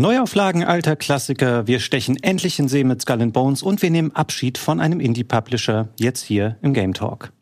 [0.00, 4.16] Neuauflagen alter Klassiker, wir stechen endlich in See mit Skull and Bones und wir nehmen
[4.16, 7.34] Abschied von einem Indie-Publisher jetzt hier im Game Talk.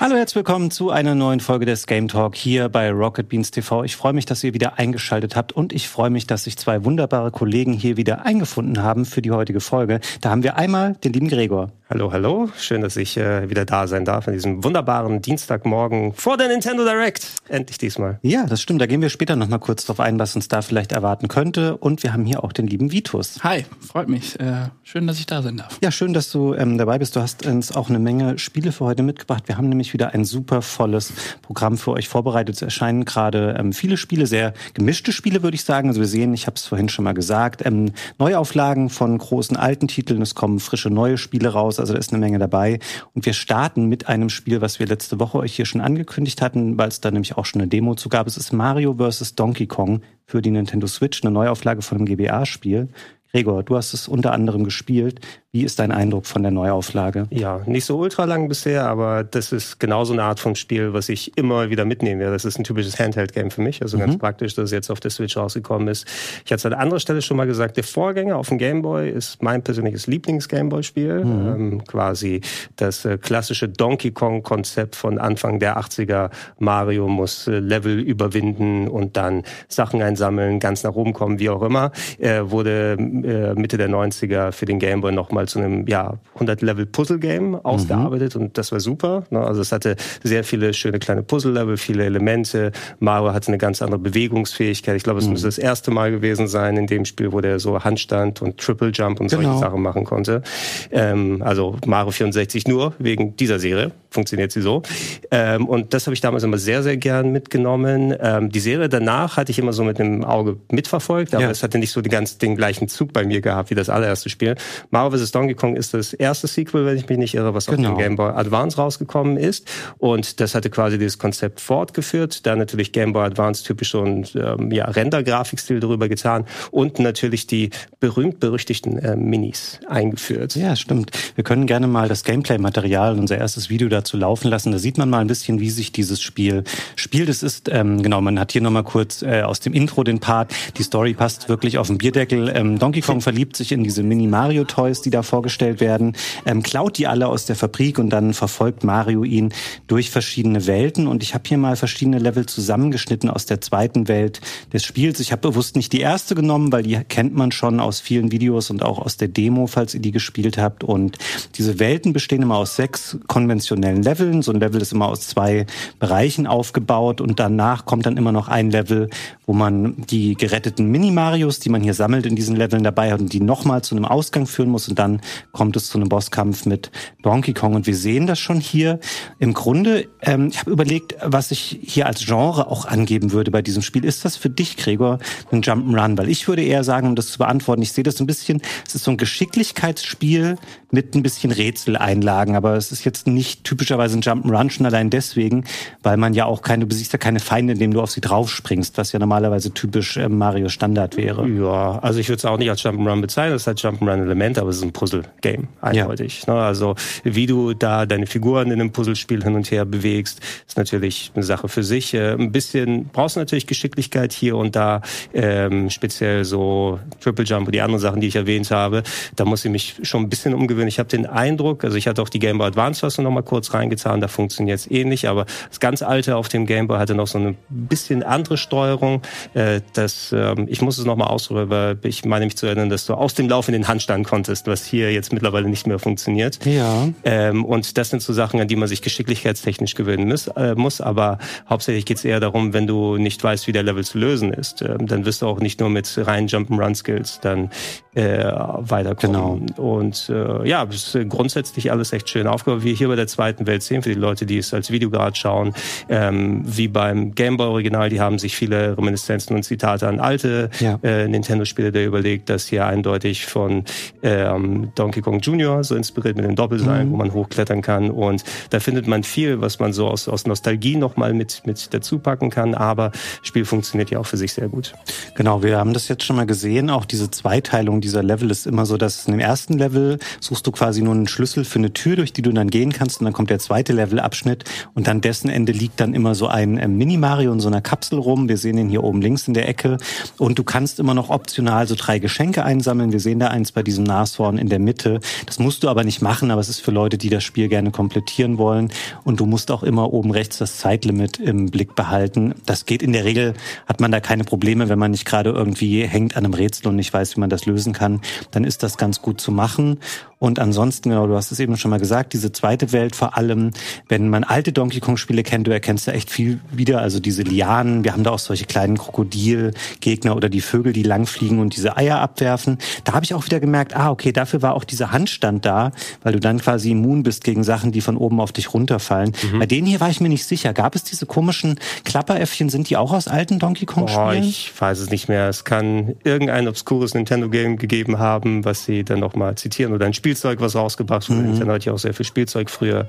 [0.00, 3.84] Hallo, herzlich willkommen zu einer neuen Folge des Game Talk hier bei Rocket Beans TV.
[3.84, 6.84] Ich freue mich, dass ihr wieder eingeschaltet habt und ich freue mich, dass sich zwei
[6.84, 10.00] wunderbare Kollegen hier wieder eingefunden haben für die heutige Folge.
[10.22, 11.70] Da haben wir einmal den lieben Gregor.
[11.92, 12.48] Hallo, hallo.
[12.56, 16.84] Schön, dass ich äh, wieder da sein darf an diesem wunderbaren Dienstagmorgen vor der Nintendo
[16.84, 17.26] Direct.
[17.48, 18.20] Endlich diesmal.
[18.22, 18.80] Ja, das stimmt.
[18.80, 21.76] Da gehen wir später noch mal kurz drauf ein, was uns da vielleicht erwarten könnte.
[21.76, 23.42] Und wir haben hier auch den lieben Vitus.
[23.42, 24.38] Hi, freut mich.
[24.38, 25.78] Äh, schön, dass ich da sein darf.
[25.82, 27.16] Ja, schön, dass du ähm, dabei bist.
[27.16, 29.48] Du hast uns auch eine Menge Spiele für heute mitgebracht.
[29.48, 31.12] Wir haben nämlich wieder ein super volles
[31.42, 32.54] Programm für euch vorbereitet.
[32.54, 35.88] Es erscheinen gerade ähm, viele Spiele, sehr gemischte Spiele, würde ich sagen.
[35.88, 39.88] Also wir sehen, ich habe es vorhin schon mal gesagt, ähm, Neuauflagen von großen alten
[39.88, 40.22] Titeln.
[40.22, 42.78] Es kommen frische neue Spiele raus also da ist eine Menge dabei.
[43.14, 46.78] Und wir starten mit einem Spiel, was wir letzte Woche euch hier schon angekündigt hatten,
[46.78, 48.26] weil es da nämlich auch schon eine Demo zu gab.
[48.26, 49.34] Es ist Mario vs.
[49.34, 52.88] Donkey Kong für die Nintendo Switch, eine Neuauflage von einem GBA-Spiel.
[53.32, 55.20] Gregor, du hast es unter anderem gespielt.
[55.52, 57.26] Wie ist dein Eindruck von der Neuauflage?
[57.30, 61.08] Ja, nicht so ultra lang bisher, aber das ist genauso eine Art von Spiel, was
[61.08, 62.34] ich immer wieder mitnehmen werde.
[62.34, 64.02] Das ist ein typisches Handheld-Game für mich, also mhm.
[64.02, 66.06] ganz praktisch, dass es jetzt auf der Switch rausgekommen ist.
[66.44, 69.10] Ich hatte es an anderer Stelle schon mal gesagt, der Vorgänger auf dem Game Boy
[69.10, 71.24] ist mein persönliches Lieblings-Gameboy-Spiel.
[71.24, 71.48] Mhm.
[71.48, 72.42] Ähm, quasi
[72.76, 76.30] das äh, klassische Donkey Kong-Konzept von Anfang der 80er.
[76.60, 81.62] Mario muss äh, Level überwinden und dann Sachen einsammeln, ganz nach oben kommen, wie auch
[81.62, 81.90] immer.
[82.18, 87.54] Äh, wurde äh, Mitte der 90er für den Game Boy nochmal zu einem ja, 100-Level-Puzzle-Game
[87.54, 88.42] ausgearbeitet mhm.
[88.42, 89.24] und das war super.
[89.30, 89.40] Ne?
[89.40, 92.72] Also es hatte sehr viele schöne kleine Puzzle-Level, viele Elemente.
[92.98, 94.96] Mario hatte eine ganz andere Bewegungsfähigkeit.
[94.96, 95.32] Ich glaube, es mhm.
[95.32, 98.90] müsste das erste Mal gewesen sein in dem Spiel, wo der so Handstand und Triple
[98.90, 99.42] Jump und genau.
[99.42, 100.42] solche Sachen machen konnte.
[100.90, 104.82] Ähm, also Mario 64 nur wegen dieser Serie funktioniert sie so.
[105.30, 108.14] Ähm, und das habe ich damals immer sehr, sehr gern mitgenommen.
[108.20, 111.50] Ähm, die Serie danach hatte ich immer so mit einem Auge mitverfolgt, aber ja.
[111.50, 114.28] es hatte nicht so den ganz den gleichen Zug bei mir gehabt wie das allererste
[114.28, 114.56] Spiel.
[114.90, 115.32] Mario vs.
[115.32, 117.90] Donkey Kong ist das erste Sequel, wenn ich mich nicht irre, was genau.
[117.90, 119.68] auf dem Game Boy Advance rausgekommen ist.
[119.98, 122.46] Und das hatte quasi dieses Konzept fortgeführt.
[122.46, 127.46] Da natürlich Game Boy Advance typisch so ein ähm, ja, Render-Grafikstil darüber getan und natürlich
[127.46, 127.70] die
[128.00, 130.56] berühmt-berüchtigten äh, Minis eingeführt.
[130.56, 131.10] Ja, stimmt.
[131.34, 134.72] Wir können gerne mal das Gameplay-Material, unser erstes Video dazu laufen lassen.
[134.72, 136.64] Da sieht man mal ein bisschen, wie sich dieses Spiel
[136.96, 137.28] spielt.
[137.28, 140.54] Es ist, ähm, genau, man hat hier nochmal kurz äh, aus dem Intro den Part.
[140.76, 142.50] Die Story passt wirklich auf den Bierdeckel.
[142.54, 146.14] Ähm, Donkey Kong verliebt sich in diese Mini-Mario-Toys, die da vorgestellt werden,
[146.46, 149.52] ähm, klaut die alle aus der Fabrik und dann verfolgt Mario ihn
[149.86, 151.06] durch verschiedene Welten.
[151.06, 154.40] Und ich habe hier mal verschiedene Level zusammengeschnitten aus der zweiten Welt
[154.72, 155.20] des Spiels.
[155.20, 158.70] Ich habe bewusst nicht die erste genommen, weil die kennt man schon aus vielen Videos
[158.70, 160.84] und auch aus der Demo, falls ihr die gespielt habt.
[160.84, 161.18] Und
[161.56, 164.42] diese Welten bestehen immer aus sechs konventionellen Leveln.
[164.42, 165.66] So ein Level ist immer aus zwei
[165.98, 169.08] Bereichen aufgebaut und danach kommt dann immer noch ein Level,
[169.46, 173.32] wo man die geretteten Mini-Marios, die man hier sammelt in diesen Leveln dabei hat und
[173.32, 175.20] die nochmal zu einem Ausgang führen muss und dann
[175.52, 176.90] kommt es zu einem Bosskampf mit
[177.22, 178.98] Donkey Kong und wir sehen das schon hier.
[179.38, 183.62] Im Grunde, ähm, ich habe überlegt, was ich hier als Genre auch angeben würde bei
[183.62, 184.04] diesem Spiel.
[184.04, 185.18] Ist das für dich, Gregor,
[185.52, 186.18] ein Jump'n'Run?
[186.18, 188.94] Weil ich würde eher sagen, um das zu beantworten, ich sehe das ein bisschen, es
[188.94, 190.56] ist so ein Geschicklichkeitsspiel
[190.90, 195.64] mit ein bisschen Rätseleinlagen, aber es ist jetzt nicht typischerweise ein Jump'n'Run schon allein deswegen,
[196.02, 198.98] weil man ja auch keine, du besiegst ja keine Feinde, indem du auf sie draufspringst,
[198.98, 201.46] was ja normalerweise typisch äh, Mario Standard wäre.
[201.48, 204.76] Ja, also ich würde es auch nicht als Jump'n'Run bezeichnen, es hat Jump'n'Run-Element, aber es
[204.76, 206.44] ist ein Puzzle-Game, eindeutig.
[206.46, 206.54] Ja.
[206.54, 206.60] Ne?
[206.60, 211.32] Also wie du da deine Figuren in einem Puzzlespiel hin und her bewegst, ist natürlich
[211.34, 212.14] eine Sache für sich.
[212.14, 215.02] Äh, ein bisschen brauchst du natürlich Geschicklichkeit hier und da,
[215.34, 219.02] ähm, speziell so Triple Jump und die anderen Sachen, die ich erwähnt habe.
[219.36, 220.88] Da muss ich mich schon ein bisschen umgewöhnen.
[220.88, 223.42] Ich habe den Eindruck, also ich hatte auch die Game Boy Advance Fassung noch mal
[223.42, 227.14] kurz reingetan, da funktioniert es ähnlich, aber das ganz alte auf dem Game Boy hatte
[227.14, 229.22] noch so eine bisschen andere Steuerung.
[229.54, 232.90] Äh, das, ähm, ich muss es noch mal ausprobieren, weil ich meine mich zu erinnern,
[232.90, 235.98] dass du aus dem Lauf in den Handstand konntest, was hier jetzt mittlerweile nicht mehr
[235.98, 236.64] funktioniert.
[236.64, 237.08] Ja.
[237.24, 240.48] Ähm, und das sind so Sachen, an die man sich geschicklichkeitstechnisch gewöhnen muss.
[240.48, 241.38] Äh, muss aber
[241.68, 244.82] hauptsächlich geht es eher darum, wenn du nicht weißt, wie der Level zu lösen ist,
[244.82, 247.70] äh, dann wirst du auch nicht nur mit reinen Jump'n'Run-Skills dann
[248.14, 249.66] äh, weiterkommen.
[249.66, 249.82] Genau.
[249.82, 253.66] Und äh, ja, es ist grundsätzlich alles echt schön aufgebaut, wie hier bei der zweiten
[253.66, 255.74] Welt sehen, für die Leute, die es als Video gerade schauen,
[256.08, 260.70] ähm, wie beim Game Boy Original, die haben sich viele Reminiszenzen und Zitate an alte
[260.80, 260.98] ja.
[261.02, 263.84] äh, Nintendo-Spiele da überlegt, dass hier eindeutig von
[264.22, 265.84] ähm, Donkey Kong Jr.
[265.84, 267.12] so inspiriert mit dem Doppelseil, mhm.
[267.12, 268.10] wo man hochklettern kann.
[268.10, 272.18] Und da findet man viel, was man so aus, aus Nostalgie nochmal mit, mit dazu
[272.18, 272.74] packen kann.
[272.74, 274.94] Aber das Spiel funktioniert ja auch für sich sehr gut.
[275.36, 278.66] Genau, wir haben das jetzt schon mal gesehen, auch diese Zweiteilung Aufteilung dieser Level ist
[278.66, 281.92] immer so, dass in dem ersten Level suchst du quasi nur einen Schlüssel für eine
[281.92, 284.64] Tür, durch die du dann gehen kannst und dann kommt der zweite Levelabschnitt
[284.94, 288.18] und an dessen Ende liegt dann immer so ein äh, Mini-Mario in so einer Kapsel
[288.18, 288.48] rum.
[288.48, 289.98] Wir sehen ihn hier oben links in der Ecke
[290.38, 293.12] und du kannst immer noch optional so drei Geschenke einsammeln.
[293.12, 295.20] Wir sehen da eins bei diesem Nashorn in der Mitte.
[295.46, 297.90] Das musst du aber nicht machen, aber es ist für Leute, die das Spiel gerne
[297.90, 298.90] komplettieren wollen
[299.24, 302.54] und du musst auch immer oben rechts das Zeitlimit im Blick behalten.
[302.66, 303.54] Das geht in der Regel,
[303.86, 306.96] hat man da keine Probleme, wenn man nicht gerade irgendwie hängt an einem Rätsel und
[306.96, 308.20] nicht weiß, wie man das lösen kann,
[308.50, 310.00] dann ist das ganz gut zu machen.
[310.40, 313.72] Und ansonsten, genau, du hast es eben schon mal gesagt, diese zweite Welt vor allem,
[314.08, 317.02] wenn man alte Donkey Kong Spiele kennt, du erkennst da echt viel wieder.
[317.02, 321.58] Also diese Lianen, wir haben da auch solche kleinen Krokodilgegner oder die Vögel, die langfliegen
[321.58, 322.78] und diese Eier abwerfen.
[323.04, 325.92] Da habe ich auch wieder gemerkt, ah, okay, dafür war auch dieser Handstand da,
[326.22, 329.34] weil du dann quasi immun bist gegen Sachen, die von oben auf dich runterfallen.
[329.52, 329.58] Mhm.
[329.58, 330.72] Bei denen hier war ich mir nicht sicher.
[330.72, 332.70] Gab es diese komischen Klapperäffchen?
[332.70, 334.26] Sind die auch aus alten Donkey Kong Spielen?
[334.26, 335.50] Oh, ich weiß es nicht mehr.
[335.50, 340.14] Es kann irgendein obskures Nintendo Game gegeben haben, was sie dann nochmal zitieren oder ein
[340.14, 341.40] Spiel Spielzeug, was rausgebracht wurde.
[341.40, 341.50] Mhm.
[341.50, 343.06] Nintendo hat ja auch sehr viel Spielzeug früher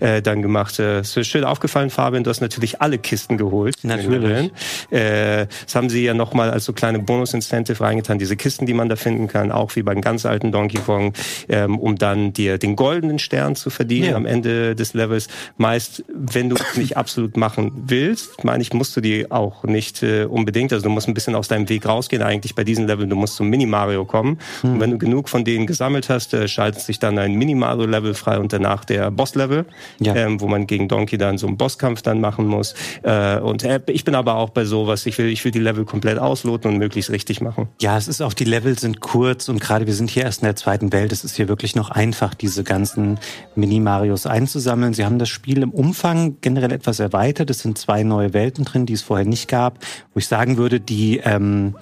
[0.00, 0.80] äh, dann gemacht.
[0.80, 3.76] Äh, es ist schön aufgefallen, Fabian, du hast natürlich alle Kisten geholt.
[3.84, 4.50] Natürlich.
[4.90, 8.88] Äh, das haben sie ja nochmal als so kleine Bonus-Incentive reingetan, diese Kisten, die man
[8.88, 11.12] da finden kann, auch wie beim ganz alten Donkey Kong,
[11.48, 14.16] ähm, um dann dir den goldenen Stern zu verdienen ja.
[14.16, 15.28] am Ende des Levels.
[15.56, 20.02] Meist, wenn du es nicht absolut machen willst, meine ich, musst du die auch nicht
[20.02, 20.72] äh, unbedingt.
[20.72, 23.08] Also du musst ein bisschen aus deinem Weg rausgehen eigentlich bei diesen Leveln.
[23.10, 24.38] Du musst zum Mini-Mario kommen.
[24.62, 24.72] Mhm.
[24.72, 28.38] Und wenn du genug von denen gesammelt hast, äh, schaltet sich dann ein Mini-Mario-Level frei
[28.38, 29.66] und danach der Boss-Level,
[30.00, 30.14] ja.
[30.14, 32.74] ähm, wo man gegen Donkey dann so einen Bosskampf dann machen muss.
[33.02, 35.84] Äh, und äh, ich bin aber auch bei sowas, ich will, ich will die Level
[35.84, 37.68] komplett ausloten und möglichst richtig machen.
[37.82, 40.46] Ja, es ist auch, die Level sind kurz und gerade wir sind hier erst in
[40.46, 41.12] der zweiten Welt.
[41.12, 43.18] Es ist hier wirklich noch einfach, diese ganzen
[43.54, 44.94] Mini-Marios einzusammeln.
[44.94, 47.50] Sie haben das Spiel im Umfang generell etwas erweitert.
[47.50, 49.80] Es sind zwei neue Welten drin, die es vorher nicht gab,
[50.14, 51.74] wo ich sagen würde, die ähm,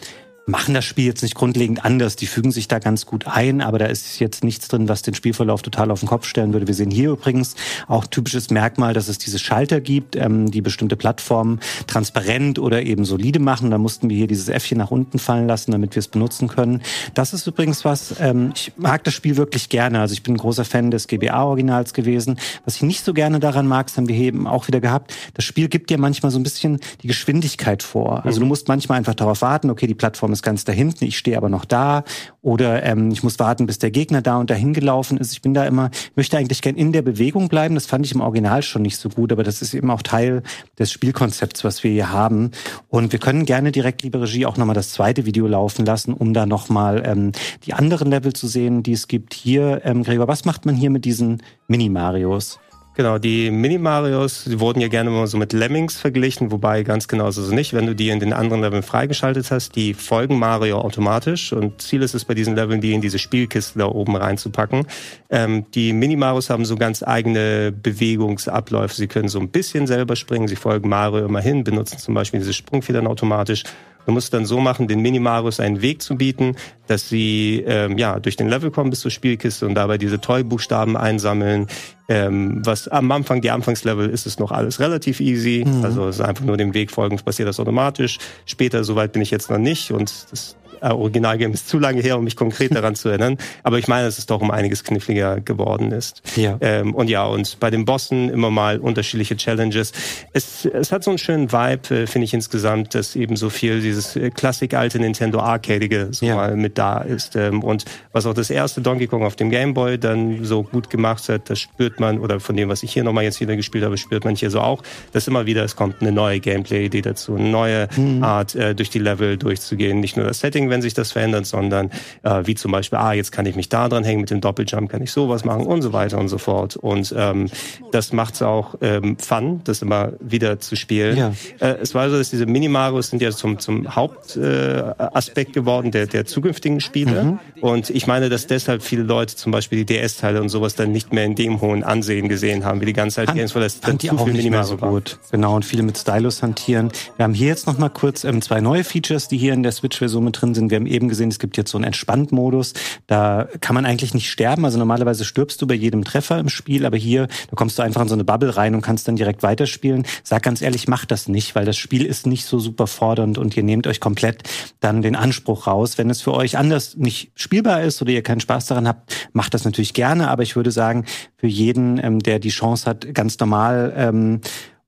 [0.47, 2.17] machen das Spiel jetzt nicht grundlegend anders.
[2.17, 5.15] Die fügen sich da ganz gut ein, aber da ist jetzt nichts drin, was den
[5.15, 6.67] Spielverlauf total auf den Kopf stellen würde.
[6.67, 7.55] Wir sehen hier übrigens
[7.87, 13.05] auch typisches Merkmal, dass es diese Schalter gibt, ähm, die bestimmte Plattformen transparent oder eben
[13.05, 13.71] solide machen.
[13.71, 16.83] Da mussten wir hier dieses Äffchen nach unten fallen lassen, damit wir es benutzen können.
[17.15, 20.01] Das ist übrigens was, ähm, ich mag das Spiel wirklich gerne.
[20.01, 22.39] Also ich bin ein großer Fan des GBA-Originals gewesen.
[22.65, 25.45] Was ich nicht so gerne daran mag, das haben wir eben auch wieder gehabt, das
[25.45, 28.25] Spiel gibt dir manchmal so ein bisschen die Geschwindigkeit vor.
[28.25, 28.45] Also mhm.
[28.45, 31.19] du musst manchmal einfach darauf warten, okay, die Plattform Plattform ist ganz da hinten, ich
[31.19, 32.05] stehe aber noch da
[32.41, 35.33] oder ähm, ich muss warten, bis der Gegner da und dahin gelaufen ist.
[35.33, 37.75] Ich bin da immer, möchte eigentlich gern in der Bewegung bleiben.
[37.75, 40.43] Das fand ich im Original schon nicht so gut, aber das ist eben auch Teil
[40.79, 42.51] des Spielkonzepts, was wir hier haben.
[42.89, 46.33] Und wir können gerne direkt, liebe Regie, auch nochmal das zweite Video laufen lassen, um
[46.33, 47.33] da nochmal ähm,
[47.65, 49.35] die anderen Level zu sehen, die es gibt.
[49.35, 52.59] Hier, ähm, Gregor, was macht man hier mit diesen Mini-Marios?
[52.95, 57.29] Genau, die Mini-Marios, die wurden ja gerne mal so mit Lemmings verglichen, wobei ganz genau
[57.29, 57.73] es nicht.
[57.73, 62.03] Wenn du die in den anderen Leveln freigeschaltet hast, die folgen Mario automatisch und Ziel
[62.03, 64.87] ist es bei diesen Leveln, die in diese Spielkiste da oben reinzupacken.
[65.31, 68.95] Ähm, die Mini-Marios haben so ganz eigene Bewegungsabläufe.
[68.95, 72.41] Sie können so ein bisschen selber springen, sie folgen Mario immer hin, benutzen zum Beispiel
[72.41, 73.65] diese Sprungfedern automatisch
[74.07, 76.57] Du musst dann so machen, den Minimarios einen Weg zu bieten,
[76.87, 80.97] dass sie ähm, ja durch den Level kommen bis zur Spielkiste und dabei diese Toy-Buchstaben
[80.97, 81.67] einsammeln.
[82.09, 85.65] Ähm, was am Anfang, die Anfangslevel, ist es noch alles relativ easy.
[85.67, 85.85] Mhm.
[85.85, 88.19] Also es ist einfach nur dem Weg folgen, passiert das automatisch.
[88.45, 92.19] Später, soweit bin ich jetzt noch nicht und das äh, Originalgame ist zu lange her,
[92.19, 93.39] um mich konkret daran zu erinnern.
[93.63, 96.23] Aber ich meine, dass es doch um einiges kniffliger geworden ist.
[96.37, 96.59] Ja.
[96.61, 99.93] Ähm, und ja, und bei den Bossen immer mal unterschiedliche Challenges.
[100.33, 103.81] Es, es hat so einen schönen Vibe, äh, finde ich insgesamt, dass eben so viel
[103.81, 106.37] dieses äh, klassik alte Nintendo Arcadige so ja.
[106.37, 107.37] mal mit da ist.
[107.37, 110.91] Ähm, und was auch das erste Donkey Kong auf dem Game Boy dann so gut
[110.91, 113.85] gemacht hat, das spürt man, oder von dem, was ich hier nochmal jetzt wieder gespielt
[113.85, 117.37] habe, spürt man hier so auch, dass immer wieder, es kommt eine neue Gameplay-Idee dazu,
[117.37, 118.23] eine neue mhm.
[118.23, 120.01] Art, äh, durch die Level durchzugehen.
[120.01, 121.91] Nicht nur das Setting, wenn sich das verändert, sondern
[122.23, 124.91] äh, wie zum Beispiel, ah, jetzt kann ich mich da dran hängen, mit dem Doppeljump
[124.91, 126.77] kann ich sowas machen und so weiter und so fort.
[126.77, 127.49] Und ähm,
[127.93, 131.17] das macht es auch ähm, fun, das immer wieder zu spielen.
[131.17, 131.33] Ja.
[131.61, 136.07] Äh, es war so, dass diese Minimarios sind ja zum, zum Hauptaspekt äh, geworden der,
[136.07, 137.23] der zukünftigen Spiele.
[137.23, 137.39] Mhm.
[137.61, 141.13] Und ich meine, dass deshalb viele Leute zum Beispiel die DS-Teile und sowas dann nicht
[141.13, 143.99] mehr in dem hohen Ansehen gesehen haben, wie die ganze Zeit Games, weil das dann
[143.99, 145.19] zu viel Minimarios so gut.
[145.31, 146.91] Genau, und viele mit Stylus hantieren.
[147.17, 149.73] Wir haben hier jetzt noch mal kurz ähm, zwei neue Features, die hier in der
[149.73, 150.71] Switch-Version mit drin sind sind.
[150.71, 152.75] Wir haben eben gesehen, es gibt jetzt so einen Entspannt-Modus.
[153.07, 154.65] Da kann man eigentlich nicht sterben.
[154.65, 158.03] Also normalerweise stirbst du bei jedem Treffer im Spiel, aber hier, da kommst du einfach
[158.03, 160.07] in so eine Bubble rein und kannst dann direkt weiterspielen.
[160.23, 163.57] Sag ganz ehrlich, macht das nicht, weil das Spiel ist nicht so super fordernd und
[163.57, 164.43] ihr nehmt euch komplett
[164.81, 165.99] dann den Anspruch raus.
[165.99, 169.55] Wenn es für euch anders nicht spielbar ist oder ihr keinen Spaß daran habt, macht
[169.55, 170.29] das natürlich gerne.
[170.29, 171.05] Aber ich würde sagen,
[171.37, 174.41] für jeden, ähm, der die Chance hat, ganz normal ähm,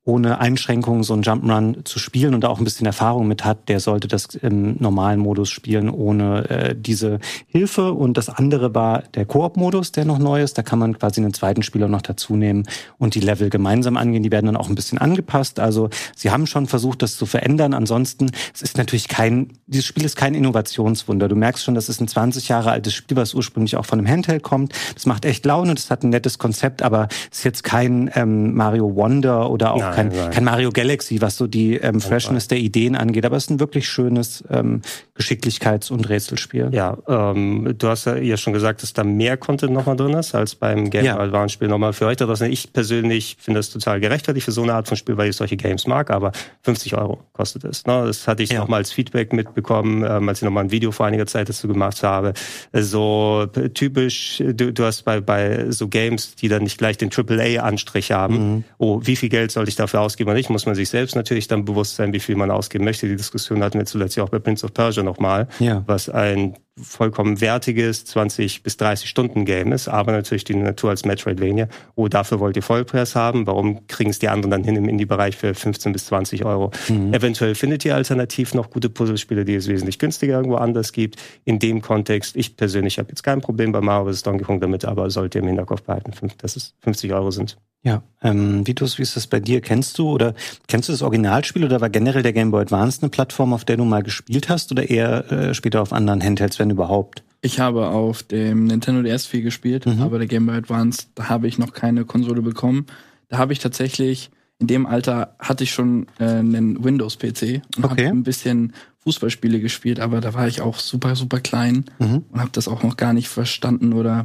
[0.06, 3.70] ohne Einschränkungen so einen Jump'n'Run zu spielen und da auch ein bisschen Erfahrung mit hat,
[3.70, 7.92] der sollte das im normalen Modus spielen ohne äh, diese Hilfe.
[7.92, 10.58] Und das andere war der Koop-Modus, der noch neu ist.
[10.58, 12.64] Da kann man quasi einen zweiten Spieler noch dazu nehmen
[12.98, 14.22] und die Level gemeinsam angehen.
[14.22, 15.58] Die werden dann auch ein bisschen angepasst.
[15.58, 17.72] Also sie haben schon versucht, das zu verändern.
[17.72, 21.28] Ansonsten, es ist natürlich kein, dieses Spiel ist kein Innovationswunder.
[21.28, 24.08] Du merkst schon, das ist ein 20 Jahre altes Spiel, was ursprünglich auch von einem
[24.08, 24.74] Handheld kommt.
[24.92, 28.54] Das macht echt Laune, das hat ein nettes Konzept, aber es ist jetzt kein ähm,
[28.54, 32.96] Mario Wonder oder auch kein, kein Mario Galaxy, was so die ähm, Freshness der Ideen
[32.96, 33.24] angeht.
[33.24, 34.82] Aber es ist ein wirklich schönes ähm,
[35.16, 36.70] Geschicklichkeits- und Rätselspiel.
[36.72, 40.56] Ja, ähm, du hast ja schon gesagt, dass da mehr Content nochmal drin ist, als
[40.56, 41.16] beim Game ja.
[41.16, 42.50] Advance Spiel nochmal für euch da draußen.
[42.50, 45.56] Ich persönlich finde das total gerechtfertigt für so eine Art von Spiel, weil ich solche
[45.56, 47.86] Games mag, aber 50 Euro kostet es.
[47.86, 48.02] Ne?
[48.06, 48.58] Das hatte ich ja.
[48.58, 52.02] nochmal als Feedback mitbekommen, ähm, als ich nochmal ein Video vor einiger Zeit dazu gemacht
[52.02, 52.32] habe.
[52.72, 58.10] So typisch, du, du hast bei, bei so Games, die dann nicht gleich den AAA-Anstrich
[58.10, 58.64] haben, mhm.
[58.78, 61.46] oh, wie viel Geld soll ich dafür ausgeben oder nicht, muss man sich selbst natürlich
[61.46, 63.06] dann bewusst sein, wie viel man ausgeben möchte.
[63.06, 65.82] Die Diskussion hatten wir zuletzt ja auch bei Prince of Persia nochmal, ja.
[65.86, 71.04] was ein vollkommen wertiges 20 bis 30 Stunden Game ist, aber natürlich die Natur als
[71.04, 71.68] Metroidvania.
[71.94, 73.46] Oh, dafür wollt ihr Vollpreis haben.
[73.46, 76.72] Warum kriegen es die anderen dann hin im Indie-Bereich für 15 bis 20 Euro?
[76.88, 77.14] Mhm.
[77.14, 81.16] Eventuell findet ihr alternativ noch gute Puzzlespiele, die es wesentlich günstiger irgendwo anders gibt.
[81.44, 84.24] In dem Kontext, ich persönlich habe jetzt kein Problem bei Mario vs.
[84.24, 87.56] Donkey Kong damit, aber sollt ihr im Hinterkopf behalten, dass es 50 Euro sind.
[87.84, 89.60] Ja, ähm, Vitus, wie ist das bei dir?
[89.60, 90.34] Kennst du oder
[90.68, 93.76] kennst du das Originalspiel oder war generell der Game Boy Advance eine Plattform, auf der
[93.76, 97.22] du mal gespielt hast oder eher äh, später auf anderen Handhelds, wenn überhaupt?
[97.42, 100.00] Ich habe auf dem Nintendo DS viel gespielt, mhm.
[100.00, 102.86] aber der Game Boy Advance, da habe ich noch keine Konsole bekommen.
[103.28, 108.06] Da habe ich tatsächlich, in dem Alter hatte ich schon äh, einen Windows-PC und okay.
[108.06, 112.24] habe ein bisschen Fußballspiele gespielt, aber da war ich auch super, super klein mhm.
[112.32, 114.24] und habe das auch noch gar nicht verstanden oder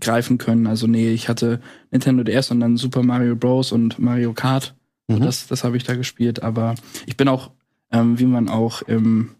[0.00, 0.66] greifen können.
[0.66, 1.60] Also nee, ich hatte
[1.90, 3.72] Nintendo DS und dann Super Mario Bros.
[3.72, 4.74] und Mario Kart.
[5.08, 5.20] Mhm.
[5.20, 6.42] Das, das habe ich da gespielt.
[6.42, 6.74] Aber
[7.06, 7.50] ich bin auch,
[7.92, 9.30] ähm, wie man auch im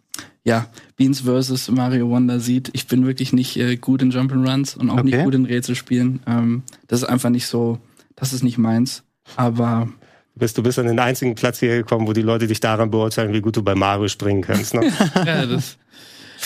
[0.45, 1.71] ja, Beans vs.
[1.71, 5.05] Mario Wonder sieht, ich bin wirklich nicht äh, gut in Jump'n'Runs und auch okay.
[5.05, 6.21] nicht gut in Rätselspielen.
[6.27, 7.81] Ähm, das ist einfach nicht so,
[8.15, 9.03] das ist nicht meins.
[9.35, 9.89] Aber
[10.37, 12.91] Du bist, du bist an den einzigen Platz hier gekommen, wo die Leute dich daran
[12.91, 14.75] beurteilen, wie gut du bei Mario springen kannst.
[14.75, 14.93] Ne?
[15.27, 15.79] ja, das,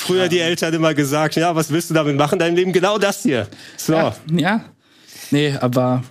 [0.01, 2.73] Früher die Eltern immer gesagt, ja, was willst du damit machen dein Leben?
[2.73, 3.47] Genau das hier.
[3.77, 3.93] So.
[3.93, 4.65] Ja, ja.
[5.31, 6.03] Nee, aber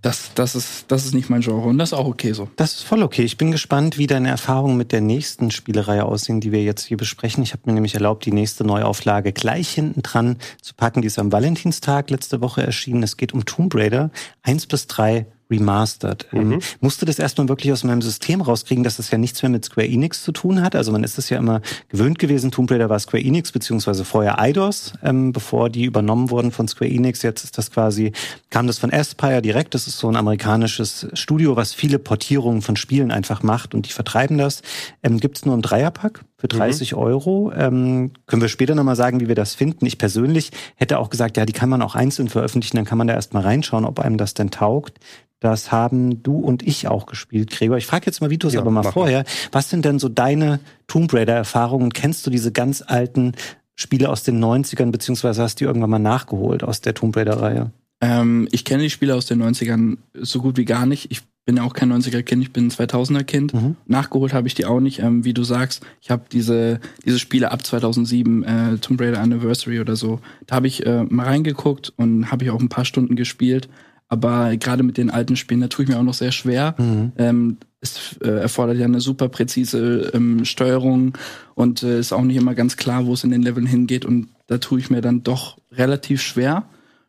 [0.00, 2.48] das, das, ist, das ist nicht mein Genre und das ist auch okay so.
[2.54, 3.22] Das ist voll okay.
[3.22, 6.96] Ich bin gespannt, wie deine Erfahrungen mit der nächsten Spielereihe aussehen, die wir jetzt hier
[6.96, 7.42] besprechen.
[7.42, 11.02] Ich habe mir nämlich erlaubt, die nächste Neuauflage gleich hinten dran zu packen.
[11.02, 13.02] Die ist am Valentinstag letzte Woche erschienen.
[13.02, 14.10] Es geht um Tomb Raider
[14.42, 16.26] 1 bis 3 remastered.
[16.32, 16.58] Ähm, mhm.
[16.80, 19.86] musste das erstmal wirklich aus meinem System rauskriegen, dass das ja nichts mehr mit Square
[19.86, 20.74] Enix zu tun hat.
[20.74, 24.40] Also man ist es ja immer gewöhnt gewesen, Tomb Raider war Square Enix, beziehungsweise vorher
[24.40, 27.22] Eidos, ähm, bevor die übernommen wurden von Square Enix.
[27.22, 28.12] Jetzt ist das quasi,
[28.50, 29.74] kam das von Aspire direkt.
[29.74, 33.92] Das ist so ein amerikanisches Studio, was viele Portierungen von Spielen einfach macht und die
[33.92, 34.62] vertreiben das.
[35.02, 36.98] Ähm, Gibt es nur im Dreierpack für 30 mhm.
[36.98, 37.52] Euro.
[37.54, 39.86] Ähm, können wir später nochmal sagen, wie wir das finden.
[39.86, 43.06] Ich persönlich hätte auch gesagt, ja, die kann man auch einzeln veröffentlichen, dann kann man
[43.06, 44.98] da erstmal reinschauen, ob einem das denn taugt.
[45.40, 47.76] Das haben du und ich auch gespielt, Gregor.
[47.76, 49.24] Ich frage jetzt mal Vitus ja, aber mal vorher.
[49.52, 51.92] Was sind denn so deine Tomb Raider-Erfahrungen?
[51.92, 53.32] Kennst du diese ganz alten
[53.74, 57.70] Spiele aus den 90ern, beziehungsweise hast du die irgendwann mal nachgeholt aus der Tomb Raider-Reihe?
[58.00, 61.10] Ähm, ich kenne die Spiele aus den 90ern so gut wie gar nicht.
[61.10, 63.54] Ich bin ja auch kein 90er-Kind, ich bin ein 2000er-Kind.
[63.54, 63.76] Mhm.
[63.86, 64.98] Nachgeholt habe ich die auch nicht.
[64.98, 69.80] Ähm, wie du sagst, ich habe diese, diese Spiele ab 2007, äh, Tomb Raider Anniversary
[69.80, 73.14] oder so, da habe ich äh, mal reingeguckt und habe ich auch ein paar Stunden
[73.14, 73.68] gespielt.
[74.08, 76.74] Aber gerade mit den alten Spielen, da tue ich mir auch noch sehr schwer.
[76.78, 77.12] Mhm.
[77.16, 81.16] Ähm, es äh, erfordert ja eine super präzise ähm, Steuerung
[81.54, 84.04] und äh, ist auch nicht immer ganz klar, wo es in den Leveln hingeht.
[84.04, 86.68] Und da tue ich mir dann doch relativ schwer.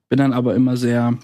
[0.09, 1.17] Bin dann aber immer sehr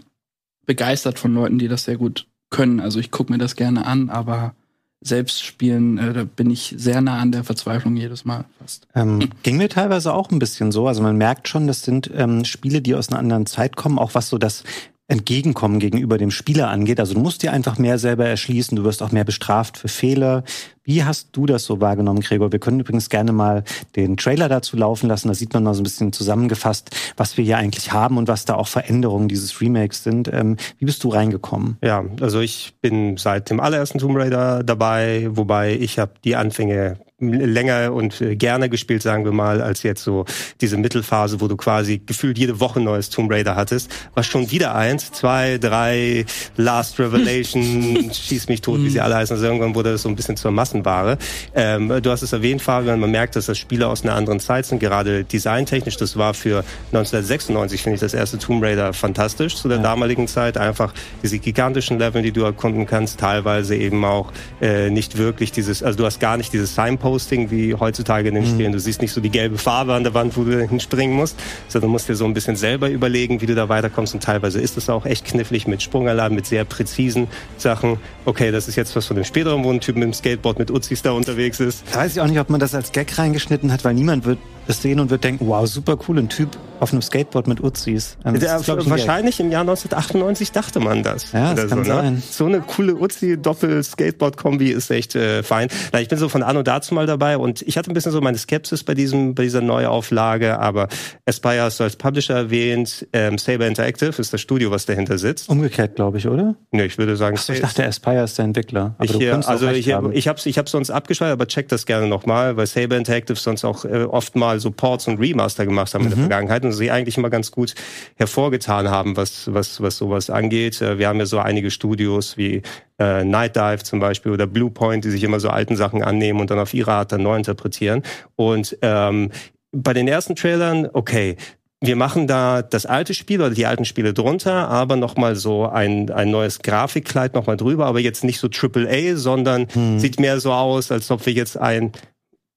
[0.65, 2.79] begeistert von Leuten, die das sehr gut können.
[2.79, 4.55] Also ich gucke mir das gerne an, aber
[5.01, 8.87] selbst spielen, äh, da bin ich sehr nah an der Verzweiflung jedes Mal fast.
[8.95, 10.87] Ähm, ging mir teilweise auch ein bisschen so.
[10.87, 14.15] Also man merkt schon, das sind ähm, Spiele, die aus einer anderen Zeit kommen, auch
[14.15, 14.63] was so das
[15.07, 17.01] Entgegenkommen gegenüber dem Spieler angeht.
[17.01, 20.43] Also du musst dir einfach mehr selber erschließen, du wirst auch mehr bestraft für Fehler.
[20.85, 22.51] Wie hast du das so wahrgenommen, Gregor?
[22.51, 23.63] Wir können übrigens gerne mal
[23.95, 25.29] den Trailer dazu laufen lassen.
[25.29, 28.43] Da sieht man mal so ein bisschen zusammengefasst, was wir hier eigentlich haben und was
[28.43, 30.29] da auch Veränderungen dieses Remakes sind.
[30.33, 31.77] Ähm, wie bist du reingekommen?
[31.81, 36.97] Ja, also ich bin seit dem allerersten Tomb Raider dabei, wobei ich habe die Anfänge
[37.31, 40.25] länger und gerne gespielt, sagen wir mal, als jetzt so
[40.61, 43.91] diese Mittelphase, wo du quasi gefühlt jede Woche neues Tomb Raider hattest.
[44.13, 46.25] War schon wieder eins, zwei, drei,
[46.57, 49.35] Last Revelation, schieß mich tot, wie sie alle heißen.
[49.35, 51.17] Also irgendwann wurde das so ein bisschen zur Massenware.
[51.55, 54.65] Ähm, du hast es erwähnt, Fabian, man merkt, dass das Spiele aus einer anderen Zeit
[54.65, 55.97] sind, gerade designtechnisch.
[55.97, 59.83] Das war für 1996, finde ich, das erste Tomb Raider fantastisch zu der ja.
[59.83, 60.57] damaligen Zeit.
[60.57, 65.83] Einfach diese gigantischen Level, die du erkunden kannst, teilweise eben auch äh, nicht wirklich dieses,
[65.83, 68.49] also du hast gar nicht dieses Signposting wie heutzutage in den mhm.
[68.49, 68.71] Spielen.
[68.71, 71.89] Du siehst nicht so die gelbe Farbe an der Wand, wo du hinspringen musst, sondern
[71.89, 74.13] du musst dir so ein bisschen selber überlegen, wie du da weiterkommst.
[74.13, 77.27] Und teilweise ist es auch echt knifflig mit Sprungalarm, mit sehr präzisen
[77.57, 77.97] Sachen.
[78.25, 80.71] Okay, das ist jetzt was von dem späteren, wo ein Typ mit dem Skateboard mit
[80.71, 81.83] Uzis da unterwegs ist.
[81.93, 84.81] Weiß ich auch nicht, ob man das als Gag reingeschnitten hat, weil niemand wird das
[84.81, 86.49] sehen und wird denken, wow, super cool, ein Typ
[86.83, 88.17] auf einem Skateboard mit Uzis.
[88.25, 91.31] Ähm, Der, ist, ich, wahrscheinlich im Jahr 1998 dachte man das.
[91.31, 91.97] Ja, das kann so, ne?
[91.97, 92.23] sein.
[92.29, 95.69] So eine coole Uzi-Doppel-Skateboard-Kombi ist echt äh, fein.
[95.93, 98.19] Na, ich bin so von Anno dazu mal dabei und ich hatte ein bisschen so
[98.19, 100.89] meine Skepsis bei diesem, bei dieser Neuauflage, aber
[101.25, 105.49] Aspire hast du als Publisher erwähnt, ähm, Saber Interactive ist das Studio, was dahinter sitzt.
[105.49, 106.55] Umgekehrt, glaube ich, oder?
[106.71, 108.95] Nee, ich würde sagen, Ach, ich dachte, Aspire ist der Entwickler.
[109.01, 110.11] Ich, du also ich, haben.
[110.11, 113.63] ich habe ich hab sonst abgeschweift, aber check das gerne nochmal, weil Saber Interactive sonst
[113.63, 116.07] auch äh, oft mal so Ports und Remaster gemacht haben mhm.
[116.07, 116.29] in der mhm.
[116.29, 117.73] Vergangenheit und sie eigentlich immer ganz gut
[118.15, 120.81] hervorgetan haben, was, was, was sowas angeht.
[120.81, 122.61] Äh, wir haben ja so einige Studios wie
[122.99, 126.51] äh, Night Dive zum Beispiel oder Bluepoint, die sich immer so alten Sachen annehmen und
[126.51, 128.03] dann auf ihre Art dann neu interpretieren.
[128.35, 129.31] Und ähm,
[129.71, 131.35] bei den ersten Trailern, okay,
[131.81, 136.09] wir machen da das alte Spiel oder die alten Spiele drunter, aber nochmal so ein,
[136.11, 139.99] ein neues Grafikkleid nochmal drüber, aber jetzt nicht so Triple A, sondern hm.
[139.99, 141.91] sieht mehr so aus, als ob wir jetzt ein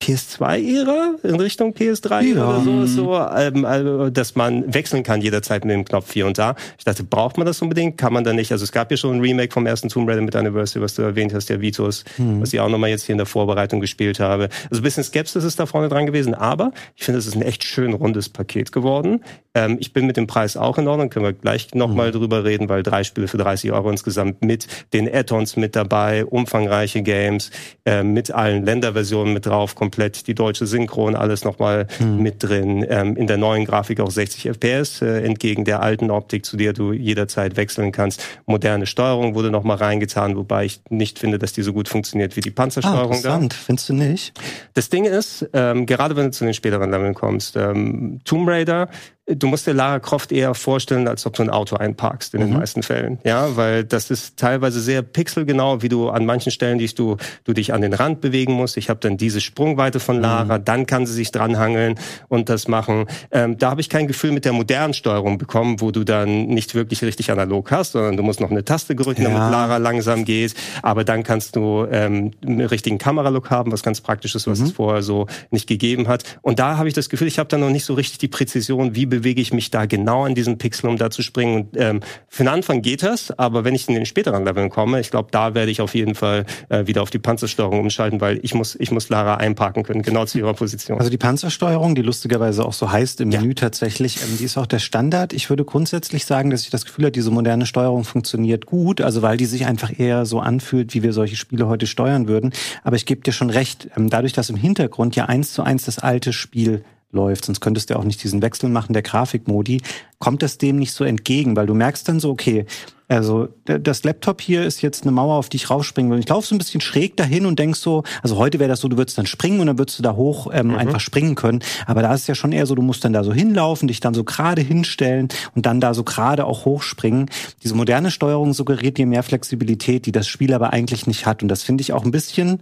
[0.03, 2.49] PS2-Ära in Richtung PS3 ja.
[2.49, 6.37] oder so, so ähm, also, dass man wechseln kann jederzeit mit dem Knopf hier und
[6.37, 6.55] da.
[6.79, 7.97] Ich dachte, braucht man das unbedingt?
[7.97, 8.53] Kann man da nicht?
[8.53, 11.03] Also es gab ja schon ein Remake vom ersten Tomb Raider mit Anniversary, was du
[11.03, 12.43] erwähnt hast, der Vitus, hm.
[12.43, 14.51] was ich auch nochmal jetzt hier in der Vorbereitung gespielt habe.
[14.71, 17.43] Also ein bisschen Skepsis ist da vorne dran gewesen, aber ich finde, es ist ein
[17.43, 19.25] echt schön rundes Paket geworden.
[19.55, 22.21] Ähm, ich bin mit dem Preis auch in Ordnung, können wir gleich nochmal hm.
[22.21, 27.03] drüber reden, weil drei Spiele für 30 Euro insgesamt mit den Add-ons mit dabei, umfangreiche
[27.03, 27.51] Games,
[27.87, 32.21] äh, mit allen Länderversionen mit drauf, komplett die deutsche Synchron, alles nochmal mhm.
[32.21, 32.85] mit drin.
[32.89, 36.73] Ähm, in der neuen Grafik auch 60 FPS, äh, entgegen der alten Optik, zu der
[36.73, 38.25] du jederzeit wechseln kannst.
[38.47, 42.41] Moderne Steuerung wurde nochmal reingetan, wobei ich nicht finde, dass die so gut funktioniert wie
[42.41, 43.13] die Panzersteuerung.
[43.13, 43.57] Ah, interessant, da.
[43.65, 44.33] findest du nicht?
[44.75, 48.89] Das Ding ist, ähm, gerade wenn du zu den späteren Leveln kommst, ähm, Tomb Raider
[49.27, 52.47] du musst dir Lara Croft eher vorstellen, als ob du ein Auto einparkst in mhm.
[52.47, 53.19] den meisten Fällen.
[53.25, 57.53] Ja, weil das ist teilweise sehr pixelgenau, wie du an manchen Stellen, die du, du
[57.53, 58.77] dich an den Rand bewegen musst.
[58.77, 60.65] Ich habe dann diese Sprungweite von Lara, mhm.
[60.65, 61.97] dann kann sie sich dranhangeln
[62.29, 63.07] und das machen.
[63.33, 66.75] Ähm, da habe ich kein Gefühl mit der modernen Steuerung bekommen, wo du dann nicht
[66.75, 69.29] wirklich richtig analog hast, sondern du musst noch eine Taste drücken, ja.
[69.29, 70.55] damit Lara langsam geht.
[70.83, 74.67] Aber dann kannst du ähm, einen richtigen Kameralook haben, was ganz praktisch ist, was mhm.
[74.67, 76.23] es vorher so nicht gegeben hat.
[76.43, 78.95] Und da habe ich das Gefühl, ich habe da noch nicht so richtig die Präzision,
[78.95, 81.57] wie bewege ich mich da genau an diesen Pixel, um da zu springen.
[81.57, 85.01] Und, ähm, für den Anfang geht das, aber wenn ich in den späteren Leveln komme,
[85.01, 88.39] ich glaube, da werde ich auf jeden Fall äh, wieder auf die Panzersteuerung umschalten, weil
[88.43, 90.99] ich muss, ich muss Lara einparken können, genau zu ihrer Position.
[90.99, 93.41] Also die Panzersteuerung, die lustigerweise auch so heißt im ja.
[93.41, 95.33] Menü tatsächlich, ähm, die ist auch der Standard.
[95.33, 99.23] Ich würde grundsätzlich sagen, dass ich das Gefühl habe, diese moderne Steuerung funktioniert gut, also
[99.23, 102.53] weil die sich einfach eher so anfühlt, wie wir solche Spiele heute steuern würden.
[102.85, 105.85] Aber ich gebe dir schon recht, ähm, dadurch, dass im Hintergrund ja eins zu eins
[105.85, 106.85] das alte Spiel
[107.17, 109.83] läuft, sonst könntest du ja auch nicht diesen Wechsel machen der Grafikmodi,
[110.19, 112.67] kommt das dem nicht so entgegen, weil du merkst dann so, okay,
[113.09, 116.19] also das Laptop hier ist jetzt eine Mauer, auf die ich rausspringen will.
[116.19, 118.89] Ich laufe so ein bisschen schräg dahin und denk so, also heute wäre das so,
[118.89, 120.75] du würdest dann springen und dann würdest du da hoch ähm, mhm.
[120.75, 121.61] einfach springen können.
[121.87, 124.01] Aber da ist es ja schon eher so, du musst dann da so hinlaufen, dich
[124.01, 127.31] dann so gerade hinstellen und dann da so gerade auch hochspringen.
[127.63, 131.43] Diese moderne Steuerung suggeriert dir mehr Flexibilität, die das Spiel aber eigentlich nicht hat.
[131.43, 132.61] Und das finde ich auch ein bisschen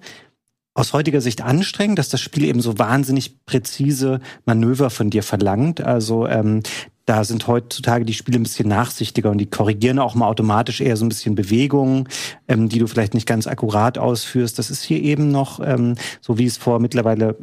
[0.75, 5.81] aus heutiger Sicht anstrengend, dass das Spiel eben so wahnsinnig präzise Manöver von dir verlangt.
[5.81, 6.63] Also ähm,
[7.07, 10.97] da sind heutzutage die Spiele ein bisschen nachsichtiger und die korrigieren auch mal automatisch eher
[10.97, 12.09] so ein bisschen Bewegungen,
[12.49, 14.59] ähm, die du vielleicht nicht ganz akkurat ausführst.
[14.59, 17.37] Das ist hier eben noch ähm, so, wie es vor mittlerweile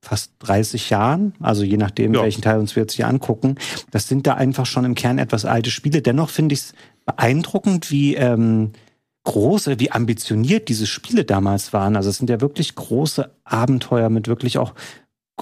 [0.00, 2.22] fast 30 Jahren, also je nachdem, ja.
[2.22, 3.56] welchen Teil uns wir jetzt hier angucken.
[3.90, 6.00] Das sind da einfach schon im Kern etwas alte Spiele.
[6.00, 6.72] Dennoch finde ich es
[7.04, 8.72] beeindruckend, wie ähm,
[9.28, 11.96] groß, wie ambitioniert diese Spiele damals waren.
[11.96, 14.72] Also es sind ja wirklich große Abenteuer mit wirklich auch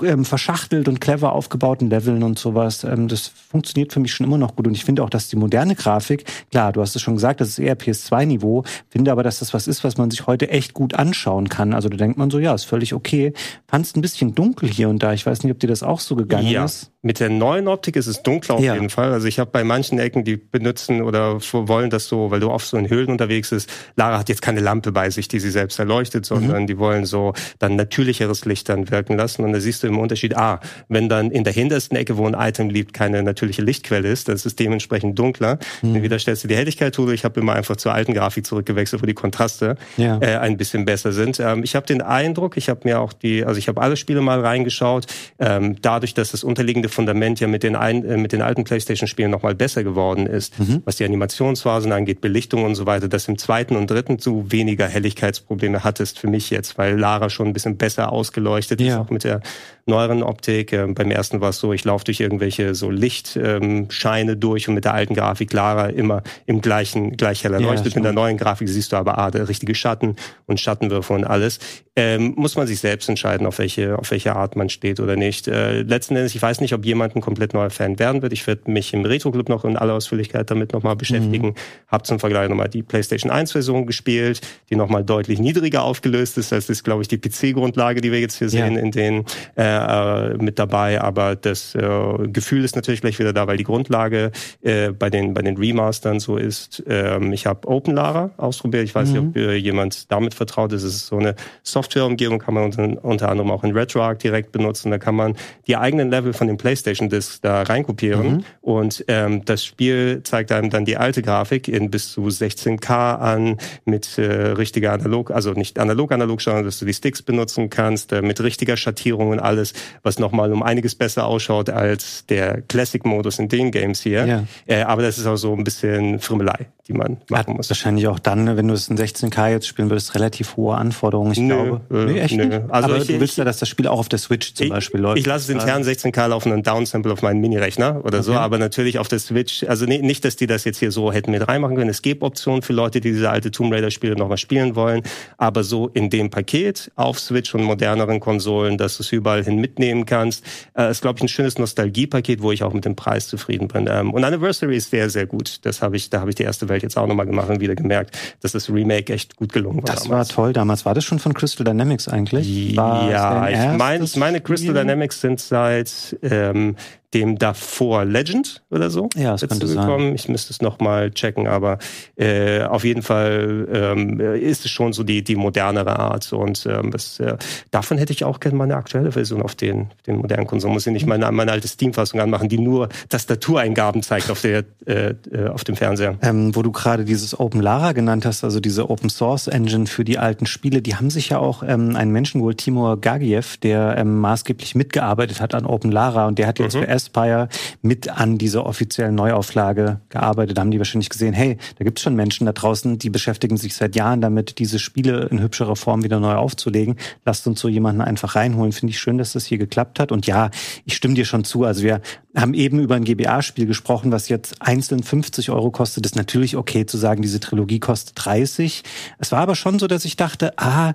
[0.02, 2.82] ähm, verschachtelt und clever aufgebauten Leveln und sowas.
[2.82, 4.66] Ähm, das funktioniert für mich schon immer noch gut.
[4.66, 7.50] Und ich finde auch, dass die moderne Grafik, klar, du hast es schon gesagt, das
[7.50, 10.94] ist eher PS2-Niveau, finde aber, dass das was ist, was man sich heute echt gut
[10.94, 11.72] anschauen kann.
[11.72, 13.34] Also da denkt man so, ja, ist völlig okay.
[13.68, 15.12] Fand es ein bisschen dunkel hier und da.
[15.12, 16.64] Ich weiß nicht, ob dir das auch so gegangen ja.
[16.64, 18.74] ist Mit der neuen Optik ist es dunkler auf ja.
[18.74, 19.12] jeden Fall.
[19.12, 22.66] Also ich habe bei manchen Ecken, die benutzen oder wollen das so, weil du oft
[22.66, 23.72] so in Höhlen unterwegs bist.
[23.94, 26.66] Lara hat jetzt keine Lampe bei sich, die sie selbst erleuchtet, sondern mhm.
[26.66, 29.44] die wollen so dann natürlicheres Licht dann wirken lassen.
[29.44, 32.34] Und da siehst du im Unterschied, ah, wenn dann in der hintersten Ecke, wo ein
[32.34, 35.60] Item liegt, keine natürliche Lichtquelle ist, dann ist es dementsprechend dunkler.
[35.82, 35.94] Mhm.
[35.94, 37.14] Dann wieder stellst du die Helligkeit tue.
[37.14, 40.18] Ich habe immer einfach zur alten Grafik zurückgewechselt, wo die Kontraste ja.
[40.20, 41.38] äh, ein bisschen besser sind.
[41.38, 44.22] Ähm, ich habe den Eindruck, ich habe mir auch die, also ich habe alle Spiele
[44.22, 45.06] mal reingeschaut.
[45.38, 49.30] Ähm, dadurch, dass das unterliegende Fundament ja mit den, ein, äh, mit den alten PlayStation-Spielen
[49.30, 50.82] nochmal besser geworden ist, mhm.
[50.84, 54.88] was die Animationsphasen angeht, Belichtung und so weiter, dass im zweiten und dritten du weniger
[54.88, 58.88] Helligkeitsprobleme hattest für mich jetzt, weil Lara schon ein bisschen besser ausgeleuchtet ja.
[58.88, 59.40] ist, auch mit der
[59.86, 60.72] neueren Optik.
[60.72, 64.74] Ähm, beim ersten war es so, ich laufe durch irgendwelche so Lichtscheine ähm, durch und
[64.74, 67.92] mit der alten Grafik Lara immer im gleichen, gleich hell erleuchtet.
[67.92, 71.58] Ja, mit der neuen Grafik siehst du aber ah, richtige Schatten und Schattenwürfe und alles.
[71.94, 75.48] Ähm, muss man sich selbst entscheiden, auf welche, auf welche Art man steht oder nicht.
[75.48, 78.32] Äh, letzten Endes, ich weiß nicht, ob jemand ein komplett neuer Fan werden wird.
[78.32, 81.48] Ich werde mich im Retro-Club noch in aller Ausführlichkeit damit nochmal beschäftigen.
[81.48, 81.54] Mhm.
[81.88, 86.52] Hab zum Vergleich nochmal die PlayStation 1-Version gespielt, die nochmal deutlich niedriger aufgelöst ist.
[86.52, 88.80] Das ist, glaube ich, die PC-Grundlage, die wir jetzt hier sehen, ja.
[88.80, 89.24] in den
[89.56, 91.80] äh, äh, mit dabei, aber das äh,
[92.28, 94.30] Gefühl ist natürlich gleich wieder da, weil die Grundlage
[94.62, 96.82] äh, bei den bei den Remastern so ist.
[96.86, 98.84] Ähm, ich habe OpenLara ausprobiert.
[98.84, 99.14] Ich weiß mhm.
[99.14, 100.82] nicht, ob äh, jemand damit vertraut ist.
[100.82, 104.90] Es ist so eine Softwareumgebung, kann man unter, unter anderem auch in RetroArch direkt benutzen.
[104.90, 108.44] Da kann man die eigenen Level von den PlayStation Discs da reinkopieren mhm.
[108.60, 113.58] und ähm, das Spiel zeigt einem dann die alte Grafik in bis zu 16K an
[113.84, 118.12] mit äh, richtiger Analog, also nicht analog analog, sondern dass du die Sticks benutzen kannst
[118.12, 123.38] äh, mit richtiger Schattierung und alles was nochmal um einiges besser ausschaut als der Classic-Modus
[123.38, 124.26] in den Games hier.
[124.26, 124.44] Ja.
[124.66, 127.70] Äh, aber das ist auch so ein bisschen Frimmelei, die man machen muss.
[127.70, 131.38] Wahrscheinlich auch dann, wenn du es in 16K jetzt spielen würdest, relativ hohe Anforderungen, ich
[131.38, 131.80] nö, glaube.
[131.92, 132.62] Äh, nee, echt nö.
[132.70, 134.72] Also aber ich, du willst ja, dass das Spiel auch auf der Switch zum ich,
[134.72, 135.18] Beispiel läuft.
[135.18, 138.22] Ich lasse es intern 16K laufen und Downsample auf meinen Mini-Rechner oder okay.
[138.22, 141.12] so, aber natürlich auf der Switch, also nee, nicht, dass die das jetzt hier so
[141.12, 141.90] hätten mit reinmachen können.
[141.90, 145.02] Es gibt Optionen für Leute, die diese alte Tomb Raider-Spiele nochmal spielen wollen,
[145.38, 149.60] aber so in dem Paket auf Switch und moderneren Konsolen, dass du es überall hin
[149.60, 150.44] mitnehmen kannst,
[150.76, 153.88] äh, ist, glaube ich, ein schönes Nostalgiepaket, wo ich auch mit dem Preis zufrieden bin.
[153.90, 155.64] Ähm, und Anniversary ist sehr, sehr gut.
[155.64, 157.74] Das habe ich, da habe ich die erste Welt jetzt auch nochmal gemacht und wieder
[157.74, 159.94] gemerkt, dass das Remake echt gut gelungen war.
[159.94, 160.30] Das damals.
[160.30, 160.84] war toll damals.
[160.84, 162.76] War das schon von Crystal Dynamics eigentlich?
[162.76, 166.16] War ja, ich meine, meine, Crystal Dynamics sind seit
[166.50, 166.76] ähm,
[167.14, 170.06] dem davor Legend oder so ja, das könnte gekommen.
[170.08, 170.14] Sein.
[170.14, 171.78] Ich müsste es nochmal checken, aber
[172.16, 176.32] äh, auf jeden Fall ähm, ist es schon so die, die modernere Art.
[176.32, 177.36] Und ähm, das, äh,
[177.70, 180.74] davon hätte ich auch gerne mal eine aktuelle Version auf den, den modernen Konsolen.
[180.74, 185.14] Muss ich nicht meine, meine alte Steam-Fassung anmachen, die nur Tastatureingaben zeigt auf, der, äh,
[185.30, 186.16] äh, auf dem Fernseher.
[186.22, 190.04] Ähm, wo du gerade dieses Open Lara genannt hast, also diese Open Source Engine für
[190.04, 193.96] die alten Spiele, die haben sich ja auch ähm, einen Menschen geholt, Timur Gagiev, der
[193.98, 196.80] ähm, maßgeblich mitgearbeitet hat an Open Lara und der hat jetzt mhm.
[196.80, 197.48] für Aspire
[197.82, 200.56] mit an dieser offiziellen Neuauflage gearbeitet.
[200.56, 203.56] Da haben die wahrscheinlich gesehen, hey, da gibt es schon Menschen da draußen, die beschäftigen
[203.56, 206.96] sich seit Jahren damit, diese Spiele in hübscherer Form wieder neu aufzulegen.
[207.24, 208.72] Lasst uns so jemanden einfach reinholen.
[208.72, 210.12] Finde ich schön, dass das hier geklappt hat.
[210.12, 210.50] Und ja,
[210.84, 211.64] ich stimme dir schon zu.
[211.64, 212.00] Also wir
[212.34, 216.04] haben eben über ein GBA-Spiel gesprochen, was jetzt einzeln 50 Euro kostet.
[216.04, 218.82] Das ist natürlich okay zu sagen, diese Trilogie kostet 30.
[219.18, 220.92] Es war aber schon so, dass ich dachte, ah,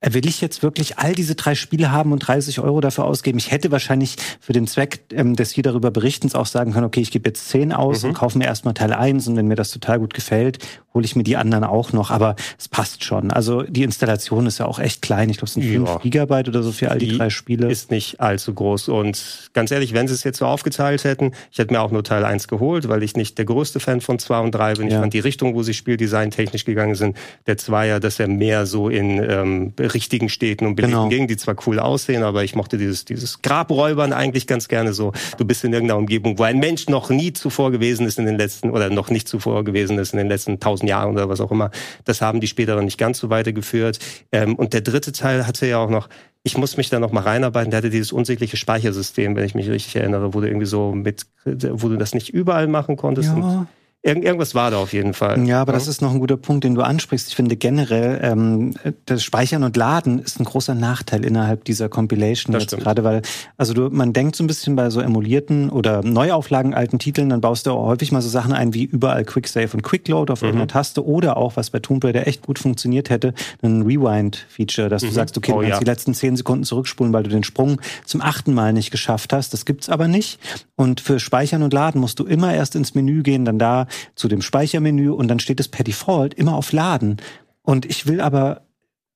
[0.00, 3.38] will ich jetzt wirklich all diese drei Spiele haben und 30 Euro dafür ausgeben?
[3.38, 7.00] Ich hätte wahrscheinlich für den Zweck ähm, des hier darüber Berichtens auch sagen können, okay,
[7.00, 8.10] ich gebe jetzt 10 aus mhm.
[8.10, 10.58] und kaufe mir erstmal Teil 1 und wenn mir das total gut gefällt,
[10.94, 12.10] hole ich mir die anderen auch noch.
[12.10, 13.32] Aber es passt schon.
[13.32, 15.30] Also die Installation ist ja auch echt klein.
[15.30, 15.98] Ich glaube, es sind 5 ja.
[15.98, 17.68] Gigabyte oder so für all die, die, drei Spiele.
[17.68, 18.88] Ist nicht allzu groß.
[18.88, 22.04] Und ganz ehrlich, wenn sie es jetzt so aufgeteilt hätten, ich hätte mir auch nur
[22.04, 24.88] Teil 1 geholt, weil ich nicht der größte Fan von 2 und 3 bin.
[24.88, 24.94] Ja.
[24.94, 27.16] Ich fand die Richtung, wo sie Spieldesign technisch gegangen sind,
[27.48, 31.08] der Zweier, dass er mehr so in ähm, richtigen Städten und belebten genau.
[31.08, 35.12] Gegenden, die zwar cool aussehen, aber ich mochte dieses, dieses Grabräubern eigentlich ganz gerne so.
[35.36, 38.36] Du bist in irgendeiner Umgebung, wo ein Mensch noch nie zuvor gewesen ist in den
[38.36, 41.50] letzten, oder noch nicht zuvor gewesen ist in den letzten tausend Jahren oder was auch
[41.50, 41.70] immer.
[42.04, 43.98] Das haben die späteren nicht ganz so weitergeführt.
[44.32, 46.08] Ähm, und der dritte Teil hatte ja auch noch,
[46.42, 47.70] ich muss mich da noch mal reinarbeiten.
[47.70, 51.26] Der hatte dieses unsägliche Speichersystem, wenn ich mich richtig erinnere, wo du irgendwie so mit,
[51.44, 53.30] wo du das nicht überall machen konntest.
[53.36, 53.66] Ja.
[54.00, 55.44] Irgend, irgendwas war da auf jeden Fall.
[55.44, 55.78] Ja, aber ja.
[55.78, 57.28] das ist noch ein guter Punkt, den du ansprichst.
[57.28, 58.74] Ich finde generell, ähm,
[59.06, 62.84] das Speichern und Laden ist ein großer Nachteil innerhalb dieser Compilation das jetzt stimmt.
[62.84, 63.22] gerade, weil,
[63.56, 67.40] also du, man denkt so ein bisschen bei so emulierten oder Neuauflagen alten Titeln, dann
[67.40, 70.32] baust du auch häufig mal so Sachen ein wie überall Quick Save und Quick Load
[70.32, 70.46] auf mhm.
[70.46, 75.02] irgendeiner Taste oder auch, was bei Tomb Raider echt gut funktioniert hätte, ein Rewind-Feature, dass
[75.02, 75.08] mhm.
[75.08, 75.78] du sagst, okay, du oh, kannst ja.
[75.80, 79.52] die letzten zehn Sekunden zurückspulen, weil du den Sprung zum achten Mal nicht geschafft hast.
[79.52, 80.38] Das gibt's aber nicht.
[80.76, 84.28] Und für Speichern und Laden musst du immer erst ins Menü gehen, dann da zu
[84.28, 87.16] dem Speichermenü und dann steht es per Default immer auf Laden.
[87.62, 88.62] Und ich will aber,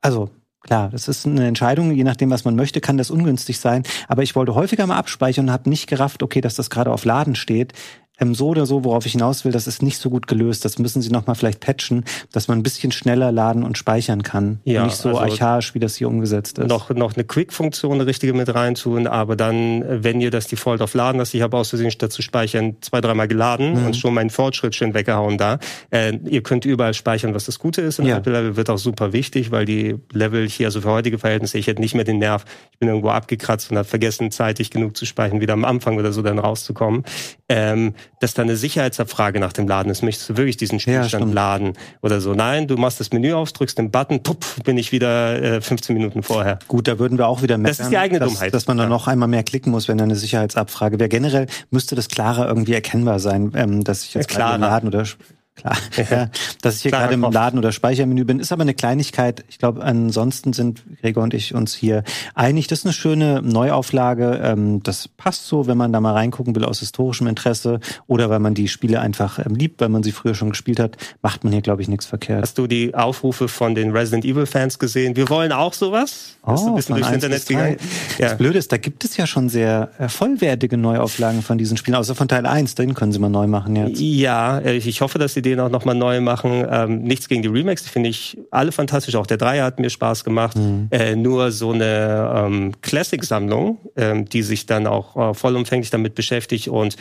[0.01, 0.31] also
[0.61, 3.83] klar, das ist eine Entscheidung, je nachdem, was man möchte, kann das ungünstig sein.
[4.09, 7.05] Aber ich wollte häufiger mal abspeichern und habe nicht gerafft, okay, dass das gerade auf
[7.05, 7.73] Laden steht
[8.23, 10.65] ähm, so oder so, worauf ich hinaus will, das ist nicht so gut gelöst.
[10.65, 14.61] Das müssen sie nochmal vielleicht patchen, dass man ein bisschen schneller laden und speichern kann.
[14.65, 16.69] Ja, nicht so also archaisch, wie das hier umgesetzt ist.
[16.69, 20.95] Noch, noch eine Quick-Funktion, eine richtige mit reintun, aber dann, wenn ihr das Default auf
[20.95, 23.87] Laden lasst, ich habe aus Versehen statt zu speichern zwei, dreimal geladen mhm.
[23.87, 25.59] und schon meinen Fortschritt schön weggehauen da.
[25.91, 27.99] Äh, ihr könnt überall speichern, was das Gute ist.
[27.99, 28.19] Und ja.
[28.19, 31.81] Level wird auch super wichtig, weil die Level hier, also für heutige Verhältnisse, ich hätte
[31.81, 35.41] nicht mehr den Nerv, ich bin irgendwo abgekratzt und habe vergessen, zeitig genug zu speichern,
[35.41, 37.05] wieder am Anfang oder so dann rauszukommen.
[37.49, 40.03] Ähm, dass da eine Sicherheitsabfrage nach dem Laden ist.
[40.03, 41.73] Möchtest du wirklich diesen Spielstand ja, laden
[42.03, 42.35] oder so?
[42.35, 45.95] Nein, du machst das Menü auf, drückst den Button, pupp, bin ich wieder äh, 15
[45.95, 46.59] Minuten vorher.
[46.69, 48.55] Gut, da würden wir auch wieder merken, das ist die eigene dass, Dummheit.
[48.55, 51.09] dass man dann noch einmal mehr klicken muss, wenn da eine Sicherheitsabfrage wäre.
[51.09, 55.05] Generell müsste das klarer irgendwie erkennbar sein, ähm, dass ich jetzt ja, Laden oder
[55.63, 55.77] Klar,
[56.11, 56.29] ja,
[56.61, 59.45] dass ich hier gerade im Laden- oder Speichermenü bin, ist aber eine Kleinigkeit.
[59.49, 62.03] Ich glaube, ansonsten sind Gregor und ich uns hier
[62.35, 62.67] einig.
[62.67, 64.41] Das ist eine schöne Neuauflage.
[64.43, 68.41] Ähm, das passt so, wenn man da mal reingucken will aus historischem Interesse oder weil
[68.41, 71.53] man die Spiele einfach ähm, liebt, weil man sie früher schon gespielt hat, macht man
[71.53, 72.43] hier, glaube ich, nichts verkehrt.
[72.43, 75.17] Hast du die Aufrufe von den Resident Evil Fans gesehen?
[75.17, 76.37] Wir wollen auch sowas?
[76.43, 77.77] Oh, Hast du ein bisschen durchs Internet gegangen?
[78.19, 78.29] Ja.
[78.29, 81.95] Das Blöde ist, da gibt es ja schon sehr äh, vollwertige Neuauflagen von diesen Spielen,
[81.95, 82.75] außer von Teil 1.
[82.75, 84.01] Den können sie mal neu machen jetzt.
[84.01, 86.67] Ja, ich hoffe, dass sie den auch nochmal neu machen.
[86.69, 89.15] Ähm, nichts gegen die Remakes, die finde ich alle fantastisch.
[89.17, 90.57] Auch der Dreier hat mir Spaß gemacht.
[90.57, 90.89] Mhm.
[90.91, 96.69] Äh, nur so eine ähm, Classic-Sammlung, ähm, die sich dann auch äh, vollumfänglich damit beschäftigt
[96.69, 96.97] und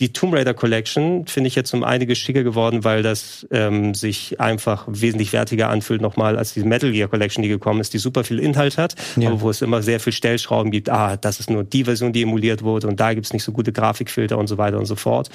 [0.00, 4.40] die Tomb Raider Collection finde ich jetzt um einiges schicker geworden, weil das ähm, sich
[4.40, 8.22] einfach wesentlich wertiger anfühlt nochmal als die Metal Gear Collection, die gekommen ist, die super
[8.22, 9.28] viel Inhalt hat, ja.
[9.28, 10.88] aber wo es immer sehr viel Stellschrauben gibt.
[10.88, 13.72] Ah, das ist nur die Version, die emuliert wurde und da gibt's nicht so gute
[13.72, 15.30] Grafikfilter und so weiter und so fort.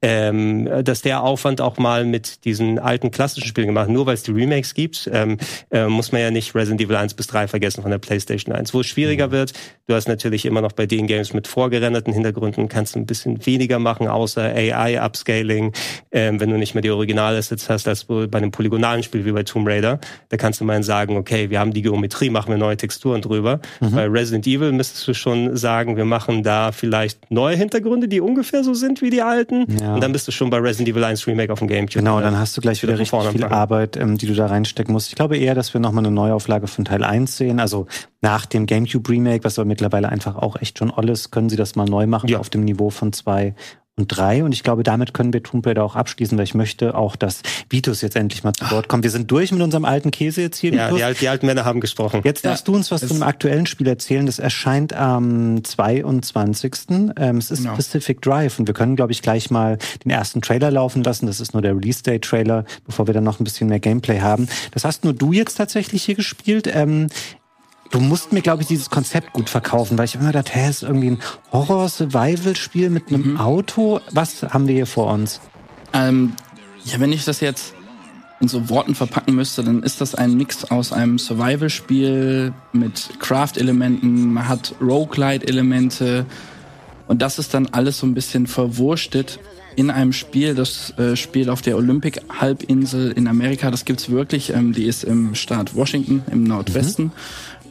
[0.00, 4.22] Ähm, dass der Aufwand auch mal mit diesen alten klassischen Spielen gemacht, nur weil es
[4.22, 5.38] die Remakes gibt, ähm,
[5.70, 8.74] äh, muss man ja nicht Resident Evil 1 bis 3 vergessen von der PlayStation 1.
[8.74, 9.32] Wo es schwieriger mhm.
[9.32, 9.52] wird,
[9.88, 13.44] du hast natürlich immer noch bei den Games mit vorgerenderten Hintergründen, kannst du ein bisschen
[13.44, 15.72] weniger machen machen, außer AI-Upscaling,
[16.12, 19.42] ähm, wenn du nicht mehr die Originalassets hast, als bei einem polygonalen Spiel wie bei
[19.42, 19.98] Tomb Raider.
[20.28, 23.60] Da kannst du mal sagen, okay, wir haben die Geometrie, machen wir neue Texturen drüber.
[23.80, 23.90] Mhm.
[23.92, 28.64] Bei Resident Evil müsstest du schon sagen, wir machen da vielleicht neue Hintergründe, die ungefähr
[28.64, 29.66] so sind wie die alten.
[29.80, 29.94] Ja.
[29.94, 31.98] Und dann bist du schon bei Resident Evil 1 Remake auf dem Gamecube.
[31.98, 34.92] Genau, dann hast du gleich wieder, wieder richtig viel Arbeit, ähm, die du da reinstecken
[34.92, 35.08] musst.
[35.08, 37.60] Ich glaube eher, dass wir nochmal eine Neuauflage von Teil 1 sehen.
[37.60, 37.86] Also
[38.24, 41.76] nach dem GameCube Remake, was aber mittlerweile einfach auch echt schon alles, können sie das
[41.76, 42.38] mal neu machen ja.
[42.38, 43.54] auf dem Niveau von 2
[43.96, 44.42] und drei.
[44.42, 47.42] Und ich glaube, damit können wir Tomb Raider auch abschließen, weil ich möchte auch, dass
[47.68, 49.04] Vitus jetzt endlich mal zu Wort kommt.
[49.04, 50.72] Wir sind durch mit unserem alten Käse jetzt hier.
[50.72, 52.22] Ja, die, die, alten Männer haben gesprochen.
[52.24, 54.24] Jetzt darfst ja, du uns was zum aktuellen Spiel erzählen.
[54.24, 56.74] Das erscheint am 22.
[57.16, 57.74] Ähm, es ist genau.
[57.74, 61.26] Pacific Drive und wir können, glaube ich, gleich mal den ersten Trailer laufen lassen.
[61.26, 64.48] Das ist nur der Release-Day-Trailer, bevor wir dann noch ein bisschen mehr Gameplay haben.
[64.72, 66.68] Das hast nur du jetzt tatsächlich hier gespielt.
[66.72, 67.08] Ähm,
[67.90, 70.82] du musst mir, glaube ich, dieses Konzept gut verkaufen, weil ich immer gedacht, hä, ist
[70.82, 71.18] irgendwie ein
[71.52, 73.40] Horror-Survival-Spiel mit einem mhm.
[73.40, 74.00] Auto.
[74.12, 75.40] Was haben wir hier vor uns?
[75.92, 76.34] Ähm,
[76.84, 77.74] ja, wenn ich das jetzt
[78.40, 84.32] in so Worten verpacken müsste, dann ist das ein Mix aus einem Survival-Spiel mit Craft-Elementen,
[84.34, 86.26] man hat Roguelite-Elemente
[87.06, 89.38] und das ist dann alles so ein bisschen verwurstet
[89.76, 93.70] in einem Spiel, das äh, spielt auf der Olympic-Halbinsel in Amerika.
[93.70, 94.50] Das gibt's wirklich.
[94.50, 97.06] Ähm, die ist im Staat Washington im Nordwesten.
[97.06, 97.12] Mhm.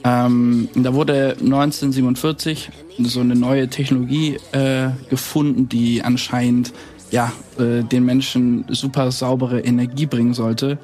[0.04, 6.74] Ähm, da wurde 1947 so eine neue Technologie äh, gefunden, die anscheinend
[7.12, 10.78] ja äh, den Menschen super saubere Energie bringen sollte.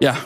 [0.00, 0.16] Ja,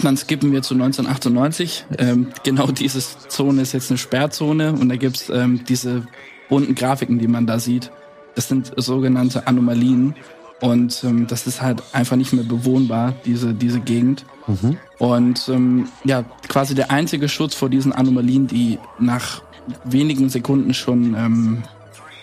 [0.00, 1.86] dann skippen wir zu 1998.
[1.98, 6.06] Ähm, genau diese Zone ist jetzt eine Sperrzone und da gibt's ähm, diese
[6.48, 7.90] bunten Grafiken, die man da sieht.
[8.34, 10.14] Das sind sogenannte Anomalien
[10.62, 14.24] und ähm, das ist halt einfach nicht mehr bewohnbar, diese, diese Gegend.
[14.46, 14.76] Mhm.
[14.96, 19.42] Und ähm, ja, quasi der einzige Schutz vor diesen Anomalien, die nach
[19.82, 21.62] wenigen Sekunden schon ähm,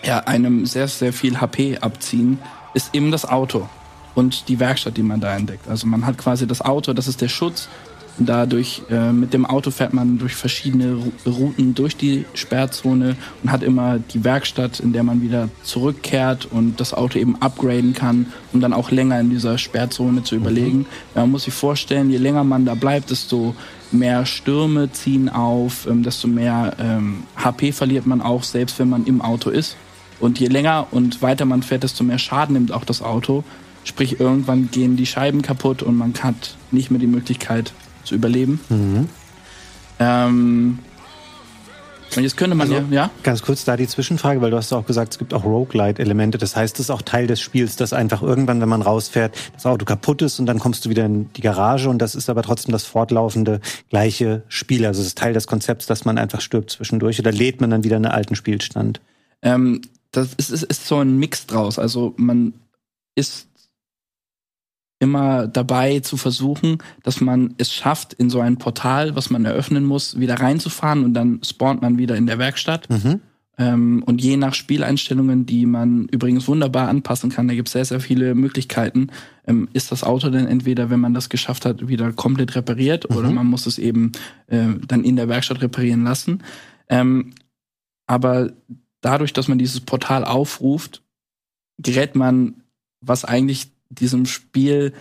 [0.02, 2.38] ja, einem sehr, sehr viel HP abziehen,
[2.72, 3.68] ist eben das Auto
[4.14, 5.68] und die Werkstatt, die man da entdeckt.
[5.68, 7.68] Also man hat quasi das Auto, das ist der Schutz
[8.18, 13.62] Dadurch, äh, mit dem Auto fährt man durch verschiedene Routen durch die Sperrzone und hat
[13.62, 18.60] immer die Werkstatt, in der man wieder zurückkehrt und das Auto eben upgraden kann, um
[18.60, 20.78] dann auch länger in dieser Sperrzone zu überlegen.
[20.78, 20.86] Mhm.
[21.14, 23.54] Man muss sich vorstellen, je länger man da bleibt, desto
[23.92, 29.06] mehr Stürme ziehen auf, ähm, desto mehr ähm, HP verliert man auch, selbst wenn man
[29.06, 29.76] im Auto ist.
[30.20, 33.44] Und je länger und weiter man fährt, desto mehr Schaden nimmt auch das Auto.
[33.84, 37.72] Sprich, irgendwann gehen die Scheiben kaputt und man hat nicht mehr die Möglichkeit,
[38.04, 38.60] zu überleben.
[38.68, 39.08] Mhm.
[39.98, 40.78] Ähm,
[42.16, 43.10] Und jetzt könnte man also, ja, ja.
[43.22, 46.38] Ganz kurz da die Zwischenfrage, weil du hast auch gesagt, es gibt auch Roguelite-Elemente.
[46.38, 49.66] Das heißt, es ist auch Teil des Spiels, dass einfach irgendwann, wenn man rausfährt, das
[49.66, 52.42] Auto kaputt ist und dann kommst du wieder in die Garage und das ist aber
[52.42, 53.60] trotzdem das fortlaufende
[53.90, 54.86] gleiche Spiel.
[54.86, 57.84] Also es ist Teil des Konzepts, dass man einfach stirbt zwischendurch oder lädt man dann
[57.84, 59.00] wieder einen alten Spielstand?
[59.42, 61.78] Ähm, das ist, ist, ist so ein Mix draus.
[61.78, 62.54] Also man
[63.14, 63.46] ist
[65.00, 69.84] immer dabei zu versuchen, dass man es schafft, in so ein Portal, was man eröffnen
[69.84, 72.88] muss, wieder reinzufahren und dann spawnt man wieder in der Werkstatt.
[72.88, 73.20] Mhm.
[73.56, 77.84] Ähm, und je nach Spieleinstellungen, die man übrigens wunderbar anpassen kann, da gibt es sehr,
[77.84, 79.08] sehr viele Möglichkeiten,
[79.46, 83.16] ähm, ist das Auto dann entweder, wenn man das geschafft hat, wieder komplett repariert mhm.
[83.16, 84.12] oder man muss es eben
[84.48, 86.42] äh, dann in der Werkstatt reparieren lassen.
[86.88, 87.32] Ähm,
[88.06, 88.52] aber
[89.00, 91.02] dadurch, dass man dieses Portal aufruft,
[91.78, 92.62] gerät man,
[93.00, 94.92] was eigentlich diesem Spiel,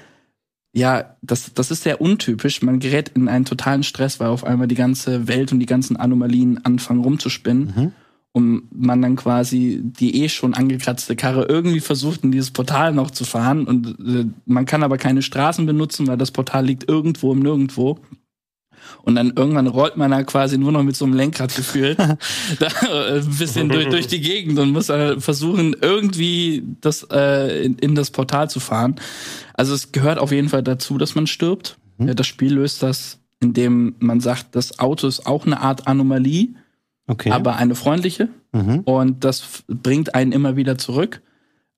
[0.74, 2.62] ja, das, das ist sehr untypisch.
[2.62, 5.98] Man gerät in einen totalen Stress, weil auf einmal die ganze Welt und die ganzen
[5.98, 7.74] Anomalien anfangen rumzuspinnen.
[7.76, 7.92] Mhm.
[8.32, 13.10] Und man dann quasi die eh schon angekratzte Karre irgendwie versucht, in dieses Portal noch
[13.10, 13.66] zu fahren.
[13.66, 18.00] Und äh, man kann aber keine Straßen benutzen, weil das Portal liegt irgendwo im Nirgendwo.
[19.04, 22.16] Und dann irgendwann rollt man da quasi nur noch mit so einem Lenkrad gefühlt äh,
[22.60, 27.96] ein bisschen durch, durch die Gegend und muss dann versuchen, irgendwie das äh, in, in
[27.96, 28.96] das Portal zu fahren.
[29.54, 31.78] Also es gehört auf jeden Fall dazu, dass man stirbt.
[31.98, 32.16] Mhm.
[32.16, 36.50] Das Spiel löst das, indem man sagt, das Auto ist auch eine Art Anomalie,
[37.08, 37.32] okay.
[37.32, 38.30] aber eine freundliche.
[38.52, 38.80] Mhm.
[38.82, 41.22] Und das bringt einen immer wieder zurück.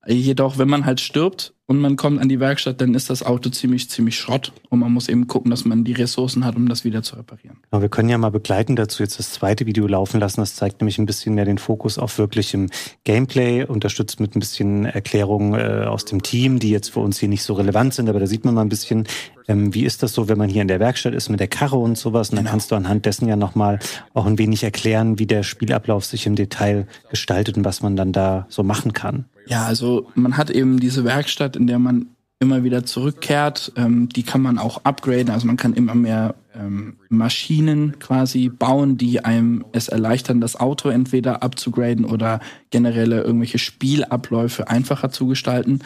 [0.06, 3.50] Jedoch, wenn man halt stirbt und man kommt an die Werkstatt, dann ist das Auto
[3.50, 4.52] ziemlich, ziemlich Schrott.
[4.68, 7.58] Und man muss eben gucken, dass man die Ressourcen hat, um das wieder zu reparieren.
[7.70, 10.40] Genau, wir können ja mal begleiten dazu jetzt das zweite Video laufen lassen.
[10.40, 12.68] Das zeigt nämlich ein bisschen mehr den Fokus auf wirklich im
[13.04, 17.28] Gameplay, unterstützt mit ein bisschen Erklärungen äh, aus dem Team, die jetzt für uns hier
[17.28, 18.08] nicht so relevant sind.
[18.08, 19.06] Aber da sieht man mal ein bisschen,
[19.46, 21.76] ähm, wie ist das so, wenn man hier in der Werkstatt ist mit der Karre
[21.76, 22.30] und sowas.
[22.30, 22.50] Und dann genau.
[22.50, 23.78] kannst du anhand dessen ja nochmal
[24.14, 28.12] auch ein wenig erklären, wie der Spielablauf sich im Detail gestaltet und was man dann
[28.12, 29.26] da so machen kann.
[29.46, 32.06] Ja, also man hat eben diese Werkstatt, in der man
[32.42, 33.72] immer wieder zurückkehrt.
[33.76, 38.98] Ähm, die kann man auch upgraden, also man kann immer mehr ähm, Maschinen quasi bauen,
[38.98, 45.80] die einem es erleichtern, das Auto entweder abzugraden oder generelle irgendwelche Spielabläufe einfacher zu gestalten.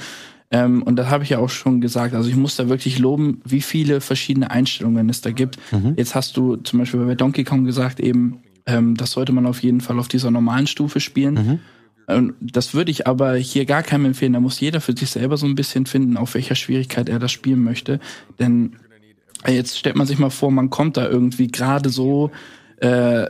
[0.50, 2.14] Ähm, und das habe ich ja auch schon gesagt.
[2.14, 5.58] Also ich muss da wirklich loben, wie viele verschiedene Einstellungen es da gibt.
[5.72, 5.94] Mhm.
[5.96, 9.62] Jetzt hast du zum Beispiel bei Donkey Kong gesagt, eben, ähm, das sollte man auf
[9.62, 11.34] jeden Fall auf dieser normalen Stufe spielen.
[11.34, 11.58] Mhm.
[12.40, 14.32] Das würde ich aber hier gar keinem empfehlen.
[14.32, 17.32] Da muss jeder für sich selber so ein bisschen finden, auf welcher Schwierigkeit er das
[17.32, 17.98] spielen möchte.
[18.38, 18.76] Denn
[19.42, 22.30] äh, jetzt stellt man sich mal vor, man kommt da irgendwie gerade so
[22.78, 23.26] äh,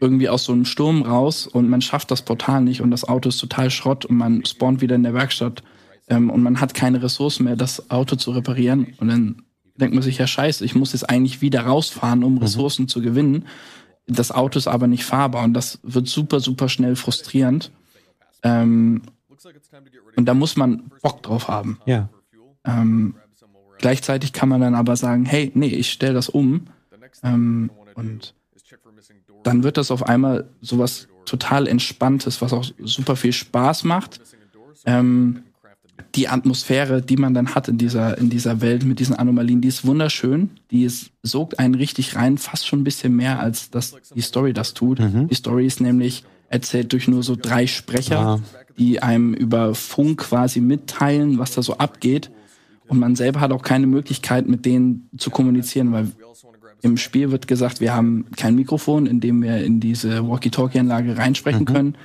[0.00, 3.28] irgendwie aus so einem Sturm raus und man schafft das Portal nicht und das Auto
[3.28, 5.62] ist total Schrott und man spawnt wieder in der Werkstatt
[6.08, 8.94] ähm, und man hat keine Ressourcen mehr, das Auto zu reparieren.
[8.98, 9.42] Und dann
[9.76, 12.38] denkt man sich, ja scheiße, ich muss jetzt eigentlich wieder rausfahren, um mhm.
[12.38, 12.88] Ressourcen mhm.
[12.88, 13.46] zu gewinnen.
[14.06, 17.70] Das Auto ist aber nicht fahrbar und das wird super, super schnell frustrierend.
[18.44, 19.02] Ähm,
[20.16, 21.78] und da muss man Bock drauf haben.
[21.86, 22.08] Ja.
[22.64, 23.16] Ähm,
[23.78, 26.66] gleichzeitig kann man dann aber sagen, hey, nee, ich stelle das um.
[27.22, 28.34] Ähm, und
[29.42, 34.20] dann wird das auf einmal sowas total Entspanntes, was auch super viel Spaß macht.
[34.84, 35.42] Ähm,
[36.14, 39.68] die Atmosphäre, die man dann hat in dieser, in dieser Welt mit diesen Anomalien, die
[39.68, 40.50] ist wunderschön.
[40.70, 44.52] Die ist, sogt einen richtig rein, fast schon ein bisschen mehr, als das die Story
[44.52, 44.98] das tut.
[44.98, 45.28] Mhm.
[45.28, 46.24] Die Story ist nämlich
[46.54, 48.40] erzählt durch nur so drei Sprecher, ja.
[48.78, 52.30] die einem über Funk quasi mitteilen, was da so abgeht.
[52.86, 56.12] Und man selber hat auch keine Möglichkeit, mit denen zu kommunizieren, weil
[56.82, 61.62] im Spiel wird gesagt, wir haben kein Mikrofon, in dem wir in diese Walkie-Talkie-Anlage reinsprechen
[61.62, 61.64] mhm.
[61.64, 61.98] können.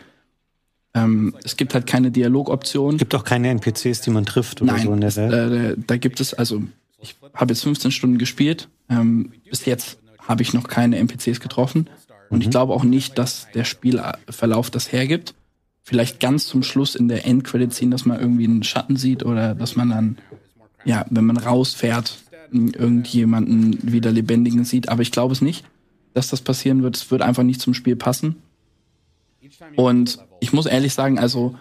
[0.96, 2.96] Ähm, es gibt halt keine Dialogoption.
[2.96, 5.78] Es gibt auch keine NPCs, die man trifft oder Nein, so in der Welt.
[5.78, 6.64] Äh, da gibt es, also
[7.00, 8.70] ich habe jetzt 15 Stunden gespielt.
[8.90, 11.88] Ähm, bis jetzt habe ich noch keine NPCs getroffen.
[12.30, 12.42] Und mhm.
[12.44, 15.34] ich glaube auch nicht, dass der Spielverlauf das hergibt.
[15.82, 19.76] Vielleicht ganz zum Schluss in der Endcredit-Scene, dass man irgendwie einen Schatten sieht oder dass
[19.76, 20.18] man dann,
[20.86, 22.18] ja, wenn man rausfährt,
[22.52, 24.89] irgendjemanden wieder lebendigen sieht.
[24.89, 25.65] Aber ich glaube es nicht,
[26.13, 26.96] dass das passieren wird.
[26.96, 28.36] Es wird einfach nicht zum Spiel passen.
[29.76, 31.56] Und ich muss ehrlich sagen, also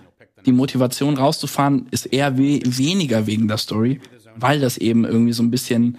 [0.46, 4.00] die Motivation rauszufahren ist eher we weniger wegen der Story,
[4.36, 5.98] weil das eben irgendwie so ein bisschen,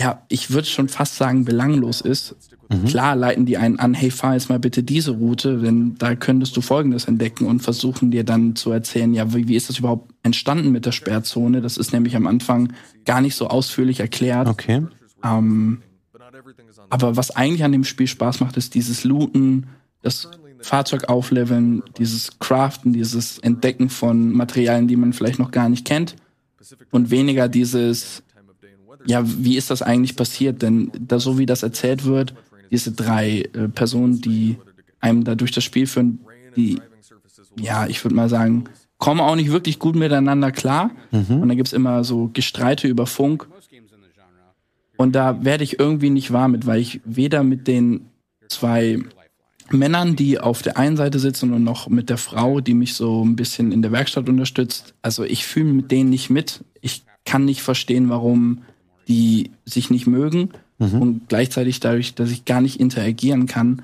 [0.00, 2.36] ja, ich würde schon fast sagen, belanglos ist.
[2.72, 2.86] Mhm.
[2.86, 6.56] Klar leiten die einen an, hey, fahr jetzt mal bitte diese Route, denn da könntest
[6.56, 10.12] du Folgendes entdecken und versuchen dir dann zu erzählen, ja, wie, wie ist das überhaupt
[10.22, 11.60] entstanden mit der Sperrzone?
[11.60, 12.72] Das ist nämlich am Anfang
[13.04, 14.48] gar nicht so ausführlich erklärt.
[14.48, 14.82] Okay.
[15.24, 15.82] Ähm,
[16.90, 19.66] aber was eigentlich an dem Spiel Spaß macht, ist dieses Looten,
[20.02, 20.28] das
[20.60, 26.16] Fahrzeug aufleveln, dieses Craften, dieses Entdecken von Materialien, die man vielleicht noch gar nicht kennt
[26.90, 28.22] und weniger dieses,
[29.06, 30.62] ja, wie ist das eigentlich passiert?
[30.62, 32.34] Denn da so wie das erzählt wird,
[32.72, 34.56] diese drei äh, Personen, die
[34.98, 36.20] einem da durch das Spiel führen,
[36.56, 36.80] die,
[37.58, 38.64] ja, ich würde mal sagen,
[38.98, 40.90] kommen auch nicht wirklich gut miteinander klar.
[41.10, 41.42] Mhm.
[41.42, 43.46] Und dann gibt's immer so Gestreite über Funk.
[44.96, 48.06] Und da werde ich irgendwie nicht warm mit, weil ich weder mit den
[48.48, 49.00] zwei
[49.70, 53.24] Männern, die auf der einen Seite sitzen und noch mit der Frau, die mich so
[53.24, 54.94] ein bisschen in der Werkstatt unterstützt.
[55.02, 56.64] Also ich fühle mit denen nicht mit.
[56.80, 58.62] Ich kann nicht verstehen, warum
[59.08, 60.50] die sich nicht mögen.
[60.82, 61.02] Mhm.
[61.02, 63.82] Und gleichzeitig dadurch, dass ich gar nicht interagieren kann,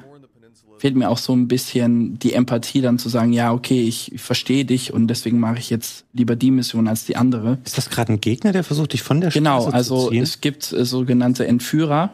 [0.78, 4.64] fehlt mir auch so ein bisschen die Empathie dann zu sagen, ja, okay, ich, verstehe
[4.64, 7.58] dich und deswegen mache ich jetzt lieber die Mission als die andere.
[7.64, 10.10] Ist das gerade ein Gegner, der versucht, dich von der genau, Straße also zu ziehen?
[10.10, 12.12] Genau, also es gibt äh, sogenannte Entführer,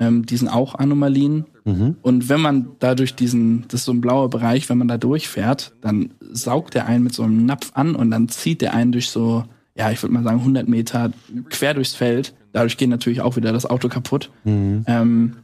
[0.00, 1.44] ähm, die sind auch Anomalien.
[1.64, 1.96] Mhm.
[2.02, 5.72] Und wenn man dadurch diesen, das ist so ein blauer Bereich, wenn man da durchfährt,
[5.80, 9.10] dann saugt der einen mit so einem Napf an und dann zieht der einen durch
[9.10, 9.44] so,
[9.76, 11.12] ja, ich würde mal sagen 100 Meter
[11.50, 12.34] quer durchs Feld.
[12.52, 14.30] Dadurch geht natürlich auch wieder das Auto kaputt.
[14.44, 14.84] Mhm.
[14.86, 15.36] Ähm,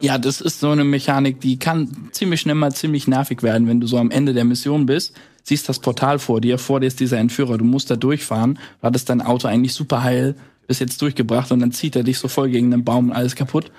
[0.00, 3.80] ja, das ist so eine Mechanik, die kann ziemlich schnell mal ziemlich nervig werden, wenn
[3.80, 7.00] du so am Ende der Mission bist, siehst das Portal vor dir, vor dir ist
[7.00, 10.34] dieser Entführer, du musst da durchfahren, du hattest dein Auto eigentlich super heil
[10.66, 13.36] bis jetzt durchgebracht und dann zieht er dich so voll gegen den Baum und alles
[13.36, 13.70] kaputt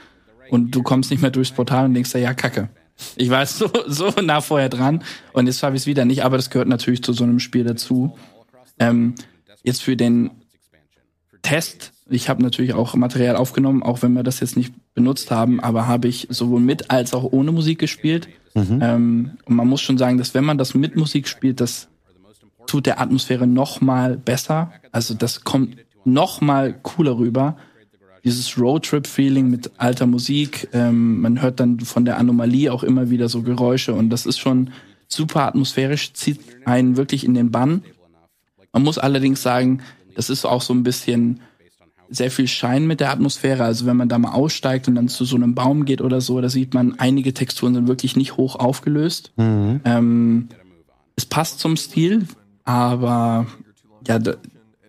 [0.49, 2.69] und du kommst nicht mehr durchs Portal und denkst dir, ja, kacke.
[3.15, 5.03] Ich war so, so nah vorher dran
[5.33, 7.63] und jetzt schaffe ich es wieder nicht, aber das gehört natürlich zu so einem Spiel
[7.63, 8.15] dazu.
[8.79, 9.15] Ähm,
[9.63, 10.31] jetzt für den
[11.41, 15.59] Test, ich habe natürlich auch Material aufgenommen, auch wenn wir das jetzt nicht benutzt haben,
[15.59, 18.27] aber habe ich sowohl mit als auch ohne Musik gespielt.
[18.53, 18.79] Mhm.
[18.81, 21.87] Ähm, und man muss schon sagen, dass wenn man das mit Musik spielt, das
[22.67, 24.71] tut der Atmosphäre noch mal besser.
[24.91, 27.57] Also das kommt noch mal cooler rüber
[28.23, 30.69] dieses Roadtrip-Feeling mit alter Musik.
[30.71, 34.39] Ähm, man hört dann von der Anomalie auch immer wieder so Geräusche und das ist
[34.39, 34.71] schon
[35.07, 37.83] super atmosphärisch, zieht einen wirklich in den Bann.
[38.71, 39.81] Man muss allerdings sagen,
[40.15, 41.41] das ist auch so ein bisschen
[42.13, 43.63] sehr viel Schein mit der Atmosphäre.
[43.63, 46.39] Also wenn man da mal aussteigt und dann zu so einem Baum geht oder so,
[46.39, 49.33] da sieht man, einige Texturen sind wirklich nicht hoch aufgelöst.
[49.35, 49.81] Mhm.
[49.83, 50.49] Ähm,
[51.15, 52.27] es passt zum Stil,
[52.63, 53.47] aber
[54.07, 54.35] ja, da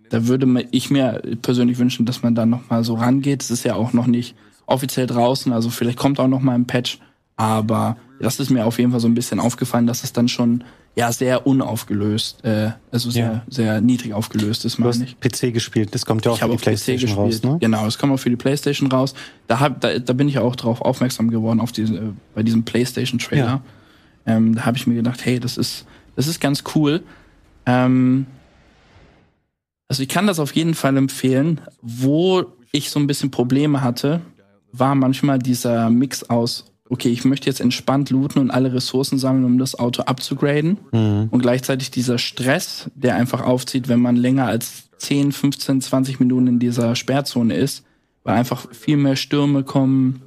[0.09, 3.41] würde ich mir persönlich wünschen, dass man da nochmal so rangeht.
[3.41, 4.35] Es ist ja auch noch nicht
[4.67, 6.99] offiziell draußen, also vielleicht kommt auch nochmal ein Patch,
[7.35, 10.63] aber das ist mir auf jeden Fall so ein bisschen aufgefallen, dass es dann schon
[10.95, 13.43] ja sehr unaufgelöst, äh, also sehr ja.
[13.47, 15.19] sehr niedrig aufgelöst ist, meine ich.
[15.19, 17.57] PC gespielt, das kommt ja auch ich für die PlayStation raus, ne?
[17.59, 19.13] Genau, das kommt auch für die PlayStation raus.
[19.47, 22.01] Da hab, da, da bin ich auch drauf aufmerksam geworden auf diese äh,
[22.33, 23.61] bei diesem PlayStation Trailer.
[24.25, 24.35] Ja.
[24.37, 25.85] Ähm, da habe ich mir gedacht, hey, das ist
[26.15, 27.03] das ist ganz cool.
[27.65, 28.25] Ähm,
[29.87, 31.61] also ich kann das auf jeden Fall empfehlen.
[31.81, 34.21] Wo ich so ein bisschen Probleme hatte,
[34.71, 39.45] war manchmal dieser Mix aus, okay, ich möchte jetzt entspannt looten und alle Ressourcen sammeln,
[39.45, 40.77] um das Auto abzugraden.
[40.91, 41.27] Mhm.
[41.31, 46.47] Und gleichzeitig dieser Stress, der einfach aufzieht, wenn man länger als 10, 15, 20 Minuten
[46.47, 47.83] in dieser Sperrzone ist,
[48.23, 50.21] weil einfach viel mehr Stürme kommen,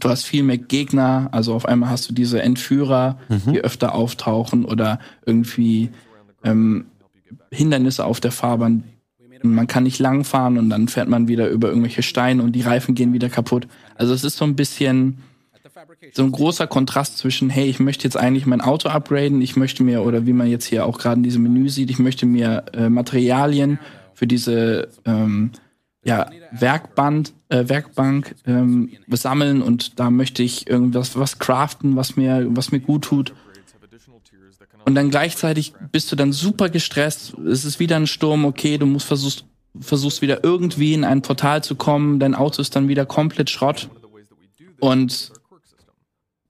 [0.00, 3.52] du hast viel mehr Gegner, also auf einmal hast du diese Entführer, mhm.
[3.52, 5.90] die öfter auftauchen oder irgendwie
[6.42, 6.86] ähm,
[7.50, 8.84] Hindernisse auf der Fahrbahn,
[9.42, 12.94] man kann nicht langfahren und dann fährt man wieder über irgendwelche Steine und die Reifen
[12.94, 13.68] gehen wieder kaputt.
[13.94, 15.18] Also es ist so ein bisschen
[16.12, 19.82] so ein großer Kontrast zwischen, hey, ich möchte jetzt eigentlich mein Auto upgraden, ich möchte
[19.82, 22.64] mir, oder wie man jetzt hier auch gerade in diesem Menü sieht, ich möchte mir
[22.72, 23.78] äh, Materialien
[24.14, 25.52] für diese ähm,
[26.02, 32.46] ja, Werkband, äh, Werkbank ähm, sammeln und da möchte ich irgendwas was craften, was mir,
[32.50, 33.34] was mir gut tut.
[34.86, 37.34] Und dann gleichzeitig bist du dann super gestresst.
[37.38, 39.44] Es ist wieder ein Sturm, okay, du musst versuchst,
[39.78, 43.90] versuchst wieder irgendwie in ein Portal zu kommen, dein Auto ist dann wieder komplett Schrott.
[44.80, 45.32] Und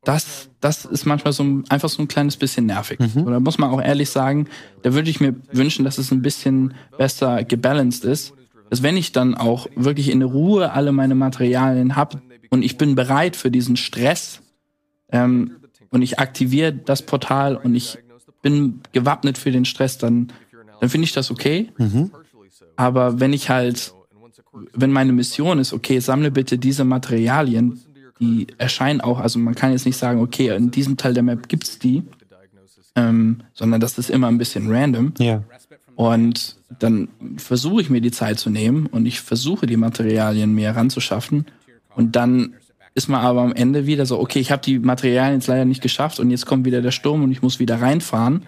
[0.04, 2.98] das, das ist manchmal so ein, einfach so ein kleines bisschen nervig.
[2.98, 3.26] Mhm.
[3.26, 4.46] Oder muss man auch ehrlich sagen,
[4.82, 8.32] da würde ich mir wünschen, dass es ein bisschen besser gebalanced ist.
[8.70, 12.94] Dass wenn ich dann auch wirklich in Ruhe alle meine Materialien habe und ich bin
[12.94, 14.40] bereit für diesen Stress
[15.12, 15.56] ähm,
[15.90, 17.98] und ich aktiviere das Portal und ich
[18.42, 20.32] bin gewappnet für den Stress, dann,
[20.80, 21.70] dann finde ich das okay.
[21.76, 22.10] Mhm.
[22.76, 23.92] Aber wenn ich halt,
[24.72, 27.80] wenn meine Mission ist, okay, sammle bitte diese Materialien,
[28.20, 31.48] die erscheinen auch, also man kann jetzt nicht sagen, okay, in diesem Teil der Map
[31.48, 32.02] gibt's die,
[32.94, 35.14] ähm, sondern das ist immer ein bisschen random.
[35.18, 35.42] Ja.
[35.96, 40.70] Und dann versuche ich mir die Zeit zu nehmen und ich versuche die Materialien mir
[40.70, 41.46] ranzuschaffen
[41.94, 42.54] und dann
[42.94, 45.82] ist man aber am Ende wieder so, okay, ich habe die Materialien jetzt leider nicht
[45.82, 48.44] geschafft und jetzt kommt wieder der Sturm und ich muss wieder reinfahren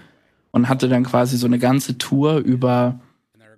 [0.51, 3.01] und hatte dann quasi so eine ganze Tour über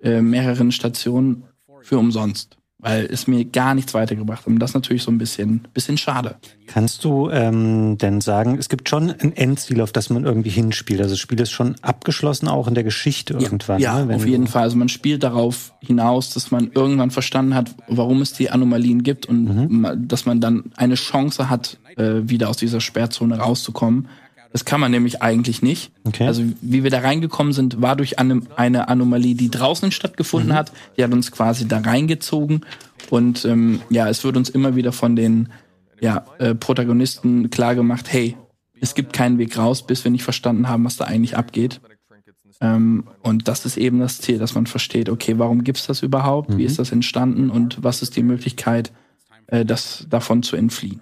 [0.03, 1.45] äh, mehreren Stationen
[1.83, 4.47] für umsonst weil es mir gar nichts weitergebracht hat.
[4.47, 6.37] Und das ist natürlich so ein bisschen, bisschen schade.
[6.67, 11.01] Kannst du ähm, denn sagen, es gibt schon ein Endziel, auf das man irgendwie hinspielt?
[11.01, 13.81] Also das Spiel ist schon abgeschlossen, auch in der Geschichte ja, irgendwann.
[13.81, 14.15] Ja, ne?
[14.15, 14.65] auf jeden Fall.
[14.65, 19.25] Also man spielt darauf hinaus, dass man irgendwann verstanden hat, warum es die Anomalien gibt
[19.25, 20.07] und mhm.
[20.07, 24.09] dass man dann eine Chance hat, äh, wieder aus dieser Sperrzone rauszukommen.
[24.55, 25.91] Das kann man nämlich eigentlich nicht.
[26.05, 26.29] Okay.
[26.29, 30.55] Also wie wir da reingekommen sind, war durch eine, Anomalie, die draußen stattgefunden Mhm.
[30.55, 30.71] hat.
[30.97, 32.61] Die hat uns quasi da reingezogen.
[33.11, 35.49] Und ähm, ja, es wird uns immer wieder von den
[36.01, 38.37] ja, äh, Protagonisten klar gemacht, hey,
[38.81, 41.81] es gibt keinen Weg raus, bis wir nicht verstanden haben, was da eigentlich abgeht.
[42.61, 46.51] Ähm, und das ist eben das Ziel, dass man versteht, okay, warum gibt's das überhaupt?
[46.51, 46.59] Mhm.
[46.59, 48.93] Wie ist das entstanden und was ist die Möglichkeit,
[49.49, 51.01] äh, das davon zu entfliehen?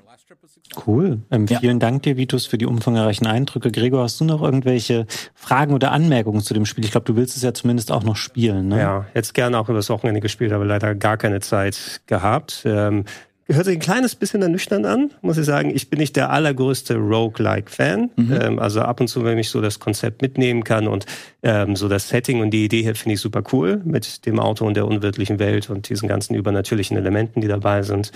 [0.87, 1.19] Cool.
[1.31, 1.61] Ähm, Ja.
[1.61, 3.71] Vielen Dank dir, Vitus, für die umfangreichen Eindrücke.
[3.71, 6.85] Gregor, hast du noch irgendwelche Fragen oder Anmerkungen zu dem Spiel?
[6.85, 8.69] Ich glaube, du willst es ja zumindest auch noch spielen.
[8.69, 8.79] Ne?
[8.79, 12.63] Ja, jetzt gerne auch übers Wochenende gespielt, aber leider gar keine Zeit gehabt.
[12.65, 13.05] Ähm,
[13.49, 15.73] hört sich ein kleines bisschen ernüchternd an, muss ich sagen.
[15.75, 18.11] Ich bin nicht der allergrößte Roguelike-Fan.
[18.19, 21.05] Ähm, also ab und zu, wenn ich so das Konzept mitnehmen kann und
[21.43, 24.65] ähm, so das Setting und die Idee hier finde ich super cool mit dem Auto
[24.67, 28.13] und der unwirtlichen Welt und diesen ganzen übernatürlichen Elementen, die dabei sind.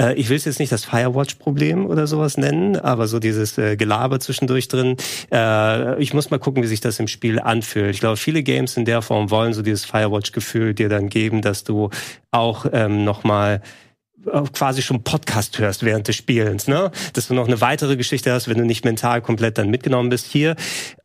[0.00, 3.76] Äh, ich will es jetzt nicht das Firewatch-Problem oder sowas nennen, aber so dieses äh,
[3.76, 4.96] Gelaber zwischendurch drin.
[5.32, 7.94] Äh, ich muss mal gucken, wie sich das im Spiel anfühlt.
[7.94, 11.64] Ich glaube, viele Games in der Form wollen so dieses Firewatch-Gefühl dir dann geben, dass
[11.64, 11.90] du
[12.30, 13.62] auch ähm, nochmal
[14.52, 16.90] quasi schon Podcast hörst während des Spielens, ne?
[17.12, 20.26] Dass du noch eine weitere Geschichte hast, wenn du nicht mental komplett dann mitgenommen bist.
[20.26, 20.56] Hier,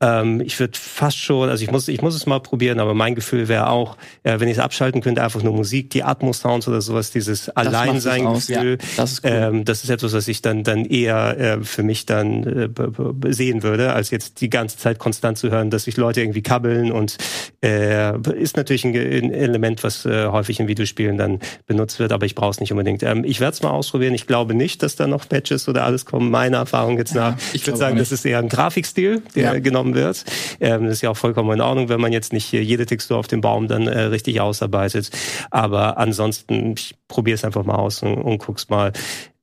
[0.01, 3.15] ähm, ich würde fast schon, also ich muss, ich muss es mal probieren, aber mein
[3.15, 6.81] Gefühl wäre auch, äh, wenn ich es abschalten könnte, einfach nur Musik, die Atmos-Sounds oder
[6.81, 8.77] sowas, dieses Alleinsein-Gefühl.
[8.79, 8.87] ja.
[8.97, 9.31] Das ist cool.
[9.33, 13.63] ähm, das ist etwas, was ich dann dann eher äh, für mich dann äh, sehen
[13.63, 17.17] würde, als jetzt die ganze Zeit konstant zu hören, dass sich Leute irgendwie kabbeln und
[17.63, 22.25] äh, ist natürlich ein, ein Element, was äh, häufig in Videospielen dann benutzt wird, aber
[22.25, 23.03] ich brauche es nicht unbedingt.
[23.11, 24.13] Ähm, ich werde es mal ausprobieren.
[24.13, 26.29] Ich glaube nicht, dass da noch Patches oder alles kommen.
[26.29, 27.37] Meiner Erfahrung jetzt nach.
[27.53, 29.59] ich Ich, würde sagen, das ist eher ein Grafikstil, der Ja.
[29.59, 30.23] genommen wird.
[30.59, 33.27] Ähm, das ist ja auch vollkommen in Ordnung, wenn man jetzt nicht jede Textur auf
[33.27, 35.09] dem Baum dann äh, richtig ausarbeitet.
[35.51, 38.91] Aber ansonsten, ich probiere es einfach mal aus und, und guck's mal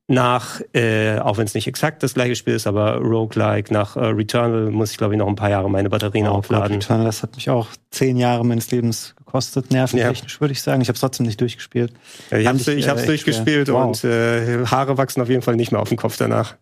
[0.07, 4.01] nach, äh, auch wenn es nicht exakt das gleiche Spiel ist, aber Roguelike, nach äh,
[4.05, 6.77] Returnal muss ich, glaube ich, noch ein paar Jahre meine Batterien Oh, aufladen.
[6.77, 10.81] Returnal, das hat mich auch zehn Jahre meines Lebens gekostet, nerventechnisch, würde ich sagen.
[10.81, 11.91] Ich habe es trotzdem nicht durchgespielt.
[12.29, 13.69] Ja, ich habe ich, ich, hab's äh, echt durchgespielt.
[13.71, 13.87] Wow.
[13.87, 16.55] und äh, Haare wachsen auf jeden Fall nicht mehr auf dem Kopf danach.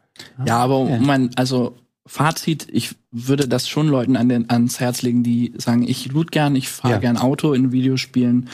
[0.46, 1.00] Ja, aber okay.
[1.02, 1.76] mein, also
[2.06, 6.32] Fazit, ich würde das schon Leuten an den, ans Herz legen, die sagen, ich loot
[6.32, 7.00] gern, ich fahre Ja.
[7.00, 8.50] gern Auto in Videospielen.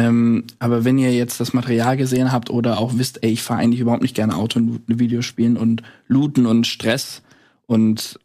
[0.00, 3.60] Ähm, aber wenn ihr jetzt das Material gesehen habt oder auch wisst, ey, ich fahre
[3.60, 7.22] eigentlich überhaupt nicht gerne Auto in Videospielen und looten und Stress
[7.66, 8.18] und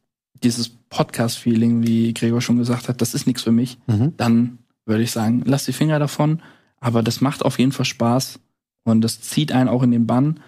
[0.43, 4.13] dieses Podcast-Feeling, wie Gregor schon gesagt hat, das ist nichts für mich, Mhm.
[4.17, 6.41] dann würde ich sagen, lasst die Finger davon.
[6.79, 8.39] Aber das macht auf jeden Fall Spaß
[8.83, 10.39] und das zieht einen auch in den Bann.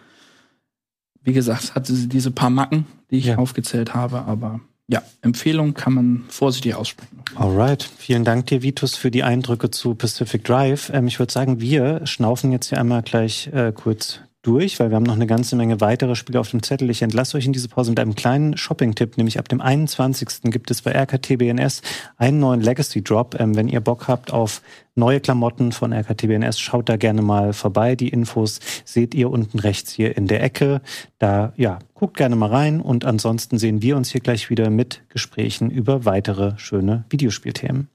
[1.23, 3.37] Wie gesagt, es hatte diese paar Macken, die ich Ja.
[3.37, 7.19] aufgezählt habe, aber ja, Empfehlung kann man vorsichtig aussprechen.
[7.35, 10.89] Alright, vielen Dank dir, Vitus, für die Eindrücke zu Pacific Drive.
[10.93, 14.95] Ähm, ich würde sagen, wir schnaufen jetzt hier einmal gleich äh, kurz durch, weil wir
[14.95, 16.89] haben noch eine ganze Menge weitere Spiele auf dem Zettel.
[16.89, 20.51] Ich entlasse euch in diese Pause mit einem kleinen Shopping-Tipp, nämlich ab dem 21.
[20.51, 21.81] gibt es bei RKTBNS
[22.17, 23.39] einen neuen Legacy-Drop.
[23.39, 24.61] Ähm, wenn ihr Bock habt auf
[24.95, 27.95] neue Klamotten von RKTBNS, schaut da gerne mal vorbei.
[27.95, 30.81] Die Infos seht ihr unten rechts hier in der Ecke.
[31.19, 35.01] Da, ja, guckt gerne mal rein und ansonsten sehen wir uns hier gleich wieder mit
[35.09, 37.89] Gesprächen über weitere schöne Videospielthemen.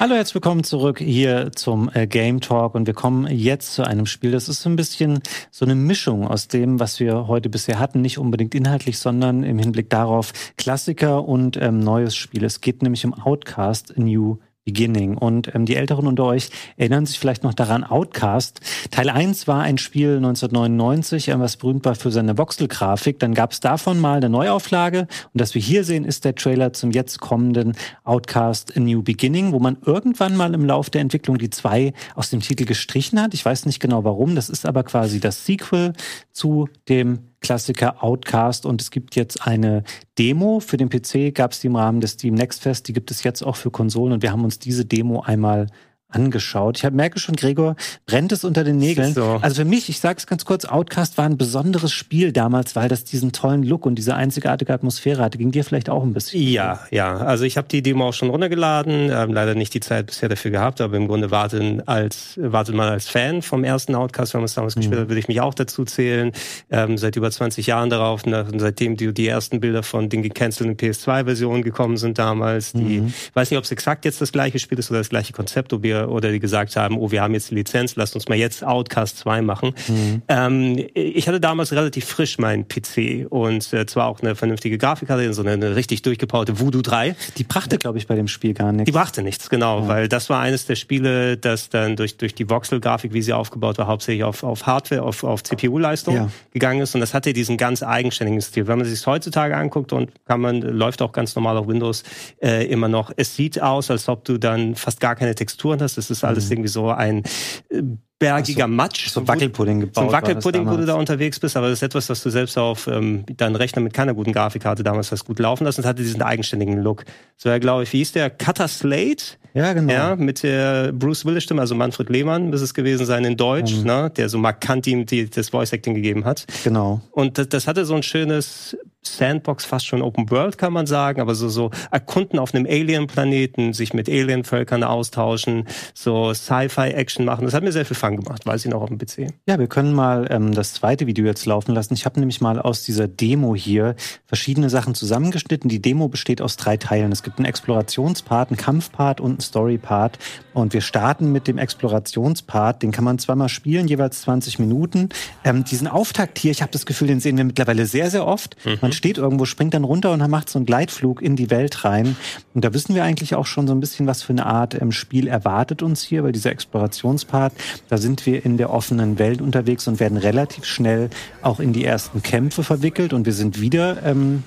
[0.00, 4.06] Hallo, herzlich willkommen zurück hier zum äh, Game Talk und wir kommen jetzt zu einem
[4.06, 4.30] Spiel.
[4.30, 5.18] Das ist so ein bisschen
[5.50, 9.58] so eine Mischung aus dem, was wir heute bisher hatten, nicht unbedingt inhaltlich, sondern im
[9.58, 12.44] Hinblick darauf Klassiker und ähm, neues Spiel.
[12.44, 14.38] Es geht nämlich um Outcast New
[14.68, 15.16] Beginning.
[15.16, 18.60] Und ähm, die Älteren unter euch erinnern sich vielleicht noch daran, Outcast.
[18.90, 23.18] Teil 1 war ein Spiel 1999, äh, was berühmt war für seine Voxel-Grafik.
[23.18, 25.08] Dann gab es davon mal eine Neuauflage.
[25.32, 29.52] Und das wir hier sehen, ist der Trailer zum jetzt kommenden Outcast A New Beginning,
[29.52, 33.32] wo man irgendwann mal im Lauf der Entwicklung die zwei aus dem Titel gestrichen hat.
[33.32, 34.34] Ich weiß nicht genau warum.
[34.34, 35.94] Das ist aber quasi das Sequel
[36.30, 39.84] zu dem Klassiker Outcast und es gibt jetzt eine
[40.18, 43.10] Demo für den PC, gab es die im Rahmen des Steam Next Fest, die gibt
[43.10, 45.68] es jetzt auch für Konsolen und wir haben uns diese Demo einmal
[46.10, 46.78] angeschaut.
[46.78, 49.12] Ich merke schon, Gregor, brennt es unter den Nägeln.
[49.12, 49.38] So.
[49.42, 52.88] Also für mich, ich sage es ganz kurz, Outcast war ein besonderes Spiel damals, weil
[52.88, 55.36] das diesen tollen Look und diese einzigartige Atmosphäre hatte.
[55.36, 56.42] Ging dir vielleicht auch ein bisschen?
[56.42, 57.16] Ja, ja.
[57.18, 60.50] Also ich habe die Demo auch schon runtergeladen, ähm, leider nicht die Zeit bisher dafür
[60.50, 64.46] gehabt, aber im Grunde warten als wartet man als Fan vom ersten Outcast, wenn man
[64.46, 66.32] es damals gespielt hat, würde ich mich auch dazu zählen.
[66.70, 70.76] Ähm, seit über 20 Jahren darauf, nach, seitdem die, die ersten Bilder von den gecancelten
[70.76, 72.72] PS2-Versionen gekommen sind damals.
[72.72, 75.32] Die, ich weiß nicht, ob es exakt jetzt das gleiche Spiel ist oder das gleiche
[75.32, 78.14] Konzept, ob ihr wir oder die gesagt haben, oh, wir haben jetzt die Lizenz, lasst
[78.14, 79.74] uns mal jetzt Outcast 2 machen.
[79.88, 80.22] Mhm.
[80.28, 85.32] Ähm, ich hatte damals relativ frisch meinen PC und äh, zwar auch eine vernünftige Grafikkarte,
[85.32, 87.16] so eine, eine richtig durchgebaute Voodoo 3.
[87.36, 88.86] Die brachte, glaube ich, bei dem Spiel gar nichts.
[88.86, 89.88] Die brachte nichts, genau, ja.
[89.88, 93.78] weil das war eines der Spiele, das dann durch, durch die Voxel-Grafik, wie sie aufgebaut
[93.78, 96.28] war, hauptsächlich auf, auf Hardware, auf, auf CPU-Leistung ja.
[96.52, 98.66] gegangen ist und das hatte diesen ganz eigenständigen Stil.
[98.66, 102.02] Wenn man sich heutzutage anguckt und kann man, läuft auch ganz normal auf Windows
[102.42, 105.98] äh, immer noch, es sieht aus, als ob du dann fast gar keine Texturen hast.
[105.98, 106.52] Es ist alles mhm.
[106.52, 107.22] irgendwie so ein
[107.70, 107.82] äh,
[108.18, 109.08] bergiger so, Matsch.
[109.08, 110.04] So Wackelpudding gebaut.
[110.06, 112.86] So Wackelpudding, wo du da unterwegs bist, aber das ist etwas, was du selbst auf
[112.86, 115.80] ähm, deinen Rechner mit keiner guten Grafikkarte damals hast gut laufen lassen.
[115.80, 117.04] Es hatte diesen eigenständigen Look.
[117.36, 118.30] So, ja, glaube ich, wie hieß der?
[118.30, 119.36] Cutter Slate?
[119.54, 119.92] Ja, genau.
[119.92, 123.74] Ja, mit der Bruce Willis Stimme, also Manfred Lehmann, muss es gewesen sein in Deutsch,
[123.76, 123.84] mhm.
[123.84, 126.46] ne, der so markant ihm die, das Voice Acting gegeben hat.
[126.64, 127.00] Genau.
[127.10, 128.76] Und das, das hatte so ein schönes
[129.16, 133.72] Sandbox, fast schon Open World, kann man sagen, aber so, so erkunden auf einem Alien-Planeten,
[133.72, 137.44] sich mit Alien-Völkern austauschen, so Sci-Fi-Action machen.
[137.44, 139.32] Das hat mir sehr viel Fun gemacht, weiß ich noch auf dem PC.
[139.46, 141.94] Ja, wir können mal ähm, das zweite Video jetzt laufen lassen.
[141.94, 143.94] Ich habe nämlich mal aus dieser Demo hier
[144.26, 145.68] verschiedene Sachen zusammengeschnitten.
[145.68, 147.12] Die Demo besteht aus drei Teilen.
[147.12, 150.18] Es gibt einen Explorationspart, einen Kampfpart und einen Storypart.
[150.54, 152.82] Und wir starten mit dem Explorationspart.
[152.82, 155.08] Den kann man zweimal spielen, jeweils 20 Minuten.
[155.44, 158.56] Ähm, diesen Auftakt hier, ich habe das Gefühl, den sehen wir mittlerweile sehr, sehr oft.
[158.64, 158.78] Mhm.
[158.80, 162.16] Man steht irgendwo, springt dann runter und macht so einen Gleitflug in die Welt rein.
[162.52, 164.92] Und da wissen wir eigentlich auch schon so ein bisschen, was für eine Art ähm,
[164.92, 167.54] Spiel erwartet uns hier, weil dieser Explorationspart,
[167.88, 171.08] da sind wir in der offenen Welt unterwegs und werden relativ schnell
[171.40, 173.12] auch in die ersten Kämpfe verwickelt.
[173.12, 174.42] Und wir sind wieder ähm,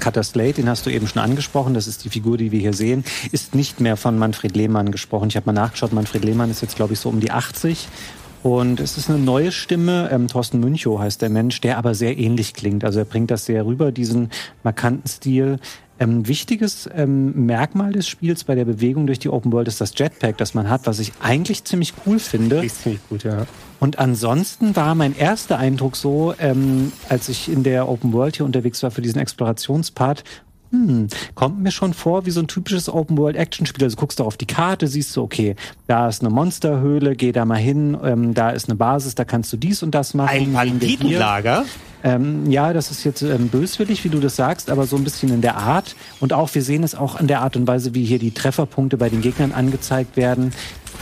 [0.00, 2.72] Cutter Slate, den hast du eben schon angesprochen, das ist die Figur, die wir hier
[2.72, 5.28] sehen, ist nicht mehr von Manfred Lehmann gesprochen.
[5.28, 7.88] Ich habe mal nachgeschaut, Manfred Lehmann ist jetzt, glaube ich, so um die 80
[8.42, 10.08] und es ist eine neue Stimme.
[10.12, 12.84] Ähm, Thorsten Münchow heißt der Mensch, der aber sehr ähnlich klingt.
[12.84, 14.30] Also er bringt das sehr rüber, diesen
[14.62, 15.58] markanten Stil.
[15.98, 19.92] Ähm, wichtiges ähm, Merkmal des Spiels bei der Bewegung durch die Open World ist das
[19.96, 22.62] Jetpack, das man hat, was ich eigentlich ziemlich cool finde.
[22.62, 23.46] Ist ziemlich gut, ja.
[23.80, 28.44] Und ansonsten war mein erster Eindruck so, ähm, als ich in der Open World hier
[28.44, 30.22] unterwegs war für diesen Explorationspart,
[30.76, 33.84] hm, kommt mir schon vor wie so ein typisches Open-World-Action-Spiel.
[33.84, 35.56] Also guckst du auf die Karte, siehst du, okay,
[35.86, 39.52] da ist eine Monsterhöhle, geh da mal hin, ähm, da ist eine Basis, da kannst
[39.52, 40.36] du dies und das machen.
[40.36, 41.64] Ein Banditenlager?
[42.04, 45.32] Ähm, ja, das ist jetzt ähm, böswillig, wie du das sagst, aber so ein bisschen
[45.32, 45.96] in der Art.
[46.20, 48.96] Und auch, wir sehen es auch an der Art und Weise, wie hier die Trefferpunkte
[48.96, 50.52] bei den Gegnern angezeigt werden.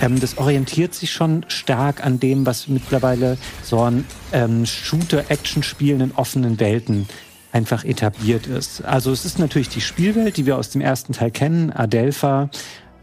[0.00, 6.12] Ähm, das orientiert sich schon stark an dem, was mittlerweile so ein ähm, Shooter-Action-Spiel in
[6.12, 7.06] offenen Welten
[7.55, 8.84] einfach etabliert ist.
[8.84, 12.50] Also es ist natürlich die Spielwelt, die wir aus dem ersten Teil kennen, Adelpha,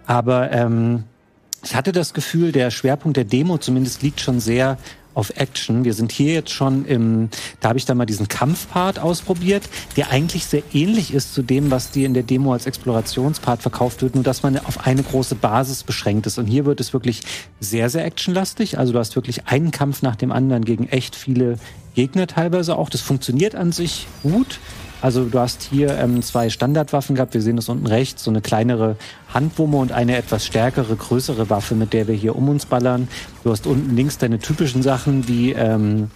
[0.06, 1.06] aber ähm,
[1.64, 4.78] ich hatte das Gefühl, der Schwerpunkt der Demo zumindest liegt schon sehr
[5.22, 5.86] auf Action.
[5.86, 10.10] Wir sind hier jetzt schon im, da habe ich dann mal diesen Kampfpart ausprobiert, der
[10.10, 14.16] eigentlich sehr ähnlich ist zu dem, was dir in der Demo als Explorationspart verkauft wird,
[14.16, 16.40] nur dass man auf eine große Basis beschränkt ist.
[16.40, 17.22] Und hier wird es wirklich
[17.60, 18.80] sehr, sehr actionlastig.
[18.80, 21.60] Also du hast wirklich einen Kampf nach dem anderen gegen echt viele
[21.94, 22.90] Gegner teilweise auch.
[22.90, 24.60] Das funktioniert an sich gut.
[25.02, 27.34] Also du hast hier ähm, zwei Standardwaffen gehabt.
[27.34, 28.98] Wir sehen das unten rechts, so eine kleinere
[29.34, 33.08] Handwumme und eine etwas stärkere, größere Waffe, mit der wir hier um uns ballern.
[33.44, 36.12] Du hast unten links deine typischen Sachen wie ähm,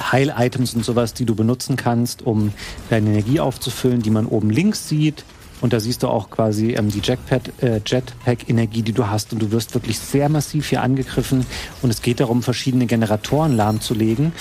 [0.00, 2.52] Heil-Items und sowas, die du benutzen kannst, um
[2.88, 5.24] deine Energie aufzufüllen, die man oben links sieht.
[5.60, 9.32] Und da siehst du auch quasi ähm, die äh, Jetpack-Energie, die du hast.
[9.32, 11.44] Und du wirst wirklich sehr massiv hier angegriffen.
[11.82, 14.32] Und es geht darum, verschiedene Generatoren lahmzulegen.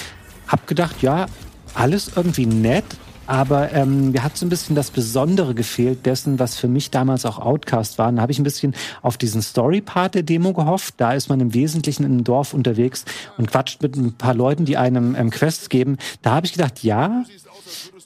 [0.48, 1.26] Hab gedacht, ja,
[1.74, 2.86] alles irgendwie nett,
[3.30, 7.26] aber ähm, mir hat so ein bisschen das Besondere gefehlt dessen, was für mich damals
[7.28, 8.12] auch Outcast war.
[8.12, 8.74] Da habe ich ein bisschen
[9.04, 10.96] auf diesen Story-Part der Demo gehofft.
[10.98, 13.06] Da ist man im Wesentlichen einem Dorf unterwegs
[13.38, 15.98] und quatscht mit ein paar Leuten, die einem ähm, Quests geben.
[16.24, 17.24] Da habe ich gedacht, ja,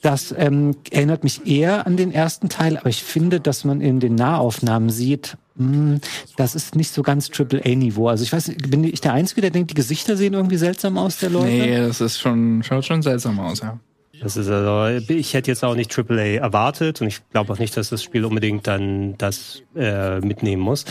[0.01, 4.01] das ähm, erinnert mich eher an den ersten Teil, aber ich finde, dass man in
[4.01, 6.01] den Nahaufnahmen sieht, mh, hm,
[6.35, 8.09] das ist nicht so ganz Triple-A-Niveau.
[8.09, 11.19] Also ich weiß, bin ich der Einzige, der denkt, die Gesichter sehen irgendwie seltsam aus,
[11.19, 11.47] der Leute?
[11.47, 13.79] Nee, das ist schon, schaut schon seltsam aus, ja.
[14.23, 17.75] Das ist also, ich hätte jetzt auch nicht AAA erwartet und ich glaube auch nicht,
[17.75, 20.85] dass das Spiel unbedingt dann das äh, mitnehmen muss.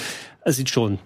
[0.45, 0.99] Es sieht schon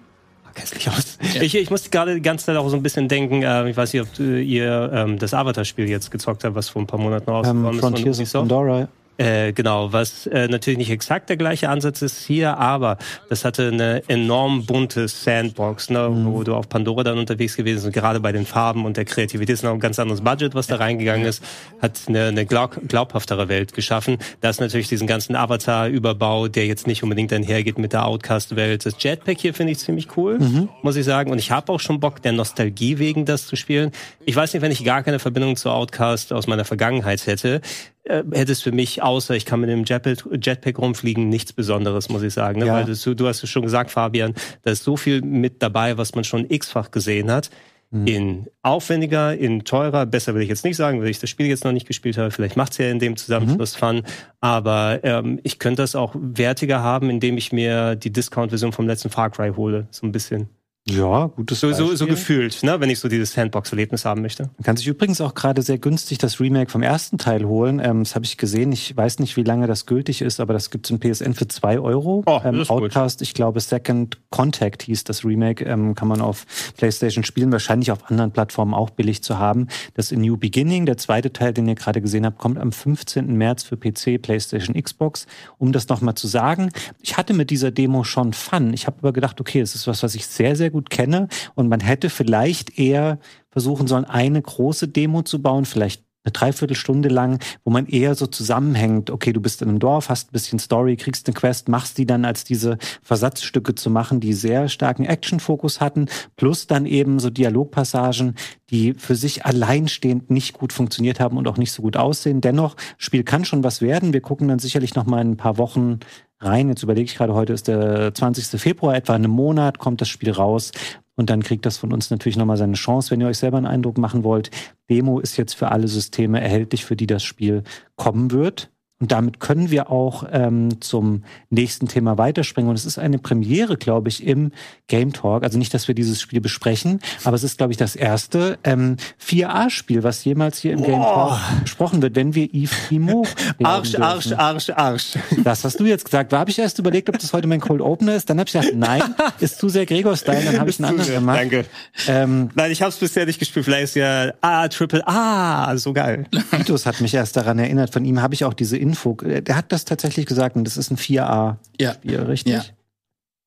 [0.54, 1.18] hässlich aus.
[1.34, 1.42] Ja.
[1.42, 3.92] Ich, ich musste gerade die ganze Zeit auch so ein bisschen denken, äh, ich weiß
[3.92, 7.30] nicht, ob äh, ihr ähm, das Avatar-Spiel jetzt gezockt habt, was vor ein paar Monaten
[7.30, 7.80] rausgekommen um, ist.
[7.80, 8.88] Frontiers of Pandora.
[9.18, 12.98] Äh, genau, was äh, natürlich nicht exakt der gleiche Ansatz ist hier, aber
[13.28, 16.32] das hatte eine enorm bunte Sandbox, ne, mhm.
[16.32, 19.54] wo du auf Pandora dann unterwegs gewesen bist, gerade bei den Farben und der Kreativität
[19.54, 21.42] ist noch ein ganz anderes Budget, was da reingegangen ist,
[21.80, 24.18] hat eine, eine glaub, glaubhaftere Welt geschaffen.
[24.40, 28.84] Da ist natürlich diesen ganzen Avatar-Überbau, der jetzt nicht unbedingt einhergeht mit der Outcast-Welt.
[28.84, 30.68] Das Jetpack hier finde ich ziemlich cool, mhm.
[30.82, 31.30] muss ich sagen.
[31.30, 33.92] Und ich habe auch schon Bock, der Nostalgie wegen das zu spielen.
[34.24, 37.60] Ich weiß nicht, wenn ich gar keine Verbindung zu Outcast aus meiner Vergangenheit hätte,
[38.06, 42.08] äh, hätte es für mich, außer ich kann mit dem Jetpack, Jetpack rumfliegen, nichts Besonderes,
[42.08, 42.60] muss ich sagen.
[42.60, 42.66] Ne?
[42.66, 42.74] Ja.
[42.74, 46.14] Weil du, du hast es schon gesagt, Fabian, da ist so viel mit dabei, was
[46.14, 47.50] man schon x-fach gesehen hat.
[47.90, 48.06] Mhm.
[48.06, 51.64] In aufwendiger, in teurer, besser will ich jetzt nicht sagen, weil ich das Spiel jetzt
[51.64, 52.30] noch nicht gespielt habe.
[52.30, 53.78] Vielleicht macht es ja in dem Zusammenschluss mhm.
[53.78, 54.02] Fun.
[54.40, 59.10] Aber ähm, ich könnte das auch wertiger haben, indem ich mir die Discount-Version vom letzten
[59.10, 59.86] Far Cry hole.
[59.90, 60.48] So ein bisschen.
[60.88, 64.44] Ja, gutes so, so, so gefühlt, ne, wenn ich so dieses Sandbox-Erlebnis haben möchte.
[64.56, 67.80] Man kann sich übrigens auch gerade sehr günstig das Remake vom ersten Teil holen.
[67.82, 68.70] Ähm, das habe ich gesehen.
[68.70, 71.48] Ich weiß nicht, wie lange das gültig ist, aber das gibt es im PSN für
[71.48, 72.22] zwei Euro.
[72.26, 73.26] Oh, ähm, Outcast, gut.
[73.26, 75.64] ich glaube, Second Contact hieß das Remake.
[75.64, 79.66] Ähm, kann man auf PlayStation spielen, wahrscheinlich auf anderen Plattformen auch billig zu haben.
[79.94, 83.36] Das in New Beginning, der zweite Teil, den ihr gerade gesehen habt, kommt am 15.
[83.36, 85.26] März für PC, PlayStation, Xbox.
[85.58, 86.70] Um das nochmal zu sagen,
[87.02, 88.72] ich hatte mit dieser Demo schon Fun.
[88.72, 91.28] Ich habe aber gedacht, okay, es ist was, was ich sehr, sehr gut kenne.
[91.54, 93.18] Und man hätte vielleicht eher
[93.48, 98.26] versuchen sollen, eine große Demo zu bauen, vielleicht eine Dreiviertelstunde lang, wo man eher so
[98.26, 101.98] zusammenhängt, okay, du bist in einem Dorf, hast ein bisschen Story, kriegst eine Quest, machst
[101.98, 107.20] die dann als diese Versatzstücke zu machen, die sehr starken Action-Fokus hatten, plus dann eben
[107.20, 108.34] so Dialogpassagen,
[108.70, 112.40] die für sich alleinstehend nicht gut funktioniert haben und auch nicht so gut aussehen.
[112.40, 114.12] Dennoch, Spiel kann schon was werden.
[114.12, 116.00] Wir gucken dann sicherlich noch mal in ein paar Wochen
[116.46, 116.68] rein.
[116.68, 118.60] Jetzt überlege ich gerade, heute ist der 20.
[118.60, 120.72] Februar, etwa in einem Monat kommt das Spiel raus.
[121.16, 123.66] Und dann kriegt das von uns natürlich nochmal seine Chance, wenn ihr euch selber einen
[123.66, 124.50] Eindruck machen wollt.
[124.90, 127.64] Demo ist jetzt für alle Systeme erhältlich, für die das Spiel
[127.96, 128.70] kommen wird.
[128.98, 132.70] Und damit können wir auch ähm, zum nächsten Thema weiterspringen.
[132.70, 134.52] Und es ist eine Premiere, glaube ich, im
[134.88, 135.44] Game Talk.
[135.44, 138.96] Also nicht, dass wir dieses Spiel besprechen, aber es ist, glaube ich, das erste ähm,
[139.22, 143.26] 4A-Spiel, was jemals hier im Game Talk besprochen wird, wenn wir Yves Primo
[143.62, 144.02] Arsch, dürfen.
[144.02, 145.18] Arsch, Arsch, Arsch.
[145.44, 146.32] Das hast du jetzt gesagt.
[146.32, 148.30] Da habe ich erst überlegt, ob das heute mein Cold Opener ist.
[148.30, 149.02] Dann habe ich gedacht, nein,
[149.40, 150.42] ist zu sehr Gregor-Style.
[150.42, 151.38] Dann habe ich einen anderen gemacht.
[151.38, 151.66] Danke.
[152.08, 153.66] Ähm, nein, ich habe es bisher nicht gespielt.
[153.66, 156.24] Vielleicht ist ja A, Triple A, so geil.
[156.50, 157.92] Vitus hat mich erst daran erinnert.
[157.92, 159.14] Von ihm habe ich auch diese Info.
[159.14, 162.22] Der hat das tatsächlich gesagt und das ist ein 4A-Spiel, ja.
[162.22, 162.52] richtig?
[162.52, 162.64] Ja.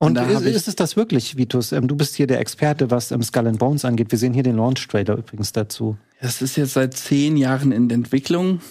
[0.01, 1.73] Und da ist, ist, es das wirklich, Vitus?
[1.73, 4.11] Ähm, du bist hier der Experte, was ähm, Skull and Bones angeht.
[4.11, 5.97] Wir sehen hier den Launch-Trailer übrigens dazu.
[6.21, 8.61] Das ist jetzt seit zehn Jahren in Entwicklung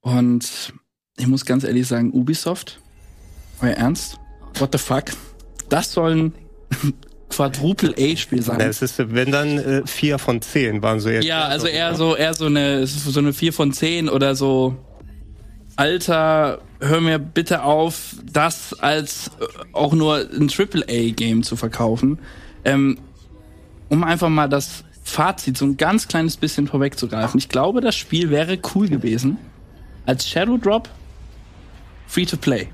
[0.00, 0.72] und
[1.18, 2.80] ich muss ganz ehrlich sagen, Ubisoft,
[3.60, 4.18] euer Ernst?
[4.58, 5.04] What the fuck?
[5.68, 6.34] Das soll ein
[7.28, 8.58] Quadruple A-Spiel sein.
[8.58, 11.24] Das ist, wenn dann äh, vier von zehn waren so jetzt.
[11.24, 14.76] Ja, also eher so, eher so eine, so eine vier von zehn oder so
[15.80, 22.18] Alter, hör mir bitte auf, das als äh, auch nur ein AAA-Game zu verkaufen.
[22.66, 22.98] Ähm,
[23.88, 27.38] um einfach mal das Fazit so ein ganz kleines bisschen vorwegzugreifen.
[27.38, 29.38] Ich glaube, das Spiel wäre cool gewesen
[30.04, 30.90] als Shadow Drop
[32.06, 32.68] free to play.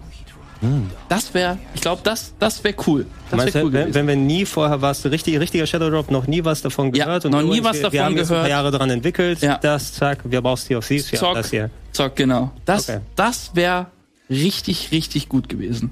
[0.66, 0.90] Hm.
[1.08, 3.06] Das wäre, ich glaube, das, das wäre cool.
[3.30, 6.44] Das wär cool wenn, wenn, wir nie vorher was, richtig, richtiger Shadow Drop, noch nie
[6.44, 8.30] was davon gehört ja, und noch nie was davon wir haben gehört.
[8.30, 9.58] ein paar Jahre daran entwickelt, ja.
[9.58, 11.70] das, zack, wir brauchen DLCs, ja, das hier.
[11.92, 12.50] Zock, genau.
[12.64, 13.00] Das, okay.
[13.14, 13.86] das wäre
[14.28, 15.90] richtig, richtig gut gewesen.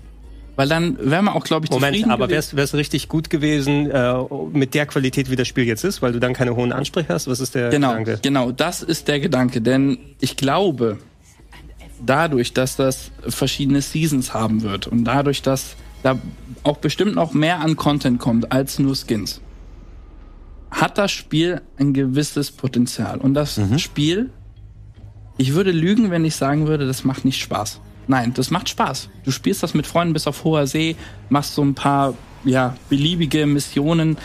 [0.57, 4.15] Weil dann wären wir auch, glaube ich, Moment, aber wäre es richtig gut gewesen äh,
[4.53, 7.27] mit der Qualität, wie das Spiel jetzt ist, weil du dann keine hohen Ansprüche hast?
[7.27, 8.21] Was ist der genau, Gedanke?
[8.23, 9.61] Genau, das ist der Gedanke.
[9.61, 10.99] Denn ich glaube,
[12.01, 16.19] dadurch, dass das verschiedene Seasons haben wird und dadurch, dass da
[16.63, 19.41] auch bestimmt noch mehr an Content kommt als nur Skins,
[20.71, 23.19] hat das Spiel ein gewisses Potenzial.
[23.19, 23.79] Und das mhm.
[23.79, 24.31] Spiel,
[25.37, 27.81] ich würde lügen, wenn ich sagen würde, das macht nicht Spaß.
[28.07, 29.09] Nein, das macht Spaß.
[29.25, 30.97] Du spielst das mit Freunden bis auf hoher See,
[31.31, 32.15] machst so ein paar
[32.45, 34.19] ja, beliebige Missionen,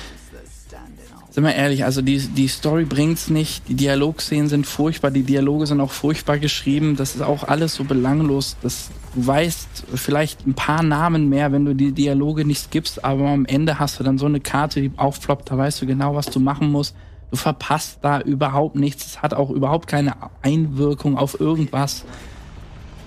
[1.39, 5.67] sind wir ehrlich, also die, die Story bringt's nicht, die Dialogszenen sind furchtbar, die Dialoge
[5.67, 10.53] sind auch furchtbar geschrieben, das ist auch alles so belanglos, dass du weißt vielleicht ein
[10.53, 14.17] paar Namen mehr, wenn du die Dialoge nicht skippst, aber am Ende hast du dann
[14.17, 16.93] so eine Karte, die aufploppt, da weißt du genau, was du machen musst.
[17.31, 22.03] Du verpasst da überhaupt nichts, es hat auch überhaupt keine Einwirkung auf irgendwas.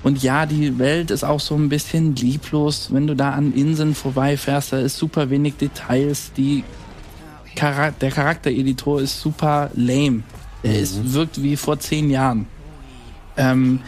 [0.05, 3.95] Und ja, die Welt ist auch so ein bisschen lieblos, wenn du da an Inseln
[3.95, 6.65] vorbeifährst, da ist super wenig Details, die
[7.57, 10.23] Charak der Charaktereditor ist super lame.
[10.63, 10.77] Er mhm.
[10.77, 12.47] ist, wirkt wie vor zehn Jahren.
[13.37, 13.81] Ähm,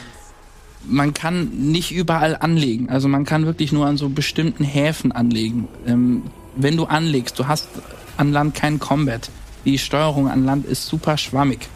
[0.86, 2.90] man kann nicht überall anlegen.
[2.90, 5.68] Also man kann wirklich nur an so bestimmten Häfen anlegen.
[5.86, 6.24] Ähm,
[6.56, 7.68] wenn du anlegst, du hast
[8.16, 9.30] an Land keinen Combat.
[9.64, 11.68] Die Steuerung an Land ist super schwammig.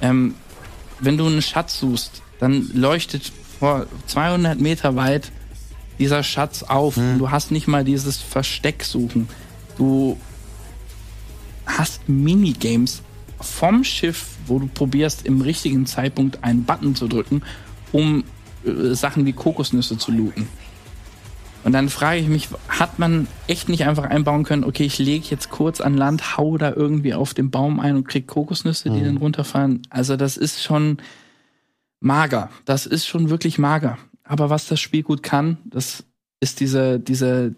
[0.00, 0.34] Ähm,
[1.00, 5.30] wenn du einen Schatz suchst, dann leuchtet vor 200 Meter weit
[5.98, 6.96] dieser Schatz auf.
[6.96, 7.18] Mhm.
[7.18, 9.28] Du hast nicht mal dieses Versteck suchen.
[9.76, 10.18] Du
[12.08, 13.02] Minigames
[13.40, 17.42] vom Schiff, wo du probierst, im richtigen Zeitpunkt einen Button zu drücken,
[17.92, 18.24] um
[18.64, 20.48] äh, Sachen wie Kokosnüsse zu looten.
[21.64, 25.26] Und dann frage ich mich, hat man echt nicht einfach einbauen können, okay, ich lege
[25.28, 29.00] jetzt kurz an Land, hau da irgendwie auf den Baum ein und krieg Kokosnüsse, die
[29.00, 29.04] mhm.
[29.04, 29.82] dann runterfallen.
[29.90, 30.98] Also das ist schon,
[32.00, 32.50] mager.
[32.64, 33.98] Das ist schon wirklich mager.
[34.24, 36.04] Aber was das Spiel gut kann, das
[36.40, 37.54] ist diese, diese,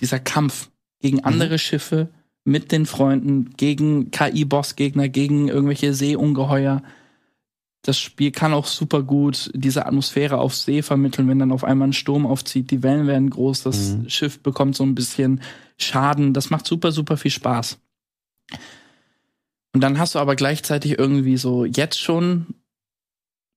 [0.00, 0.70] dieser Kampf
[1.00, 1.24] gegen mhm.
[1.24, 1.58] andere mhm.
[1.58, 2.08] Schiffe
[2.46, 6.82] mit den Freunden, gegen KI-Bossgegner, gegen irgendwelche Seeungeheuer.
[7.82, 11.88] Das Spiel kann auch super gut diese Atmosphäre auf See vermitteln, wenn dann auf einmal
[11.88, 14.08] ein Sturm aufzieht, die Wellen werden groß, das mhm.
[14.08, 15.40] Schiff bekommt so ein bisschen
[15.76, 16.32] Schaden.
[16.32, 17.78] Das macht super, super viel Spaß.
[19.72, 22.46] Und dann hast du aber gleichzeitig irgendwie so jetzt schon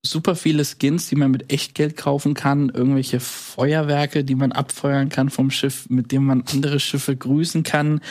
[0.03, 5.29] super viele Skins, die man mit Echtgeld kaufen kann, irgendwelche Feuerwerke, die man abfeuern kann
[5.29, 8.01] vom Schiff, mit dem man andere Schiffe grüßen kann.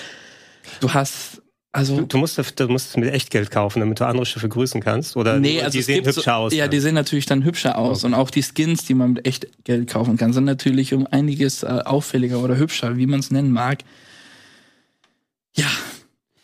[0.81, 4.25] Du hast also du, du, musst, du musst es mit Echtgeld kaufen, damit du andere
[4.25, 5.17] Schiffe grüßen kannst?
[5.17, 6.55] Oder nee, also die sehen hübscher so, aus?
[6.55, 7.99] Ja, die sehen natürlich dann hübscher aus.
[7.99, 8.07] Okay.
[8.07, 11.67] Und auch die Skins, die man mit Echtgeld kaufen kann, sind natürlich um einiges äh,
[11.67, 13.85] auffälliger oder hübscher, wie man es nennen mag.
[15.55, 15.69] Ja,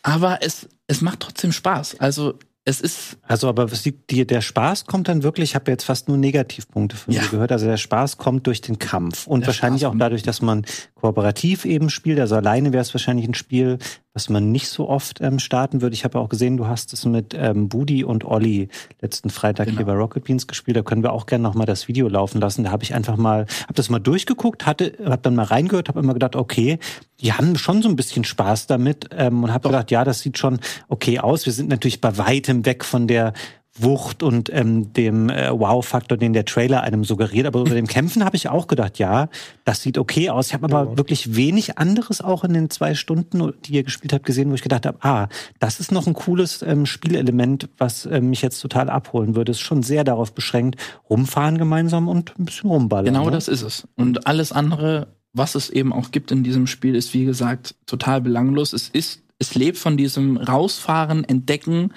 [0.03, 1.99] aber es, es macht trotzdem Spaß.
[1.99, 3.17] Also es ist.
[3.23, 6.17] Also, aber was die, die, der Spaß kommt dann wirklich, ich habe jetzt fast nur
[6.17, 7.21] Negativpunkte von ja.
[7.21, 7.51] dir gehört.
[7.51, 10.65] Also der Spaß kommt durch den Kampf und der wahrscheinlich Spaß auch dadurch, dass man
[10.95, 12.19] kooperativ eben spielt.
[12.19, 13.79] Also alleine wäre es wahrscheinlich ein Spiel,
[14.15, 15.93] was man nicht so oft ähm, starten würde.
[15.93, 18.69] Ich habe auch gesehen, du hast es mit ähm, Budi und Olli
[19.01, 19.77] letzten Freitag genau.
[19.77, 20.77] hier bei Rocket Beans gespielt.
[20.77, 22.63] Da können wir auch gerne noch mal das Video laufen lassen.
[22.63, 25.99] Da habe ich einfach mal, habe das mal durchgeguckt, hatte, habe dann mal reingehört, habe
[25.99, 26.79] immer gedacht, okay,
[27.19, 30.37] die haben schon so ein bisschen Spaß damit ähm, und habe gedacht, ja, das sieht
[30.37, 31.45] schon okay aus.
[31.45, 33.33] Wir sind natürlich bei weitem weg von der
[33.77, 37.45] Wucht und ähm, dem äh, Wow-Faktor, den der Trailer einem suggeriert.
[37.45, 39.27] Aber über dem Kämpfen habe ich auch gedacht, ja,
[39.65, 40.47] das sieht okay aus.
[40.47, 40.97] Ich habe aber ja.
[40.97, 44.61] wirklich wenig anderes auch in den zwei Stunden, die ihr gespielt habt, gesehen, wo ich
[44.61, 45.27] gedacht habe, ah,
[45.59, 49.51] das ist noch ein cooles ähm, Spielelement, was ähm, mich jetzt total abholen würde.
[49.51, 53.05] Es ist schon sehr darauf beschränkt, rumfahren gemeinsam und ein bisschen rumballern.
[53.05, 53.31] Genau ne?
[53.31, 53.87] das ist es.
[53.95, 58.21] Und alles andere, was es eben auch gibt in diesem Spiel, ist wie gesagt total
[58.21, 58.71] belanglos.
[58.71, 61.91] Es ist, es lebt von diesem Rausfahren, Entdecken,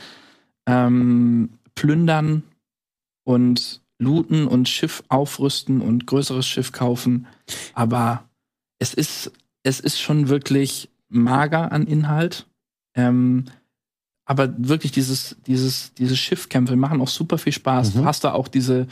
[0.68, 2.43] ähm, plündern
[3.24, 7.26] und looten und Schiff aufrüsten und größeres Schiff kaufen.
[7.74, 8.24] Aber
[8.79, 9.31] es ist,
[9.62, 12.47] es ist schon wirklich mager an Inhalt.
[12.95, 13.45] Ähm,
[14.24, 17.95] aber wirklich dieses, dieses, diese Schiffkämpfe machen auch super viel Spaß.
[17.95, 17.99] Mhm.
[18.01, 18.89] Du hast da auch diese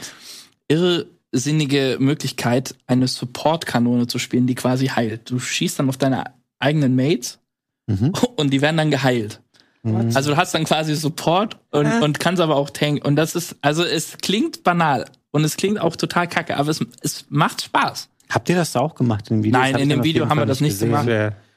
[0.69, 5.29] irrsinnige Möglichkeit, eine Support-Kanone zu spielen, die quasi heilt.
[5.29, 7.39] Du schießt dann auf deine eigenen Mates
[7.85, 8.13] mhm.
[8.37, 9.41] und die werden dann geheilt.
[9.87, 10.15] Mhm.
[10.15, 11.99] Also du hast dann quasi Support und, ja.
[12.01, 13.05] und kannst aber auch tanken.
[13.05, 16.83] Und das ist, also es klingt banal und es klingt auch total kacke, aber es,
[17.01, 18.09] es macht Spaß.
[18.29, 19.59] Habt ihr das auch gemacht in dem Video?
[19.59, 21.07] Nein, in dem Video haben wir das nicht gemacht.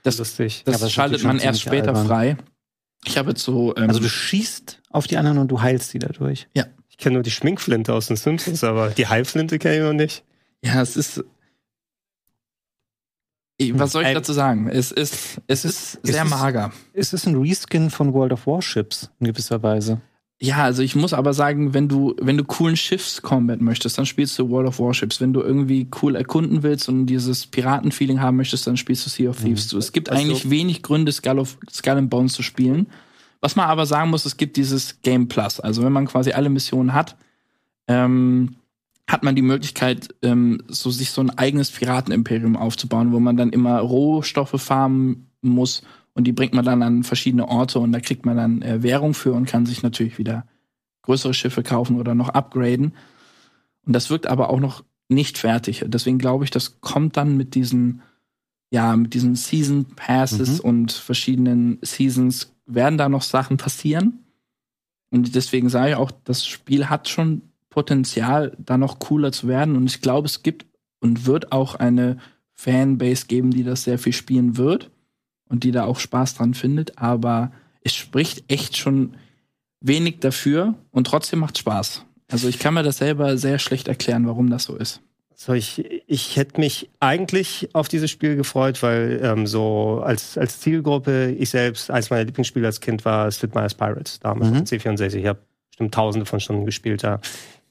[0.02, 0.62] Das, lustig.
[0.64, 2.06] das, das schaltet man erst später albern.
[2.06, 2.36] frei.
[3.04, 3.74] Ich habe jetzt so.
[3.76, 6.48] Ähm, also du schießt auf die anderen und du heilst die dadurch.
[6.54, 6.66] Ja.
[6.88, 10.24] Ich kenne nur die Schminkflinte aus den Simpsons, aber die Heilflinte kenne ich noch nicht.
[10.62, 11.24] Ja, es ist
[13.74, 14.68] was soll ich dazu sagen?
[14.68, 16.72] Es ist, es ist sehr es mager.
[16.92, 20.00] Es ist ein Reskin von World of Warships in gewisser Weise.
[20.42, 24.38] Ja, also ich muss aber sagen, wenn du, wenn du coolen Schiffscombat möchtest, dann spielst
[24.38, 25.20] du World of Warships.
[25.20, 29.28] Wenn du irgendwie cool erkunden willst und dieses Piratenfeeling haben möchtest, dann spielst du Sea
[29.28, 29.70] of Thieves.
[29.70, 29.78] Mhm.
[29.78, 32.86] Es gibt also, eigentlich wenig Gründe, Skull, of, Skull and Bones zu spielen.
[33.42, 35.60] Was man aber sagen muss, es gibt dieses Game Plus.
[35.60, 37.16] Also wenn man quasi alle Missionen hat,
[37.86, 38.56] ähm,
[39.10, 43.50] hat man die Möglichkeit, ähm, so sich so ein eigenes Piratenimperium aufzubauen, wo man dann
[43.50, 45.82] immer Rohstoffe farmen muss
[46.14, 49.14] und die bringt man dann an verschiedene Orte und da kriegt man dann äh, Währung
[49.14, 50.46] für und kann sich natürlich wieder
[51.02, 52.94] größere Schiffe kaufen oder noch upgraden.
[53.86, 55.84] Und das wirkt aber auch noch nicht fertig.
[55.86, 58.02] Deswegen glaube ich, das kommt dann mit diesen,
[58.70, 60.68] ja, mit diesen Season Passes mhm.
[60.68, 64.24] und verschiedenen Seasons werden da noch Sachen passieren.
[65.10, 69.76] Und deswegen sage ich auch, das Spiel hat schon Potenzial, da noch cooler zu werden.
[69.76, 70.66] Und ich glaube, es gibt
[71.00, 72.18] und wird auch eine
[72.52, 74.90] Fanbase geben, die das sehr viel spielen wird
[75.48, 76.98] und die da auch Spaß dran findet.
[76.98, 77.52] Aber
[77.82, 79.16] es spricht echt schon
[79.80, 82.04] wenig dafür und trotzdem macht Spaß.
[82.30, 85.00] Also ich kann mir das selber sehr schlecht erklären, warum das so ist.
[85.34, 90.60] So, ich, ich hätte mich eigentlich auf dieses Spiel gefreut, weil ähm, so als, als
[90.60, 94.56] Zielgruppe, ich selbst, eins meiner Lieblingsspiele als Kind war Sid Meier's Pirates, damals mhm.
[94.58, 95.14] C64.
[95.14, 95.38] Ich habe
[95.70, 97.20] bestimmt tausende von Stunden gespielt da.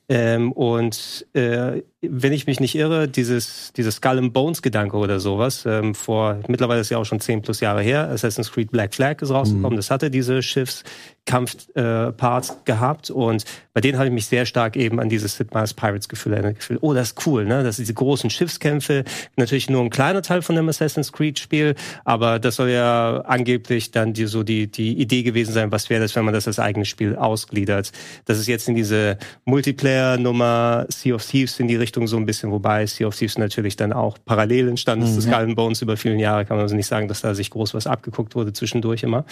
[0.10, 5.20] Ähm, und äh, wenn ich mich nicht irre, dieses, dieses Skull and Bones Gedanke oder
[5.20, 8.96] sowas, ähm, vor, mittlerweile ist ja auch schon zehn plus Jahre her, Assassin's Creed Black
[8.96, 9.78] Flag ist rausgekommen, mhm.
[9.78, 13.44] das hatte diese Schiffskampf-Parts äh, gehabt und
[13.74, 16.56] bei denen habe ich mich sehr stark eben an dieses Sid Meier's Pirates Gefühl erinnert,
[16.56, 19.04] gefühlt, oh, das ist cool, ne, das sind diese großen Schiffskämpfe,
[19.36, 21.76] natürlich nur ein kleiner Teil von dem Assassin's Creed Spiel,
[22.06, 26.02] aber das soll ja angeblich dann die, so die, die Idee gewesen sein, was wäre
[26.02, 27.92] das, wenn man das als eigenes Spiel ausgliedert.
[28.24, 32.26] Das ist jetzt in diese Multiplayer-Nummer Sea of Thieves in die Richtung Richtung so ein
[32.28, 35.12] bisschen, wobei Sea of Thieves natürlich dann auch parallel entstanden ist.
[35.12, 35.16] Mhm.
[35.16, 37.74] Das Skull Bones über vielen Jahre kann man also nicht sagen, dass da sich groß
[37.74, 39.26] was abgeguckt wurde zwischendurch immer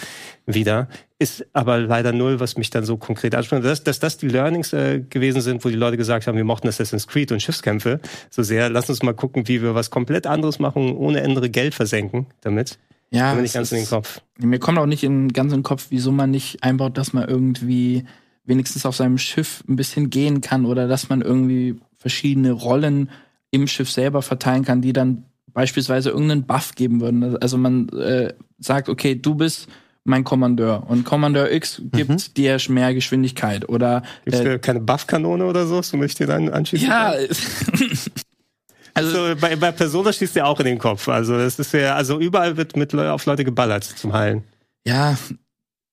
[0.44, 0.88] wieder.
[1.20, 3.64] ist aber leider null, was mich dann so konkret anspricht.
[3.64, 6.66] Dass, dass das die Learnings äh, gewesen sind, wo die Leute gesagt haben, wir mochten
[6.66, 8.70] Assassin's Creed und Schiffskämpfe so sehr.
[8.70, 12.76] Lass uns mal gucken, wie wir was komplett anderes machen, ohne andere Geld versenken damit.
[13.10, 14.20] Ja, Mir nicht ganz in den Kopf.
[14.38, 17.26] Mir kommt auch nicht in, ganz in den Kopf, wieso man nicht einbaut, dass man
[17.26, 18.04] irgendwie
[18.44, 23.10] wenigstens auf seinem Schiff ein bisschen gehen kann oder dass man irgendwie verschiedene Rollen
[23.50, 27.36] im Schiff selber verteilen kann, die dann beispielsweise irgendeinen Buff geben würden.
[27.38, 29.68] Also man äh, sagt, okay, du bist
[30.04, 32.34] mein Kommandeur und Kommandeur X gibt mhm.
[32.36, 36.88] dir mehr Geschwindigkeit oder Gibt's äh, keine Buffkanone oder so, so möchte ich dann anschließen?
[36.88, 37.10] Ja.
[38.94, 41.08] also so, bei, bei Persona schießt ja auch in den Kopf.
[41.08, 44.44] Also es ist ja, also überall wird mit auf Leute geballert zum Heilen.
[44.86, 45.18] Ja,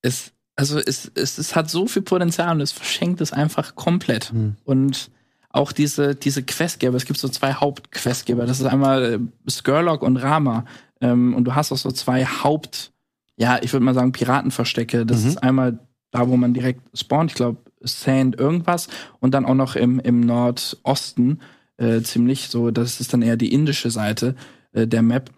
[0.01, 4.31] es also es, es, es hat so viel Potenzial und es verschenkt es einfach komplett.
[4.31, 4.55] Mhm.
[4.63, 5.11] Und
[5.55, 8.45] auch diese, diese Questgeber, es gibt so zwei Hauptquestgeber.
[8.45, 10.65] Das ist einmal äh, Skurlock und Rama.
[11.01, 12.91] Ähm, und du hast auch so zwei Haupt,
[13.37, 15.05] ja, ich würde mal sagen, Piratenverstecke.
[15.05, 15.29] Das mhm.
[15.29, 15.79] ist einmal
[16.11, 18.89] da, wo man direkt spawnt, ich glaube, Sand irgendwas.
[19.19, 21.39] Und dann auch noch im, im Nordosten
[21.77, 24.35] äh, ziemlich so, das ist dann eher die indische Seite
[24.73, 25.31] äh, der Map.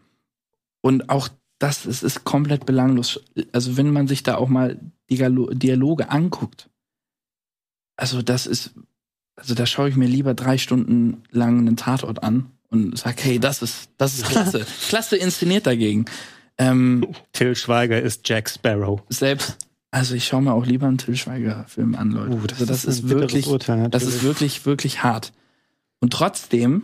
[0.81, 3.23] Und auch das ist, ist komplett belanglos.
[3.51, 6.69] Also wenn man sich da auch mal Dialoge anguckt,
[7.95, 8.73] also das ist
[9.37, 13.39] also da schaue ich mir lieber drei Stunden lang einen Tatort an und sage, hey,
[13.39, 14.65] das ist, das ist klasse.
[14.89, 16.05] klasse inszeniert dagegen.
[16.57, 19.01] Ähm, Till Schweiger ist Jack Sparrow.
[19.09, 19.57] Selbst,
[19.91, 22.33] also ich schaue mir auch lieber einen Till Schweiger-Film an, Leute.
[22.33, 25.33] Uh, das, also das ist, ist wirklich, Urteil, das ist wirklich, wirklich hart.
[25.99, 26.83] Und trotzdem,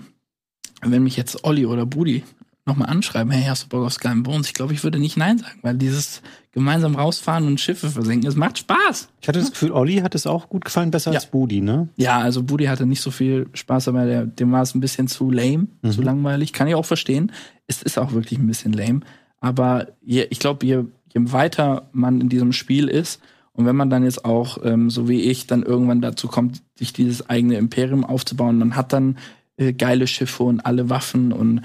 [0.82, 2.24] wenn mich jetzt Olli oder Budi
[2.66, 4.48] nochmal anschreiben, hey, hast du Bock auf Sky and Bones?
[4.48, 8.36] Ich glaube, ich würde nicht Nein sagen, weil dieses gemeinsam rausfahren und Schiffe versenken, es
[8.36, 9.10] macht Spaß.
[9.22, 11.18] Ich hatte das Gefühl, Olli hat es auch gut gefallen, besser ja.
[11.18, 11.90] als Budi, ne?
[11.98, 15.08] Ja, also Budi hatte nicht so viel Spaß, aber der, dem war es ein bisschen
[15.08, 15.92] zu lame, mhm.
[15.92, 16.54] zu langweilig.
[16.54, 17.32] Kann ich auch verstehen.
[17.68, 19.02] Es ist auch wirklich ein bisschen lame.
[19.40, 20.84] Aber je, ich glaube, je,
[21.14, 23.20] je weiter man in diesem Spiel ist,
[23.56, 26.92] und wenn man dann jetzt auch, ähm, so wie ich, dann irgendwann dazu kommt, sich
[26.92, 29.18] dieses eigene Imperium aufzubauen, man hat dann
[29.58, 31.62] äh, geile Schiffe und alle Waffen und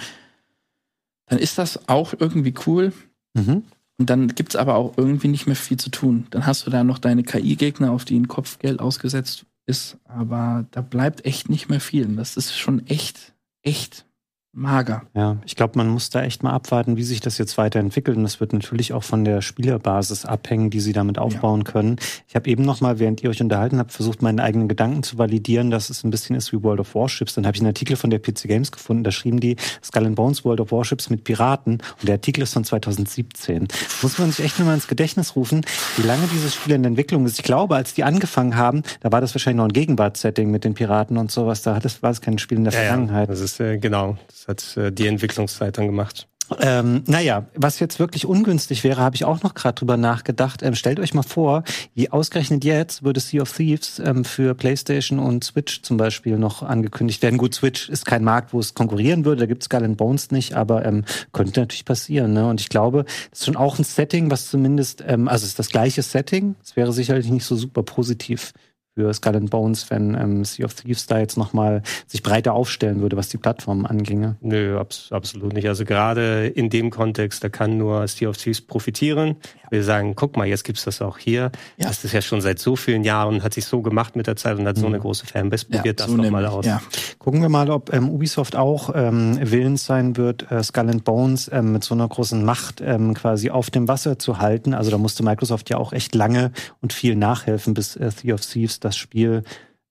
[1.28, 2.92] dann ist das auch irgendwie cool.
[3.34, 3.64] Mhm.
[4.00, 6.26] Und dann gibt es aber auch irgendwie nicht mehr viel zu tun.
[6.30, 9.98] Dann hast du da noch deine KI-Gegner, auf die ein Kopfgeld ausgesetzt ist.
[10.04, 12.06] Aber da bleibt echt nicht mehr viel.
[12.06, 14.06] Und das ist schon echt, echt
[14.52, 15.02] mager.
[15.14, 18.16] Ja, ich glaube, man muss da echt mal abwarten, wie sich das jetzt weiterentwickelt.
[18.16, 21.72] Und das wird natürlich auch von der Spielerbasis abhängen, die sie damit aufbauen ja.
[21.72, 21.96] können.
[22.26, 25.18] Ich habe eben noch mal, während ihr euch unterhalten habt, versucht, meine eigenen Gedanken zu
[25.18, 27.34] validieren, dass es ein bisschen ist wie World of Warships.
[27.34, 30.16] Dann habe ich einen Artikel von der PC Games gefunden, da schrieben die Skull and
[30.16, 31.74] Bones World of Warships mit Piraten.
[31.74, 33.68] Und der Artikel ist von 2017.
[34.02, 35.64] Muss man sich echt nur mal ins Gedächtnis rufen,
[35.96, 37.38] wie lange dieses Spiel in der Entwicklung ist.
[37.38, 40.74] Ich glaube, als die angefangen haben, da war das wahrscheinlich noch ein Gegenwartssetting mit den
[40.74, 41.62] Piraten und sowas.
[41.62, 43.28] Da war es kein Spiel in der ja, Vergangenheit.
[43.28, 44.16] Ja, das ist äh, genau.
[44.26, 46.26] Das hat äh, die Entwicklungszeit dann gemacht.
[46.60, 50.62] Ähm, naja, was jetzt wirklich ungünstig wäre, habe ich auch noch gerade drüber nachgedacht.
[50.62, 51.62] Ähm, stellt euch mal vor,
[51.94, 56.62] wie ausgerechnet jetzt würde Sea of Thieves ähm, für PlayStation und Switch zum Beispiel noch
[56.62, 57.38] angekündigt werden.
[57.38, 60.30] Gut, Switch ist kein Markt, wo es konkurrieren würde, da gibt es Skull and Bones
[60.30, 62.32] nicht, aber ähm, könnte natürlich passieren.
[62.32, 62.48] Ne?
[62.48, 65.58] Und ich glaube, das ist schon auch ein Setting, was zumindest, ähm, also es ist
[65.58, 66.54] das gleiche Setting.
[66.64, 68.52] Es wäre sicherlich nicht so super positiv
[68.98, 73.00] für Skull and Bones, wenn ähm, Sea of Thieves da jetzt nochmal sich breiter aufstellen
[73.00, 74.34] würde, was die Plattform anginge.
[74.40, 75.68] Nö, abs absolut nicht.
[75.68, 79.36] Also gerade in dem Kontext, da kann nur Sea of Thieves profitieren.
[79.62, 79.70] Ja.
[79.70, 81.52] Wir sagen, guck mal, jetzt gibt's das auch hier.
[81.76, 81.86] Ja.
[81.86, 84.58] Das ist ja schon seit so vielen Jahren, hat sich so gemacht mit der Zeit
[84.58, 84.80] und hat mhm.
[84.80, 85.66] so eine große Fanbase.
[85.66, 86.66] Probiert ja, das so doch mal aus.
[86.66, 86.82] Ja.
[87.20, 91.48] Gucken wir mal, ob ähm, Ubisoft auch ähm, willens sein wird, äh, Skull and Bones
[91.52, 94.74] ähm, mit so einer großen Macht ähm, quasi auf dem Wasser zu halten.
[94.74, 98.40] Also da musste Microsoft ja auch echt lange und viel nachhelfen, bis äh, Sea of
[98.40, 99.42] Thieves das Spiel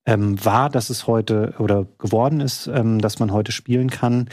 [0.06, 4.30] ähm, war, dass es heute oder geworden ist, ähm, dass man heute spielen kann.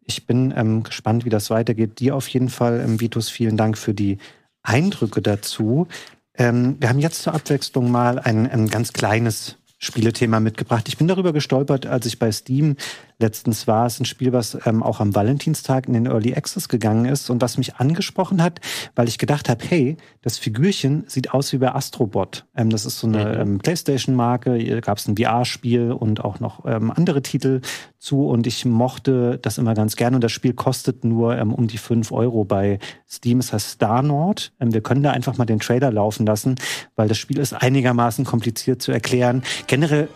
[0.00, 2.00] Ich bin ähm, gespannt, wie das weitergeht.
[2.00, 4.18] Dir auf jeden Fall, ähm, Vitus, vielen Dank für die
[4.62, 5.86] Eindrücke dazu.
[6.34, 10.88] Ähm, wir haben jetzt zur Abwechslung mal ein, ein ganz kleines Spielethema mitgebracht.
[10.88, 12.76] Ich bin darüber gestolpert, als ich bei Steam
[13.18, 13.86] letztens war.
[13.86, 17.42] Es ein Spiel, was ähm, auch am Valentinstag in den Early Access gegangen ist und
[17.42, 18.60] was mich angesprochen hat,
[18.94, 22.46] weil ich gedacht habe, hey, das Figürchen sieht aus wie bei Astrobot.
[22.56, 23.40] Ähm, das ist so eine mhm.
[23.40, 24.80] ähm, PlayStation-Marke.
[24.80, 27.60] Gab es ein VR-Spiel und auch noch ähm, andere Titel
[27.98, 31.66] zu und ich mochte das immer ganz gerne und das Spiel kostet nur ähm, um
[31.66, 33.40] die fünf Euro bei Steam.
[33.40, 34.52] Es heißt Star Nord.
[34.60, 36.54] Ähm, wir können da einfach mal den Trailer laufen lassen,
[36.94, 39.42] weil das Spiel ist einigermaßen kompliziert zu erklären.
[39.66, 40.08] Generell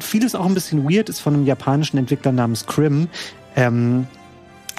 [0.00, 3.08] vieles auch ein bisschen weird, ist von einem japanischen Entwickler namens Crim.
[3.56, 4.06] Ähm,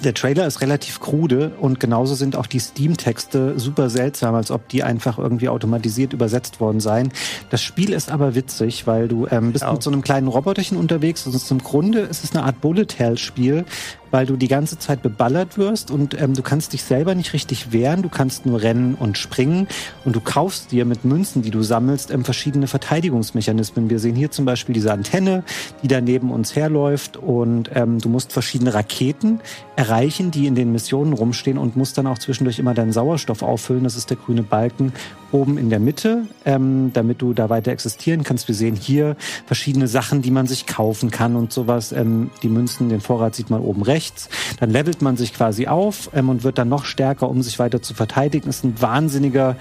[0.04, 4.68] der Trailer ist relativ krude und genauso sind auch die Steam-Texte super seltsam, als ob
[4.70, 7.12] die einfach irgendwie automatisiert übersetzt worden seien.
[7.50, 9.74] Das Spiel ist aber witzig, weil du ähm, bist ja.
[9.74, 11.26] mit so einem kleinen Roboterchen unterwegs.
[11.26, 13.66] Also im Grunde ist es eine Art Bullet-Hell-Spiel,
[14.12, 17.72] weil du die ganze Zeit beballert wirst und ähm, du kannst dich selber nicht richtig
[17.72, 19.68] wehren, du kannst nur rennen und springen
[20.06, 23.90] und du kaufst dir mit Münzen, die du sammelst, ähm, verschiedene Verteidigungsmechanismen.
[23.90, 25.44] Wir sehen hier zum Beispiel diese Antenne,
[25.84, 29.40] die da neben uns herläuft und ähm, du musst verschiedene Raketen
[29.76, 33.84] erreichen, die in den Missionen rumstehen und musst dann auch zwischendurch immer deinen Sauerstoff auffüllen.
[33.84, 34.94] Das ist der grüne Balken
[35.32, 38.48] oben in der Mitte, ähm, damit du da weiter existieren kannst.
[38.48, 39.16] Wir sehen hier
[39.46, 41.92] verschiedene Sachen, die man sich kaufen kann und sowas.
[41.92, 44.30] Ähm, die Münzen, den Vorrat sieht man oben rechts.
[44.60, 47.82] Dann levelt man sich quasi auf ähm, und wird dann noch stärker, um sich weiter
[47.82, 48.50] zu verteidigen.
[48.50, 49.56] ist ein wahnsinniger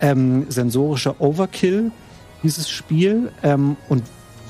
[0.00, 1.92] ähm, sensorischer Overkill,
[2.42, 3.32] dieses Spiel.
[3.42, 4.02] Ähm, und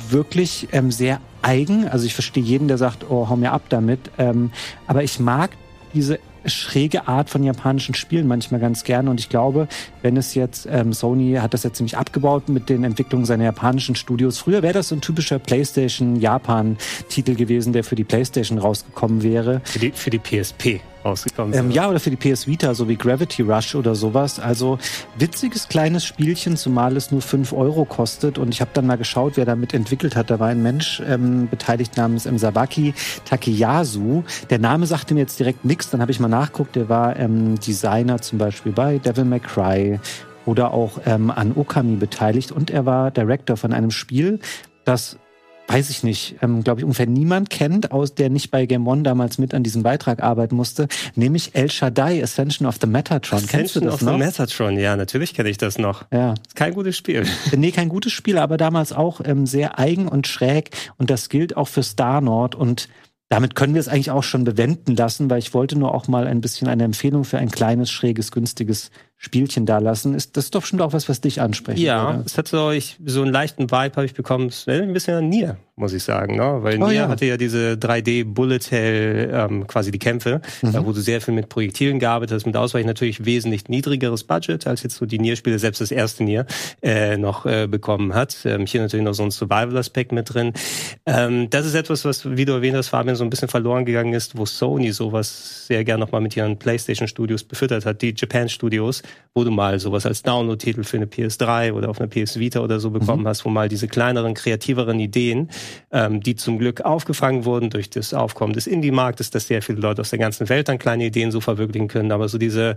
[0.09, 1.89] wirklich ähm, sehr eigen.
[1.89, 4.01] Also ich verstehe jeden, der sagt, oh, hau mir ab damit.
[4.19, 4.51] Ähm,
[4.87, 5.51] aber ich mag
[5.95, 9.11] diese schräge Art von japanischen Spielen manchmal ganz gerne.
[9.11, 9.69] Und ich glaube,
[10.03, 13.95] wenn es jetzt, ähm, Sony hat das jetzt ziemlich abgebaut mit den Entwicklungen seiner japanischen
[13.95, 14.39] Studios.
[14.39, 19.61] Früher wäre das so ein typischer PlayStation-Japan-Titel gewesen, der für die PlayStation rausgekommen wäre.
[19.65, 22.97] Für die, für die PSP rausgekommen ähm, Ja, oder für die PS Vita, so wie
[22.97, 24.39] Gravity Rush oder sowas.
[24.41, 24.79] Also
[25.19, 28.39] witziges kleines Spielchen, zumal es nur 5 Euro kostet.
[28.39, 30.31] Und ich habe dann mal geschaut, wer damit entwickelt hat.
[30.31, 32.95] Da war ein Mensch ähm, beteiligt namens ähm, Sabaki
[33.25, 34.23] Takeyasu.
[34.51, 35.91] Der Name sagte mir jetzt direkt nichts.
[35.91, 36.77] Dann habe ich mal nachguckt.
[36.77, 40.01] Der war ähm, Designer zum Beispiel bei Devil May Cry
[40.47, 42.53] oder auch ähm, an Okami beteiligt.
[42.53, 44.41] Und er war Director von einem Spiel,
[44.85, 45.19] das
[45.71, 49.03] weiß ich nicht, ähm, glaube ich, ungefähr niemand kennt, aus der nicht bei Game One
[49.03, 53.39] damals mit an diesem Beitrag arbeiten musste, nämlich El Shaddai, Ascension of the Metatron.
[53.39, 54.13] Ascension Kennst du das of noch?
[54.15, 56.07] the Metatron, ja, natürlich kenne ich das noch.
[56.13, 56.33] Ja.
[56.33, 57.25] Ist kein gutes Spiel.
[57.57, 61.57] Nee, kein gutes Spiel, aber damals auch ähm, sehr eigen und schräg und das gilt
[61.57, 62.89] auch für Star Nord und
[63.29, 66.27] damit können wir es eigentlich auch schon bewenden lassen, weil ich wollte nur auch mal
[66.27, 68.91] ein bisschen eine Empfehlung für ein kleines, schräges, günstiges
[69.23, 70.15] Spielchen da lassen.
[70.15, 71.79] Ist das ist doch schon auch was, was dich anspricht?
[71.79, 72.23] Ja, oder?
[72.25, 74.47] es hat so, ich, so einen leichten Vibe habe ich bekommen.
[74.47, 76.59] Es ein bisschen an Nier, muss ich sagen, ne?
[76.61, 77.09] Weil oh, Nier ja.
[77.09, 80.73] hatte ja diese 3D Bullet Hell, ähm, quasi die Kämpfe, mhm.
[80.73, 84.67] da wo du sehr viel mit Projektilen gearbeitet hast, mit Ausweichen natürlich wesentlich niedrigeres Budget,
[84.67, 86.47] als jetzt so die Nier-Spiele, selbst das erste Nier,
[86.83, 88.37] äh, noch äh, bekommen hat.
[88.45, 90.53] Ähm, hier natürlich noch so ein Survival-Aspekt mit drin.
[91.07, 94.13] Ähm, das ist etwas, was, wie du erwähnt hast, Fabian, so ein bisschen verloren gegangen
[94.13, 99.03] ist, wo Sony sowas sehr gern nochmal mit ihren PlayStation-Studios befüttert hat, die Japan-Studios
[99.35, 102.81] wo du mal sowas als Download-Titel für eine PS3 oder auf einer PS Vita oder
[102.81, 103.29] so bekommen mhm.
[103.29, 105.51] hast, wo mal diese kleineren, kreativeren Ideen,
[105.91, 110.01] ähm, die zum Glück aufgefangen wurden durch das Aufkommen des Indie-Marktes, dass sehr viele Leute
[110.01, 112.77] aus der ganzen Welt dann kleine Ideen so verwirklichen können, aber so diese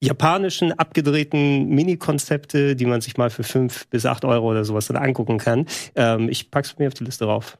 [0.00, 4.96] japanischen abgedrehten Mini-Konzepte, die man sich mal für fünf bis acht Euro oder sowas dann
[4.96, 5.66] angucken kann.
[5.94, 7.58] Ähm, ich pack's mir auf die Liste rauf.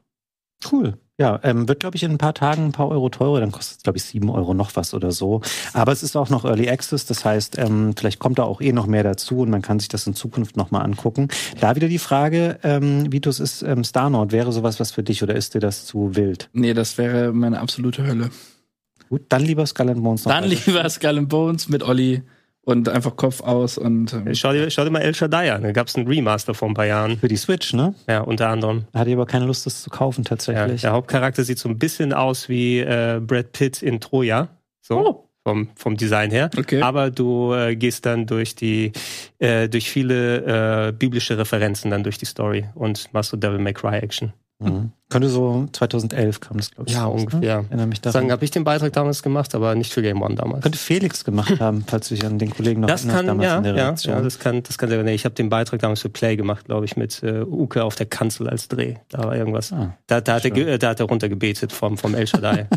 [0.71, 0.97] Cool.
[1.17, 3.39] Ja, ähm, wird, glaube ich, in ein paar Tagen ein paar Euro teurer.
[3.39, 5.41] Dann kostet es, glaube ich, sieben Euro noch was oder so.
[5.71, 7.05] Aber es ist auch noch Early Access.
[7.05, 9.87] Das heißt, ähm, vielleicht kommt da auch eh noch mehr dazu und man kann sich
[9.87, 11.29] das in Zukunft nochmal angucken.
[11.61, 15.35] Da wieder die Frage, ähm, Vitus, ist ähm, Starnord, wäre sowas was für dich oder
[15.35, 16.49] ist dir das zu wild?
[16.51, 18.29] Nee, das wäre meine absolute Hölle.
[19.07, 20.25] Gut, dann lieber Skull and Bones.
[20.25, 22.23] Noch dann lieber Skull and Bones mit Olli
[22.65, 24.13] und einfach Kopf aus und.
[24.13, 25.61] Ähm schau, dir, schau dir mal El Shaddai an.
[25.61, 27.17] Da gab es einen Remaster vor ein paar Jahren.
[27.17, 27.95] Für die Switch, ne?
[28.09, 28.85] Ja, unter anderem.
[28.91, 30.81] Da hatte ich aber keine Lust, das zu kaufen tatsächlich.
[30.81, 34.49] Ja, der Hauptcharakter sieht so ein bisschen aus wie äh, Brad Pitt in Troja.
[34.81, 34.99] So.
[34.99, 35.21] Oh.
[35.47, 36.49] Vom, vom Design her.
[36.57, 36.81] Okay.
[36.81, 38.93] Aber du äh, gehst dann durch die,
[39.37, 43.73] äh, durch viele äh, biblische Referenzen dann durch die Story und machst so Devil May
[43.73, 44.33] Cry Action.
[44.59, 44.91] Mhm.
[45.09, 46.95] Könnte so 2011 kam das, glaube ich.
[46.95, 47.09] Ja, ne?
[47.09, 47.61] ungefähr.
[47.61, 47.65] Ne?
[47.69, 48.13] Erinnere mich daran.
[48.13, 50.63] Sagen, habe ich den Beitrag damals gemacht, aber nicht für Game One damals.
[50.63, 53.63] Könnte Felix gemacht haben, falls du dich an den Kollegen noch das kann, ja, in
[53.63, 56.09] der Ja, ja, das kann, das kann sehr, nee, ich habe den Beitrag damals für
[56.09, 58.95] Play gemacht, glaube ich, mit äh, Uke auf der Kanzel als Dreh.
[59.09, 59.73] Da war irgendwas.
[59.73, 62.67] Ah, da, da, hat er, da hat er runtergebetet vom, vom El Shaddai.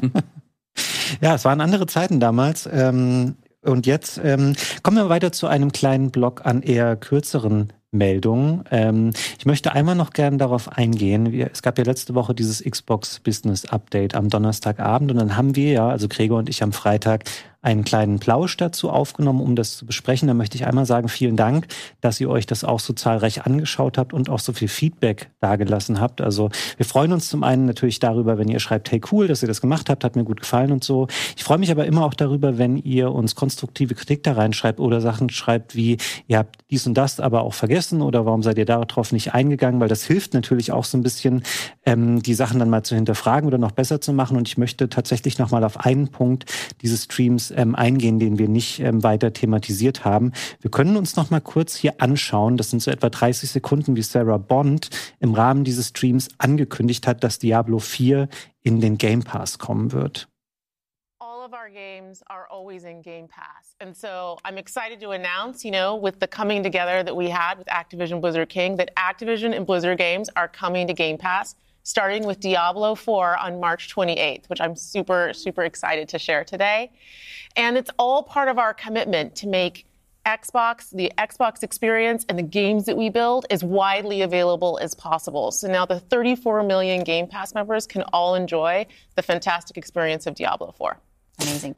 [1.20, 2.68] ja, es waren andere Zeiten damals.
[2.70, 8.64] Ähm, und jetzt ähm, kommen wir weiter zu einem kleinen Block an eher kürzeren Meldung.
[8.70, 11.32] Ähm, ich möchte einmal noch gerne darauf eingehen.
[11.32, 15.56] Wir, es gab ja letzte Woche dieses Xbox Business Update am Donnerstagabend und dann haben
[15.56, 17.24] wir ja, also Gregor und ich am Freitag
[17.60, 20.28] einen kleinen Plausch dazu aufgenommen, um das zu besprechen.
[20.28, 21.66] Da möchte ich einmal sagen, vielen Dank,
[22.00, 26.00] dass ihr euch das auch so zahlreich angeschaut habt und auch so viel Feedback dagelassen
[26.00, 26.20] habt.
[26.20, 29.48] Also wir freuen uns zum einen natürlich darüber, wenn ihr schreibt, hey cool, dass ihr
[29.48, 31.08] das gemacht habt, hat mir gut gefallen und so.
[31.36, 35.00] Ich freue mich aber immer auch darüber, wenn ihr uns konstruktive Kritik da reinschreibt oder
[35.00, 35.98] Sachen schreibt wie,
[36.28, 39.80] ihr habt dies und das aber auch vergessen oder warum seid ihr darauf nicht eingegangen,
[39.80, 41.42] weil das hilft natürlich auch so ein bisschen,
[41.84, 44.36] ähm, die Sachen dann mal zu hinterfragen oder noch besser zu machen.
[44.36, 46.44] Und ich möchte tatsächlich nochmal auf einen Punkt
[46.82, 50.32] dieses Streams ähm, eingehen, den wir nicht ähm, weiter thematisiert haben.
[50.60, 52.56] Wir können uns noch mal kurz hier anschauen.
[52.56, 54.90] Das sind so etwa 30 Sekunden, wie Sarah Bond
[55.20, 58.28] im Rahmen dieses Streams angekündigt hat, dass Diablo 4
[58.62, 60.28] in den Game Pass kommen wird.
[61.48, 63.74] of our games are always in Game Pass.
[63.80, 67.56] And so I'm excited to announce, you know, with the coming together that we had
[67.56, 71.54] with Activision Blizzard King, that Activision and Blizzard games are coming to Game Pass.
[71.88, 76.92] Starting with Diablo 4 on March 28th, which I'm super, super excited to share today.
[77.56, 79.86] And it's all part of our commitment to make
[80.26, 85.50] Xbox, the Xbox experience, and the games that we build as widely available as possible.
[85.50, 88.86] So now the 34 million Game Pass members can all enjoy
[89.16, 90.98] the fantastic experience of Diablo 4.
[91.40, 91.74] Amazing.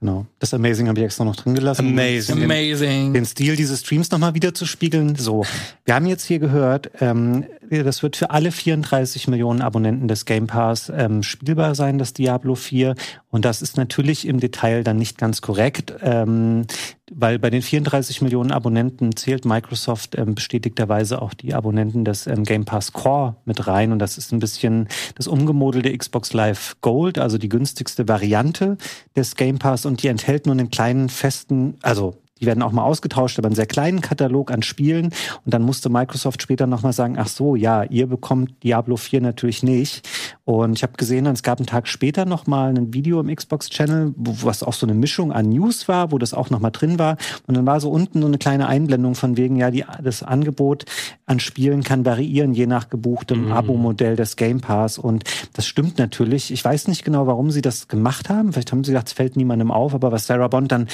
[0.00, 0.26] Genau.
[0.38, 1.86] Das Amazing habe ich extra noch drin gelassen.
[1.86, 2.36] Amazing.
[2.36, 3.14] Den, Amazing.
[3.14, 5.14] den Stil dieses Streams nochmal wieder zu spiegeln.
[5.14, 5.44] So,
[5.84, 10.46] wir haben jetzt hier gehört, ähm, das wird für alle 34 Millionen Abonnenten des Game
[10.46, 12.94] Pass ähm, spielbar sein, das Diablo 4.
[13.30, 16.66] Und das ist natürlich im Detail dann nicht ganz korrekt, ähm,
[17.12, 22.44] weil bei den 34 Millionen Abonnenten zählt Microsoft ähm, bestätigterweise auch die Abonnenten des ähm,
[22.44, 23.92] Game Pass Core mit rein.
[23.92, 28.76] Und das ist ein bisschen das umgemodelte Xbox Live Gold, also die günstigste Variante
[29.16, 29.86] des Game Pass.
[29.86, 33.54] Und die enthält nur einen kleinen festen, also die werden auch mal ausgetauscht, aber einen
[33.54, 35.06] sehr kleinen Katalog an Spielen.
[35.44, 39.62] Und dann musste Microsoft später nochmal sagen, ach so, ja, ihr bekommt Diablo 4 natürlich
[39.62, 40.08] nicht.
[40.44, 44.62] Und ich habe gesehen, es gab einen Tag später nochmal ein Video im Xbox-Channel, was
[44.62, 47.16] auch so eine Mischung an News war, wo das auch nochmal drin war.
[47.46, 50.84] Und dann war so unten so eine kleine Einblendung von wegen, ja, die, das Angebot
[51.26, 53.52] an Spielen kann variieren, je nach gebuchtem Mhm.
[53.52, 54.98] Abo-Modell des Game Pass.
[54.98, 56.50] Und das stimmt natürlich.
[56.50, 58.52] Ich weiß nicht genau, warum sie das gemacht haben.
[58.52, 60.88] Vielleicht haben sie gesagt, es fällt niemandem auf, aber was Sarah Bond dann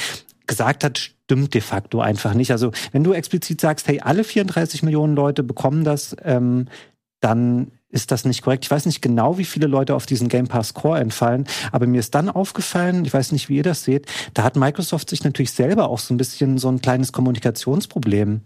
[0.51, 2.51] gesagt hat, stimmt de facto einfach nicht.
[2.51, 6.67] Also wenn du explizit sagst, hey, alle 34 Millionen Leute bekommen das, ähm,
[7.21, 8.65] dann ist das nicht korrekt.
[8.65, 12.01] Ich weiß nicht genau, wie viele Leute auf diesen Game Pass Core entfallen, aber mir
[12.01, 15.53] ist dann aufgefallen, ich weiß nicht, wie ihr das seht, da hat Microsoft sich natürlich
[15.53, 18.43] selber auch so ein bisschen so ein kleines Kommunikationsproblem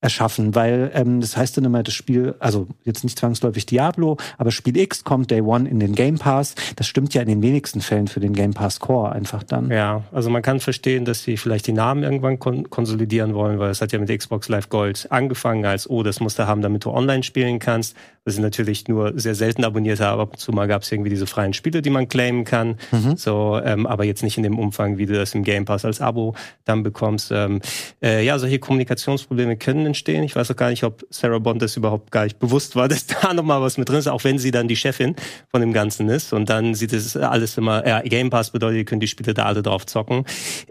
[0.00, 4.52] erschaffen, weil ähm, das heißt dann immer, das Spiel, also jetzt nicht zwangsläufig Diablo, aber
[4.52, 6.54] Spiel X kommt Day One in den Game Pass.
[6.76, 9.70] Das stimmt ja in den wenigsten Fällen für den Game Pass Core einfach dann.
[9.70, 13.70] Ja, also man kann verstehen, dass sie vielleicht die Namen irgendwann kon konsolidieren wollen, weil
[13.70, 16.84] es hat ja mit Xbox Live Gold angefangen als, oh, das musst du haben, damit
[16.84, 17.96] du online spielen kannst.
[18.24, 21.08] Das sind natürlich nur sehr selten abonnierte, aber ab und zu mal gab es irgendwie
[21.08, 22.76] diese freien Spiele, die man claimen kann.
[23.16, 26.02] So, ähm, aber jetzt nicht in dem Umfang, wie du das im Game Pass als
[26.02, 26.34] Abo
[26.66, 27.32] dann bekommst.
[27.32, 27.60] Ähm,
[28.02, 30.22] äh, ja, solche Kommunikationsprobleme können entstehen.
[30.22, 33.06] Ich weiß auch gar nicht, ob Sarah Bond das überhaupt gar nicht bewusst war, dass
[33.06, 35.16] da nochmal was mit drin ist, auch wenn sie dann die Chefin
[35.50, 36.32] von dem Ganzen ist.
[36.32, 39.44] Und dann sieht es alles immer, ja, Game Pass bedeutet, ihr könnt die Spiele da
[39.44, 40.24] alle drauf zocken.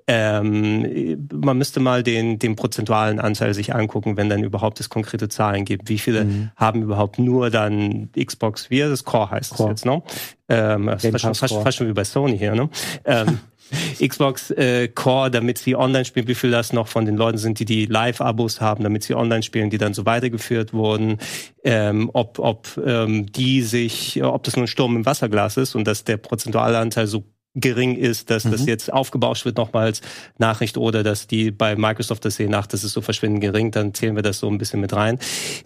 [0.08, 5.28] Ähm, man müsste mal den, den prozentualen Anteil sich angucken, wenn dann überhaupt es konkrete
[5.30, 5.90] Zahlen gibt.
[5.90, 9.74] Wie viele haben überhaupt nur dann Xbox, wie das Core heißt Core.
[9.74, 10.02] es jetzt, ne?
[10.50, 12.70] Ähm, das ist fast, fast, fast schon wie bei Sony hier, ne?
[13.06, 13.40] Ähm,
[14.00, 17.60] Xbox äh, Core, damit sie online spielen, wie viel das noch von den Leuten sind,
[17.60, 21.18] die die Live-Abos haben, damit sie online spielen, die dann so weitergeführt wurden,
[21.64, 25.86] ähm, ob, ob ähm, die sich, ob das nur ein Sturm im Wasserglas ist und
[25.86, 27.26] dass der prozentuale Anteil so
[27.60, 30.02] gering ist, dass das jetzt aufgebauscht wird nochmal als
[30.38, 33.94] Nachricht oder dass die bei Microsoft das sehen, ach, das ist so verschwindend gering, dann
[33.94, 35.20] zählen wir das so ein bisschen mit rein.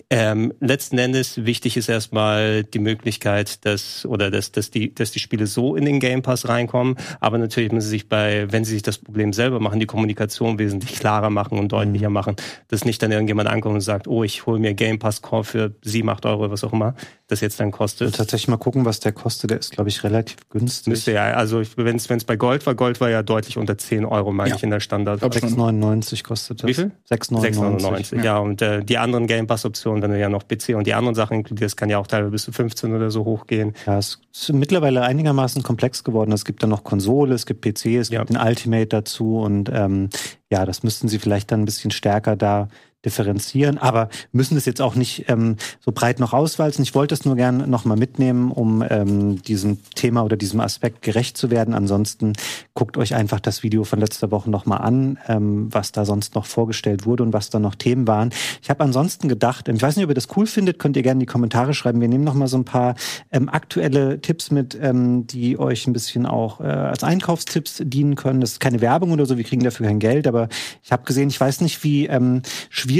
[0.09, 5.19] Ähm, letzten Endes wichtig ist erstmal die Möglichkeit, dass oder dass, dass die dass die
[5.19, 8.73] Spiele so in den Game Pass reinkommen, aber natürlich müssen sie sich bei, wenn sie
[8.73, 12.35] sich das Problem selber machen, die Kommunikation wesentlich klarer machen und deutlicher machen,
[12.69, 15.75] dass nicht dann irgendjemand ankommt und sagt, oh, ich hole mir Game Pass Core für
[15.81, 16.95] 7, 8 Euro, was auch immer
[17.31, 18.15] das jetzt dann kostet.
[18.15, 19.49] tatsächlich mal gucken, was der kostet.
[19.51, 20.87] Der ist, glaube ich, relativ günstig.
[20.91, 24.31] Müsste ja, also wenn es bei Gold war, Gold war ja deutlich unter 10 Euro,
[24.31, 24.55] meine Ja.
[24.57, 25.19] ich, in der Standard.
[25.19, 25.49] Glaub schon.
[25.49, 26.67] 6,99 kostet das.
[26.67, 26.91] Wie viel?
[27.09, 28.11] 6,99.
[28.11, 28.23] 6,99.
[28.23, 31.15] Ja, und äh, die anderen Game Pass-Optionen, wenn du ja noch PC und die anderen
[31.15, 33.73] Sachen inkludierst, kann ja auch teilweise bis zu 15 oder so hochgehen.
[33.85, 36.31] Ja, es ist mittlerweile einigermaßen komplex geworden.
[36.31, 38.19] Es gibt dann noch Konsole, es gibt PC, es Ja.
[38.19, 40.09] gibt den Ultimate dazu und ähm,
[40.49, 42.67] ja, das müssten sie vielleicht dann ein bisschen stärker da
[43.05, 46.83] differenzieren, aber müssen das jetzt auch nicht ähm, so breit noch auswalzen.
[46.83, 51.35] Ich wollte es nur gern nochmal mitnehmen, um ähm, diesem Thema oder diesem Aspekt gerecht
[51.35, 51.73] zu werden.
[51.73, 52.33] Ansonsten
[52.73, 56.45] guckt euch einfach das Video von letzter Woche nochmal an, ähm, was da sonst noch
[56.45, 58.29] vorgestellt wurde und was da noch Themen waren.
[58.61, 61.03] Ich habe ansonsten gedacht, ähm, ich weiß nicht, ob ihr das cool findet, könnt ihr
[61.03, 62.01] gerne in die Kommentare schreiben.
[62.01, 62.95] Wir nehmen nochmal so ein paar
[63.31, 68.41] ähm, aktuelle Tipps mit, ähm, die euch ein bisschen auch äh, als Einkaufstipps dienen können.
[68.41, 70.49] Das ist keine Werbung oder so, wir kriegen dafür kein Geld, aber
[70.83, 72.90] ich habe gesehen, ich weiß nicht, wie ähm, schwierig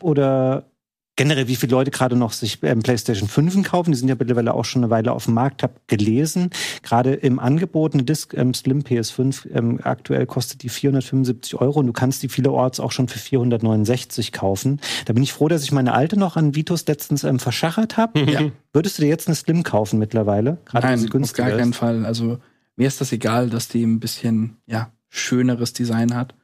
[0.00, 0.64] oder
[1.16, 3.92] generell, wie viele Leute gerade noch sich ähm, PlayStation 5 kaufen.
[3.92, 5.62] Die sind ja mittlerweile auch schon eine Weile auf dem Markt.
[5.62, 6.50] Hab gelesen,
[6.82, 11.86] gerade im Angebot eine Disc ähm, Slim PS5 ähm, aktuell kostet die 475 Euro und
[11.86, 14.80] du kannst die vielerorts auch schon für 469 kaufen.
[15.04, 18.24] Da bin ich froh, dass ich meine alte noch an Vitos letztens ähm, verschachert habe.
[18.34, 18.40] Ja.
[18.72, 20.58] Würdest du dir jetzt eine Slim kaufen mittlerweile?
[20.64, 21.76] Gerade Nein, auf gar keinen ist?
[21.76, 22.04] Fall.
[22.04, 22.38] Also
[22.74, 26.34] mir ist das egal, dass die ein bisschen ja schöneres Design hat.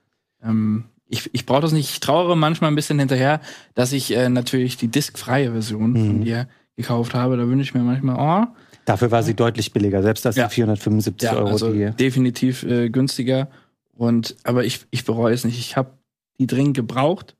[0.40, 1.90] Ähm, ich ich brauche das nicht.
[1.90, 3.40] Ich trauere manchmal ein bisschen hinterher,
[3.74, 6.06] dass ich äh, natürlich die diskfreie Version Mhm.
[6.06, 7.36] von dir gekauft habe.
[7.36, 8.16] Da wünsche ich mir manchmal,
[8.46, 8.46] oh,
[8.86, 10.48] Dafür war sie deutlich billiger, selbst als Ja.
[10.48, 11.48] die 475 ja, Euro.
[11.50, 13.48] also die, definitiv äh, günstiger.
[13.92, 15.58] Und aber ich ich bereue es nicht.
[15.58, 15.90] Ich habe
[16.38, 17.36] die dringend gebraucht.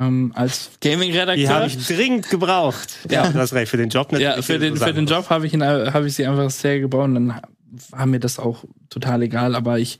[0.00, 1.36] ähm, als Gaming-Redakteur.
[1.36, 2.88] Die habe ich dringend gebraucht.
[3.10, 4.34] Ja, du hast recht, für den Job natürlich.
[4.36, 7.04] Ja, für den, für den Job habe ich, ihn, hab ich sie einfach sehr gebaut
[7.04, 7.40] und dann
[7.90, 9.98] war mir das auch total egal, aber ich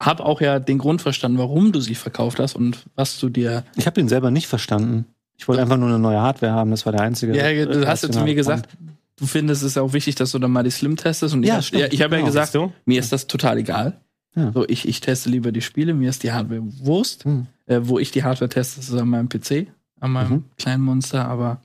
[0.00, 3.64] habe auch ja den Grund verstanden, warum du sie verkauft hast und was du dir.
[3.76, 5.04] Ich habe den selber nicht verstanden.
[5.36, 7.36] Ich wollte einfach nur eine neue Hardware haben, das war der einzige.
[7.36, 8.68] Ja, du hast ja zu mir gesagt,
[9.16, 11.34] du findest es auch wichtig, dass du dann mal die Slim testest.
[11.34, 12.26] Und ja, ich, ja, ich habe genau.
[12.28, 14.00] ja gesagt, mir ist das total egal.
[14.34, 14.52] Ja.
[14.52, 17.24] So, ich, ich teste lieber die Spiele, mir ist die Hardware Wurst.
[17.24, 17.46] Hm.
[17.66, 19.68] Äh, wo ich die Hardware teste, ist an meinem PC,
[20.00, 20.44] an meinem mhm.
[20.58, 21.60] kleinen Monster, aber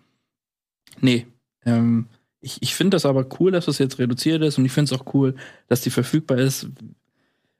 [0.99, 1.25] nee.
[1.65, 2.07] Ähm,
[2.41, 4.99] ich ich finde das aber cool, dass das jetzt reduziert ist und ich finde es
[4.99, 5.35] auch cool,
[5.67, 6.67] dass die verfügbar ist.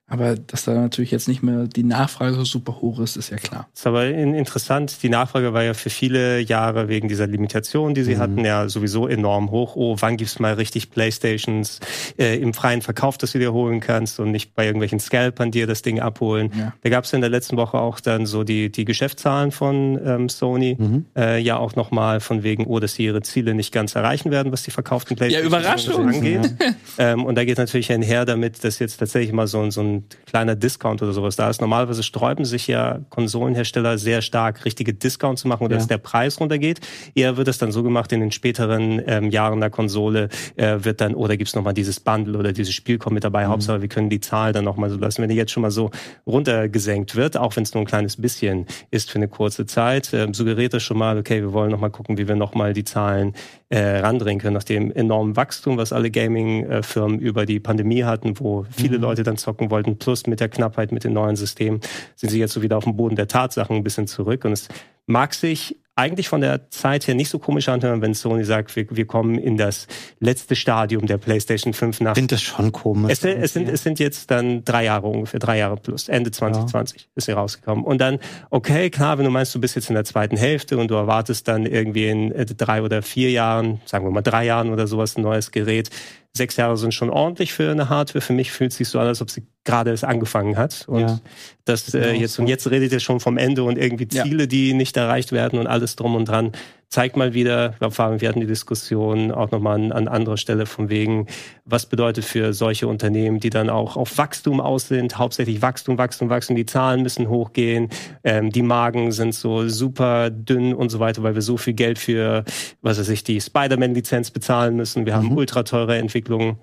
[0.07, 3.38] Aber dass da natürlich jetzt nicht mehr die Nachfrage so super hoch ist, ist ja
[3.38, 3.68] klar.
[3.73, 5.02] ist aber interessant.
[5.02, 8.19] Die Nachfrage war ja für viele Jahre wegen dieser Limitation, die sie mhm.
[8.19, 9.76] hatten, ja sowieso enorm hoch.
[9.76, 11.80] Oh, wann gibt's mal richtig Playstations
[12.19, 15.65] äh, im freien Verkauf, das du dir holen kannst und nicht bei irgendwelchen Scalpern dir
[15.65, 16.52] das Ding abholen.
[16.56, 16.73] Ja.
[16.84, 20.76] Da gab's in der letzten Woche auch dann so die, die Geschäftszahlen von ähm, Sony.
[20.77, 21.06] Mhm.
[21.18, 24.52] Äh, ja auch nochmal von wegen, oh, dass sie ihre Ziele nicht ganz erreichen werden,
[24.52, 26.10] was die verkauften Playstations ja, Überraschung.
[26.10, 26.53] angeht.
[26.60, 27.14] Ja.
[27.14, 29.94] ähm, und da geht natürlich einher damit, dass jetzt tatsächlich mal so, so ein
[30.26, 31.61] kleiner Discount oder sowas da ist.
[31.61, 35.77] Normalerweise sträuben sich ja Konsolenhersteller sehr stark, richtige Discounts zu machen oder ja.
[35.77, 36.81] dass der Preis runtergeht.
[37.15, 41.01] Eher wird es dann so gemacht in den späteren ähm, Jahren der Konsole, äh, wird
[41.01, 43.45] dann, oder gibt es nochmal dieses Bundle oder dieses Spiel kommt mit dabei.
[43.45, 43.51] Mhm.
[43.51, 45.22] Hauptsache, wir können die Zahl dann nochmal so lassen.
[45.22, 45.91] Wenn die jetzt schon mal so
[46.26, 50.27] runtergesenkt wird, auch wenn es nur ein kleines bisschen ist für eine kurze Zeit, äh,
[50.31, 53.34] suggeriert das schon mal, okay, wir wollen nochmal gucken, wie wir nochmal die Zahlen
[53.76, 58.97] äh, können, nach dem enormen Wachstum, was alle Gaming-Firmen über die Pandemie hatten, wo viele
[58.97, 59.03] mhm.
[59.03, 61.81] Leute dann zocken wollten, plus mit der Knappheit mit den neuen Systemen,
[62.15, 64.45] sind sie jetzt so wieder auf dem Boden der Tatsachen ein bisschen zurück.
[64.45, 64.69] Und es
[65.07, 68.85] mag sich eigentlich von der Zeit her nicht so komisch anhören, wenn Sony sagt, wir,
[68.89, 69.88] wir kommen in das
[70.19, 72.11] letzte Stadium der PlayStation 5 nach.
[72.11, 73.13] Ich finde das schon komisch.
[73.13, 76.09] Es, es, sind, es sind jetzt dann drei Jahre ungefähr, drei Jahre plus.
[76.09, 77.07] Ende 2020 ja.
[77.15, 77.85] ist sie rausgekommen.
[77.85, 78.19] Und dann,
[78.49, 81.47] okay, klar, wenn du meinst, du bist jetzt in der zweiten Hälfte und du erwartest
[81.47, 85.15] dann irgendwie in äh, drei oder vier Jahren, sagen wir mal drei Jahren oder sowas,
[85.17, 85.89] ein neues Gerät,
[86.35, 88.21] sechs Jahre sind schon ordentlich für eine Hardware.
[88.21, 90.85] Für mich fühlt es sich so an, als ob sie gerade erst angefangen hat.
[90.87, 91.19] Und ja.
[91.63, 94.47] das äh, genau jetzt, und jetzt redet ihr schon vom Ende und irgendwie Ziele, ja.
[94.47, 96.51] die nicht erreicht werden und alles drum und dran
[96.95, 100.65] zeigt mal wieder, ich glaube, wir hatten die Diskussion auch nochmal an, an anderer Stelle
[100.65, 101.27] von wegen,
[101.65, 106.30] was bedeutet für solche Unternehmen, die dann auch auf Wachstum aus sind, hauptsächlich Wachstum, Wachstum,
[106.30, 107.89] Wachstum, die Zahlen müssen hochgehen,
[108.23, 111.99] ähm, die Magen sind so super dünn und so weiter, weil wir so viel Geld
[111.99, 112.45] für,
[112.81, 115.05] was weiß ich, die Spider-Man-Lizenz bezahlen müssen.
[115.05, 115.38] Wir haben mhm.
[115.38, 116.59] ultra teure Entwicklungen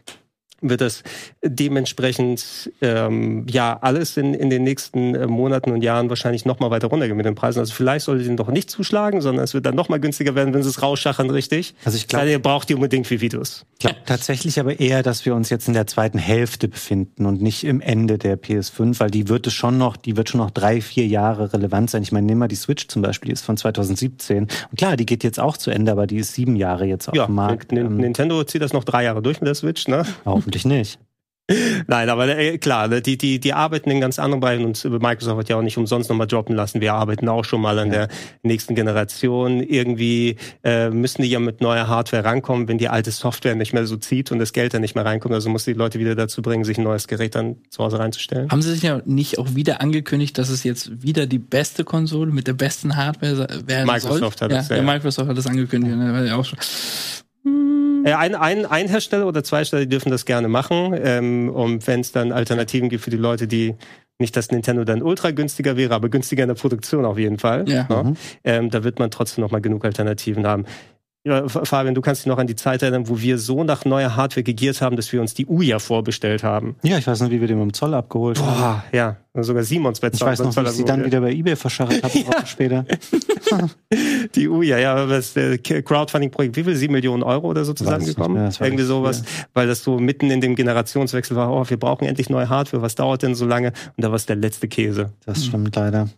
[0.62, 1.02] wird das
[1.43, 6.70] dementsprechend ähm, ja alles in, in den nächsten äh, Monaten und Jahren wahrscheinlich noch mal
[6.70, 7.59] weiter runtergehen mit den Preisen.
[7.59, 10.55] Also vielleicht sollte sie doch nicht zuschlagen, sondern es wird dann noch mal günstiger werden,
[10.55, 11.74] wenn sie es rausschachern, richtig.
[11.84, 13.66] Also ich glaube, ihr braucht die unbedingt wie Videos.
[13.74, 17.43] Ich glaube tatsächlich aber eher, dass wir uns jetzt in der zweiten Hälfte befinden und
[17.43, 20.51] nicht im Ende der PS5, weil die wird es schon noch, die wird schon noch
[20.51, 22.02] drei, vier Jahre relevant sein.
[22.02, 25.06] Ich meine, nimm mal die Switch zum Beispiel, die ist von 2017 und klar, die
[25.06, 27.72] geht jetzt auch zu Ende, aber die ist sieben Jahre jetzt auf ja, dem Markt.
[27.72, 30.05] Nintendo zieht das noch drei Jahre durch mit der Switch, ne?
[30.54, 30.98] Hoffentlich nicht.
[31.86, 35.38] Nein, aber äh, klar, ne, die, die, die arbeiten in ganz anderen Bereichen und Microsoft
[35.38, 36.80] hat ja auch nicht umsonst nochmal droppen lassen.
[36.80, 38.06] Wir arbeiten auch schon mal an ja.
[38.06, 38.08] der
[38.42, 39.60] nächsten Generation.
[39.60, 43.86] Irgendwie äh, müssen die ja mit neuer Hardware rankommen, wenn die alte Software nicht mehr
[43.86, 45.34] so zieht und das Geld dann nicht mehr reinkommt.
[45.34, 48.50] Also muss die Leute wieder dazu bringen, sich ein neues Gerät dann zu Hause reinzustellen.
[48.50, 52.30] Haben sie sich ja nicht auch wieder angekündigt, dass es jetzt wieder die beste Konsole
[52.30, 54.48] mit der besten Hardware werden Microsoft soll?
[54.48, 54.82] hat das, ja, ja.
[54.82, 55.96] Microsoft hat das angekündigt.
[55.98, 56.36] Ja.
[56.36, 56.58] Auch schon.
[57.44, 60.94] Äh, ein, ein, ein Hersteller oder zwei Hersteller dürfen das gerne machen.
[61.02, 63.74] Ähm, und wenn es dann Alternativen gibt für die Leute, die
[64.19, 67.69] nicht, dass Nintendo dann ultra günstiger wäre, aber günstiger in der Produktion auf jeden Fall.
[67.69, 67.86] Ja.
[67.89, 68.10] Ne?
[68.10, 68.16] Mhm.
[68.44, 70.64] Ähm, da wird man trotzdem noch mal genug Alternativen haben.
[71.24, 74.16] Ja, Fabian, du kannst dich noch an die Zeit erinnern, wo wir so nach neuer
[74.16, 76.74] Hardware gegiert haben, dass wir uns die Uja vorbestellt haben.
[76.82, 78.82] Ja, ich weiß nicht, wie wir den beim Zoll abgeholt Boah, haben.
[78.90, 80.32] ja, sogar Simons bei Zoll.
[80.32, 82.44] Ich weiß noch, wie ich sie dann wieder bei Ebay verscharrt habe, ja.
[82.44, 82.84] später.
[84.34, 86.74] die Uja, ja, das äh, Crowdfunding-Projekt, wie viel?
[86.74, 88.50] Sieben Millionen Euro oder so zusammengekommen?
[88.58, 89.44] Irgendwie sowas, viel.
[89.54, 92.96] weil das so mitten in dem Generationswechsel war, oh, wir brauchen endlich neue Hardware, was
[92.96, 93.68] dauert denn so lange?
[93.96, 95.12] Und da war es der letzte Käse.
[95.24, 96.08] Das stimmt leider.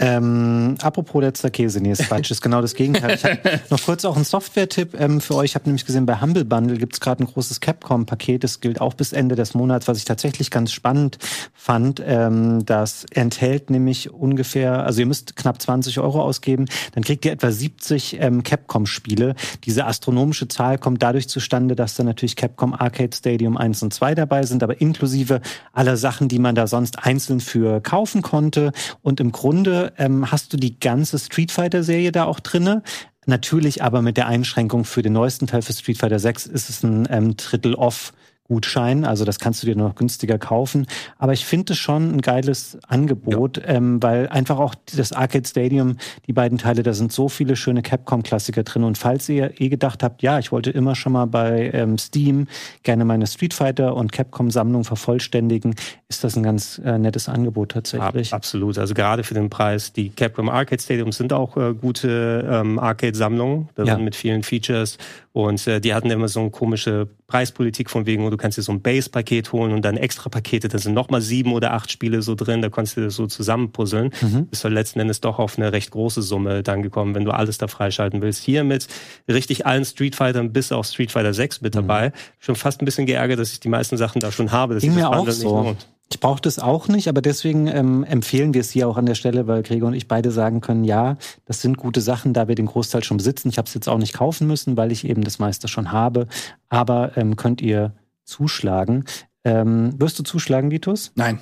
[0.00, 3.16] Ähm, apropos letzter Käse, nee, ist Quatsch, ist genau das Gegenteil.
[3.16, 5.50] Ich habe noch kurz auch einen Software-Tipp ähm, für euch.
[5.50, 8.44] Ich habe nämlich gesehen, bei Humble Bundle gibt's gerade ein großes Capcom-Paket.
[8.44, 11.18] Das gilt auch bis Ende des Monats, was ich tatsächlich ganz spannend
[11.52, 12.00] fand.
[12.06, 17.32] Ähm, das enthält nämlich ungefähr, also ihr müsst knapp 20 Euro ausgeben, dann kriegt ihr
[17.32, 19.34] etwa 70 ähm, Capcom-Spiele.
[19.64, 24.14] Diese astronomische Zahl kommt dadurch zustande, dass da natürlich Capcom Arcade Stadium 1 und 2
[24.14, 25.40] dabei sind, aber inklusive
[25.72, 28.70] aller Sachen, die man da sonst einzeln für kaufen konnte.
[29.02, 32.82] Und im Grunde ähm, hast du die ganze Street Fighter Serie da auch drinne.
[33.26, 36.82] Natürlich aber mit der Einschränkung für den neuesten Teil für Street Fighter 6 ist es
[36.82, 38.12] ein ähm, Drittel off
[38.48, 39.04] Gutschein.
[39.04, 40.86] Also das kannst du dir noch günstiger kaufen.
[41.18, 43.64] Aber ich finde es schon ein geiles Angebot, ja.
[43.74, 47.82] ähm, weil einfach auch das Arcade Stadium, die beiden Teile, da sind so viele schöne
[47.82, 48.84] Capcom-Klassiker drin.
[48.84, 52.48] Und falls ihr eh gedacht habt, ja, ich wollte immer schon mal bei ähm, Steam
[52.82, 55.74] gerne meine Street Fighter und Capcom-Sammlung vervollständigen,
[56.08, 58.32] ist das ein ganz äh, nettes Angebot tatsächlich.
[58.32, 58.78] absolut.
[58.78, 59.92] Also gerade für den Preis.
[59.92, 63.68] Die Capcom Arcade Stadiums sind auch äh, gute ähm, Arcade-Sammlungen.
[63.74, 63.94] Da ja.
[63.94, 64.96] sind mit vielen Features.
[65.32, 68.72] Und äh, die hatten immer so eine komische Preispolitik von wegen, du kannst dir so
[68.72, 72.34] ein Base-Paket holen und dann extra Pakete, da sind nochmal sieben oder acht Spiele so
[72.34, 74.10] drin, da konntest du das so zusammenpuzzeln.
[74.20, 74.48] Mhm.
[74.50, 77.58] Ist dann letzten Endes doch auf eine recht große Summe dann gekommen, wenn du alles
[77.58, 78.42] da freischalten willst.
[78.42, 78.88] Hier mit
[79.28, 81.80] richtig allen Street Fightern bis auf Street Fighter 6 mit mhm.
[81.80, 82.08] dabei.
[82.08, 82.12] Mhm.
[82.38, 84.74] Schon fast ein bisschen geärgert, dass ich die meisten Sachen da schon habe.
[84.74, 85.76] Das Ging mir auch so.
[86.10, 89.14] Ich brauche das auch nicht, aber deswegen ähm, empfehlen wir es hier auch an der
[89.14, 92.54] Stelle, weil Gregor und ich beide sagen können, ja, das sind gute Sachen, da wir
[92.54, 93.50] den Großteil schon besitzen.
[93.50, 96.26] Ich habe es jetzt auch nicht kaufen müssen, weil ich eben das meiste schon habe.
[96.70, 97.92] Aber ähm, könnt ihr
[98.28, 99.04] zuschlagen.
[99.44, 101.12] Ähm, wirst du zuschlagen, Vitus?
[101.14, 101.40] Nein.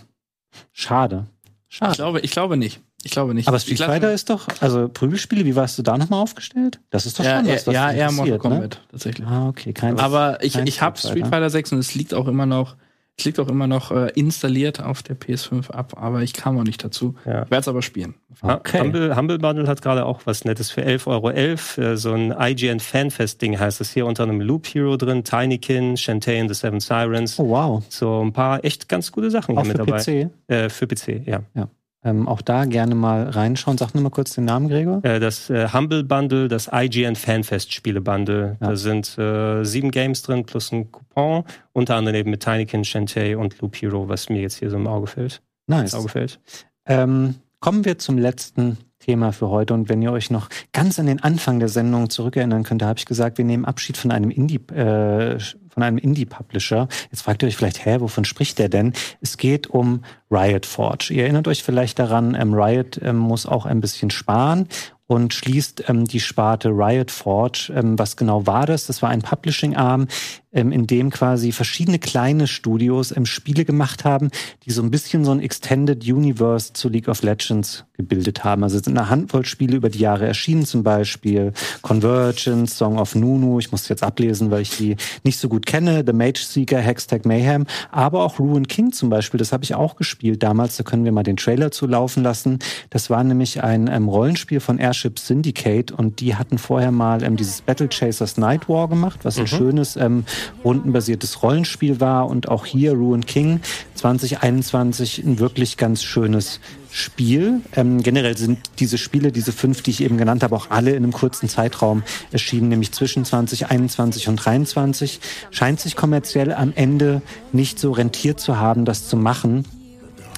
[0.72, 1.26] Schade.
[1.68, 1.90] Schade.
[1.92, 2.80] Ich glaube, ich glaube nicht.
[3.02, 3.46] Ich glaube nicht.
[3.46, 6.80] Aber Street Fighter ist doch, also Prügelspiele, wie warst du da nochmal aufgestellt?
[6.90, 8.88] Das ist doch ja, schon was, was Ja, eher Mortal Kombat, ne?
[8.90, 9.26] tatsächlich.
[9.26, 9.72] Ah, okay.
[9.72, 12.76] Kein, Aber ich, ich habe Street Fighter 6 und es liegt auch immer noch
[13.18, 16.64] es liegt auch immer noch äh, installiert auf der PS5 ab, aber ich kam auch
[16.64, 17.14] nicht dazu.
[17.24, 17.44] Ja.
[17.44, 18.14] Ich werde es aber spielen.
[18.42, 18.80] Okay.
[18.80, 21.30] Humble, Humble Bundle hat gerade auch was Nettes für 11,11 Euro.
[21.30, 26.40] Äh, so ein IGN Fanfest-Ding heißt es hier unter einem Loop Hero drin, Tinykin, Shantae
[26.40, 27.38] and the Seven Sirens.
[27.40, 27.82] Oh wow.
[27.88, 29.98] So ein paar echt ganz gute Sachen auch hier mit dabei.
[29.98, 30.30] PC?
[30.48, 31.40] Äh, für PC, ja.
[31.54, 31.68] ja.
[32.06, 33.76] Ähm, auch da gerne mal reinschauen.
[33.76, 35.04] Sag nur mal kurz den Namen, Gregor.
[35.04, 38.56] Äh, das äh, Humble Bundle, das IGN Fanfest Spiele Bundle.
[38.60, 38.68] Ja.
[38.68, 41.42] Da sind äh, sieben Games drin plus ein Coupon.
[41.72, 44.86] Unter anderem eben mit Tinykin, Shantae und Loop Hero, was mir jetzt hier so im
[44.86, 45.42] Auge fällt.
[45.66, 45.94] Nice.
[45.94, 46.38] Auge fällt.
[46.86, 49.74] Ähm, kommen wir zum letzten Thema für heute.
[49.74, 53.00] Und wenn ihr euch noch ganz an den Anfang der Sendung zurückerinnern könnt, da habe
[53.00, 55.38] ich gesagt, wir nehmen Abschied von einem Indie, äh,
[55.76, 56.88] von einem Indie-Publisher.
[57.10, 58.94] Jetzt fragt ihr euch vielleicht, hä, wovon spricht der denn?
[59.20, 61.12] Es geht um Riot Forge.
[61.12, 64.68] Ihr erinnert euch vielleicht daran, ähm, Riot ähm, muss auch ein bisschen sparen
[65.06, 67.70] und schließt ähm, die Sparte Riot Forge.
[67.76, 68.86] Ähm, was genau war das?
[68.86, 70.08] Das war ein Publishing-Arm,
[70.56, 74.30] ähm, in dem quasi verschiedene kleine Studios ähm, Spiele gemacht haben,
[74.64, 78.62] die so ein bisschen so ein Extended Universe zu League of Legends gebildet haben.
[78.62, 81.52] Also es sind eine Handvoll Spiele über die Jahre erschienen, zum Beispiel
[81.82, 86.02] Convergence, Song of Nunu, ich muss jetzt ablesen, weil ich die nicht so gut kenne,
[86.06, 89.96] The Mage Seeker, Hextech Mayhem, aber auch Ruin King zum Beispiel, das habe ich auch
[89.96, 92.58] gespielt damals, da können wir mal den Trailer zu laufen lassen.
[92.90, 97.36] Das war nämlich ein ähm, Rollenspiel von Airship Syndicate und die hatten vorher mal ähm,
[97.36, 99.48] dieses Battle Chasers Night War gemacht, was ein mhm.
[99.48, 100.24] schönes ähm,
[100.64, 103.60] rundenbasiertes Rollenspiel war und auch hier Ruin King
[103.94, 106.60] 2021 ein wirklich ganz schönes
[106.90, 107.60] Spiel.
[107.74, 111.04] Ähm, generell sind diese Spiele, diese fünf, die ich eben genannt habe, auch alle in
[111.04, 112.02] einem kurzen Zeitraum
[112.32, 115.20] erschienen, nämlich zwischen 2021 und 2023.
[115.50, 117.20] Scheint sich kommerziell am Ende
[117.52, 119.64] nicht so rentiert zu haben, das zu machen.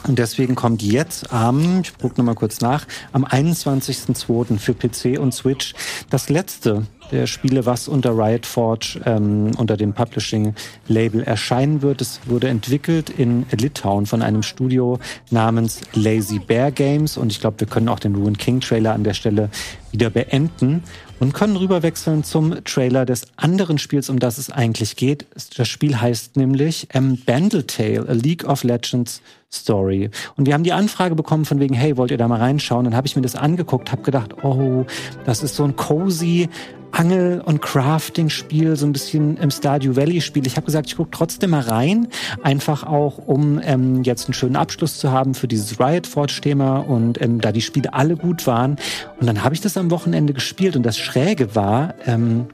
[0.08, 4.58] Und deswegen kommt jetzt am, ich gucke nochmal kurz nach, am 21.02.
[4.58, 5.74] für PC und Switch
[6.08, 12.00] das letzte der Spiele, was unter Riot Forge ähm, unter dem Publishing-Label erscheinen wird.
[12.00, 14.98] Es wurde entwickelt in Litauen von einem Studio
[15.30, 19.04] namens Lazy Bear Games und ich glaube, wir können auch den Ruin King Trailer an
[19.04, 19.50] der Stelle
[19.90, 20.82] wieder beenden
[21.18, 25.26] und können rüberwechseln zum Trailer des anderen Spiels, um das es eigentlich geht.
[25.56, 29.22] Das Spiel heißt nämlich ähm, Bandletale, a League of Legends
[29.52, 30.10] Story.
[30.36, 32.84] Und wir haben die Anfrage bekommen von wegen, hey, wollt ihr da mal reinschauen?
[32.84, 34.84] Dann habe ich mir das angeguckt, habe gedacht, oh,
[35.24, 36.48] das ist so ein cozy
[36.92, 40.46] Angel- und Crafting-Spiel, so ein bisschen im Stardew Valley-Spiel.
[40.46, 42.08] Ich habe gesagt, ich gucke trotzdem mal rein,
[42.42, 47.20] einfach auch, um ähm, jetzt einen schönen Abschluss zu haben für dieses Riot Forge-Thema und
[47.20, 48.76] ähm, da die Spiele alle gut waren.
[49.20, 52.46] Und dann habe ich das am Wochenende gespielt und das Schräge war, ähm,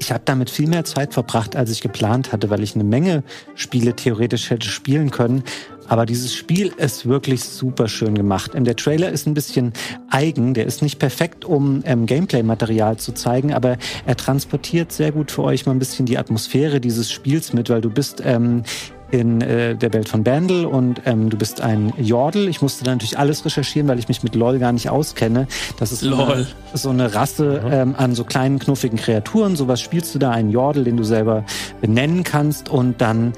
[0.00, 3.24] ich habe damit viel mehr Zeit verbracht, als ich geplant hatte, weil ich eine Menge
[3.54, 5.42] Spiele theoretisch hätte spielen können.
[5.88, 8.52] Aber dieses Spiel ist wirklich super schön gemacht.
[8.54, 9.72] Ähm, der Trailer ist ein bisschen
[10.10, 15.30] eigen, der ist nicht perfekt, um ähm, Gameplay-Material zu zeigen, aber er transportiert sehr gut
[15.30, 18.62] für euch mal ein bisschen die Atmosphäre dieses Spiels mit, weil du bist ähm,
[19.10, 22.48] in äh, der Welt von Bandel und ähm, du bist ein Jordel.
[22.48, 25.46] Ich musste da natürlich alles recherchieren, weil ich mich mit LOL gar nicht auskenne.
[25.78, 26.46] Das ist LOL.
[26.74, 29.56] So eine Rasse ähm, an so kleinen knuffigen Kreaturen.
[29.56, 31.44] Sowas spielst du da, einen Jordel, den du selber
[31.80, 33.32] benennen kannst und dann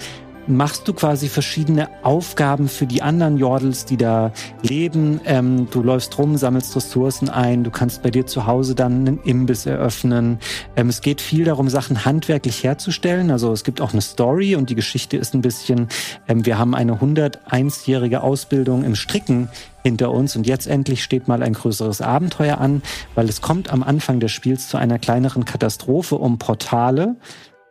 [0.56, 4.32] machst du quasi verschiedene Aufgaben für die anderen Jordels, die da
[4.62, 5.20] leben.
[5.24, 9.22] Ähm, du läufst rum, sammelst Ressourcen ein, du kannst bei dir zu Hause dann einen
[9.22, 10.38] Imbiss eröffnen.
[10.76, 13.30] Ähm, es geht viel darum, Sachen handwerklich herzustellen.
[13.30, 15.88] Also es gibt auch eine Story und die Geschichte ist ein bisschen,
[16.28, 19.48] ähm, wir haben eine 101-jährige Ausbildung im Stricken
[19.82, 22.82] hinter uns und jetzt endlich steht mal ein größeres Abenteuer an,
[23.14, 27.16] weil es kommt am Anfang des Spiels zu einer kleineren Katastrophe um Portale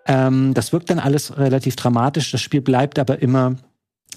[0.10, 2.32] Ähm, das wirkt dann alles relativ dramatisch.
[2.32, 3.56] Das Spiel bleibt aber immer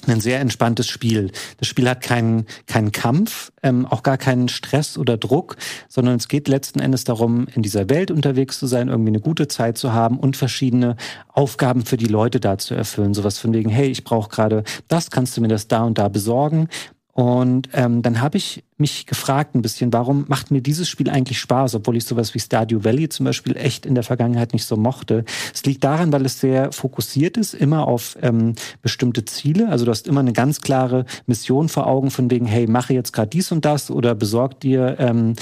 [0.08, 1.30] ein sehr entspanntes Spiel.
[1.58, 5.56] Das Spiel hat keinen, keinen Kampf, ähm, auch gar keinen Stress oder Druck,
[5.88, 9.46] sondern es geht letzten Endes darum, in dieser Welt unterwegs zu sein, irgendwie eine gute
[9.48, 10.96] Zeit zu haben und verschiedene
[11.28, 13.14] Aufgaben für die Leute da zu erfüllen.
[13.14, 16.08] Sowas von wegen, hey, ich brauche gerade das, kannst du mir das da und da
[16.08, 16.68] besorgen?
[17.14, 21.38] Und ähm, dann habe ich mich gefragt ein bisschen, warum macht mir dieses Spiel eigentlich
[21.38, 24.76] Spaß, obwohl ich sowas wie Stardew Valley zum Beispiel echt in der Vergangenheit nicht so
[24.76, 25.26] mochte.
[25.52, 29.68] Es liegt daran, weil es sehr fokussiert ist, immer auf ähm, bestimmte Ziele.
[29.68, 33.12] Also du hast immer eine ganz klare Mission vor Augen von wegen, hey, mache jetzt
[33.12, 35.34] gerade dies und das oder besorg dir ähm,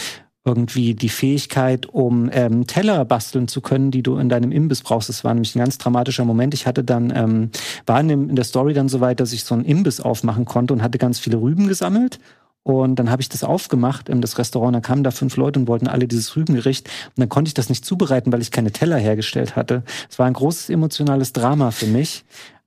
[0.51, 5.09] irgendwie die Fähigkeit, um ähm, Teller basteln zu können, die du in deinem Imbiss brauchst.
[5.09, 6.55] Das war nämlich ein ganz dramatischer Moment.
[6.55, 7.51] Ich hatte dann, ähm,
[7.87, 10.45] war in, dem, in der Story dann so weit, dass ich so einen Imbiss aufmachen
[10.45, 12.19] konnte und hatte ganz viele Rüben gesammelt.
[12.63, 15.89] Und dann habe ich das aufgemacht, das Restaurant, da kamen da fünf Leute und wollten
[15.89, 16.89] alle dieses Rübengericht.
[16.89, 19.83] Und dann konnte ich das nicht zubereiten, weil ich keine Teller hergestellt hatte.
[20.11, 22.25] Es war ein großes emotionales Drama für mich.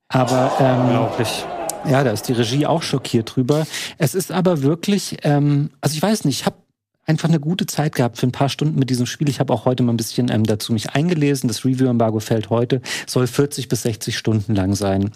[0.07, 1.45] Aber ähm, unglaublich.
[1.85, 3.68] Ja, da ist die Regie auch schockiert drüber.
[3.97, 6.55] Es ist aber wirklich, ähm, also ich weiß nicht, ich habe
[7.05, 9.30] einfach eine gute Zeit gehabt für ein paar Stunden mit diesem Spiel.
[9.30, 11.47] Ich habe auch heute mal ein bisschen ähm, dazu mich eingelesen.
[11.47, 15.11] Das Review-Embargo fällt heute, soll 40 bis 60 Stunden lang sein.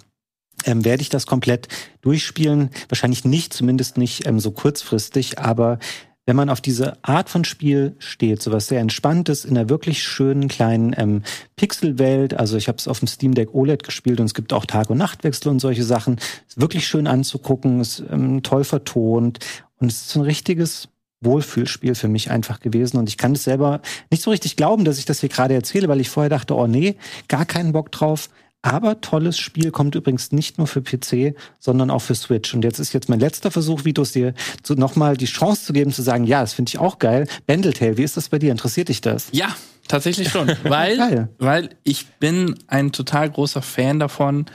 [0.66, 1.68] Ähm, werde ich das komplett
[2.02, 2.72] durchspielen?
[2.90, 5.80] Wahrscheinlich nicht, zumindest nicht ähm, so kurzfristig, aber
[6.26, 10.50] wenn man auf diese Art von Spiel steht, sowas sehr Entspanntes in einer wirklich schönen
[10.50, 11.24] kleinen ähm,
[11.56, 14.66] Pixelwelt, also ich habe es auf dem Steam Deck OLED gespielt und es gibt auch
[14.66, 19.40] Tag- und Nachtwechsel und solche Sachen, ist wirklich schön anzugucken, ist ähm, toll vertont
[19.78, 20.90] und es ist ein richtiges
[21.22, 22.98] Wohlfühlspiel für mich einfach gewesen.
[22.98, 23.82] Und ich kann es selber
[24.12, 26.68] nicht so richtig glauben, dass ich das hier gerade erzähle, weil ich vorher dachte, oh
[26.68, 26.96] nee,
[27.28, 28.30] gar keinen Bock drauf.
[28.62, 32.54] Aber tolles Spiel kommt übrigens nicht nur für PC, sondern auch für Switch.
[32.54, 34.34] Und jetzt ist jetzt mein letzter Versuch, Vitos dir
[34.76, 37.28] nochmal die Chance zu geben, zu sagen, ja, das finde ich auch geil.
[37.46, 38.52] Bendeltail, wie ist das bei dir?
[38.52, 39.28] Interessiert dich das?
[39.32, 39.56] Ja,
[39.88, 40.52] tatsächlich schon.
[40.64, 44.48] weil, weil ich bin ein total großer Fan davon,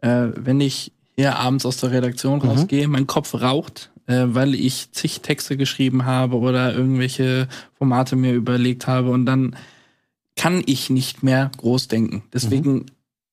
[0.00, 2.48] äh, wenn ich hier abends aus der Redaktion mhm.
[2.48, 7.48] rausgehe, mein Kopf raucht, äh, weil ich zig Texte geschrieben habe oder irgendwelche
[7.78, 9.56] Formate mir überlegt habe und dann
[10.36, 12.22] kann ich nicht mehr groß denken.
[12.32, 12.86] Deswegen mhm.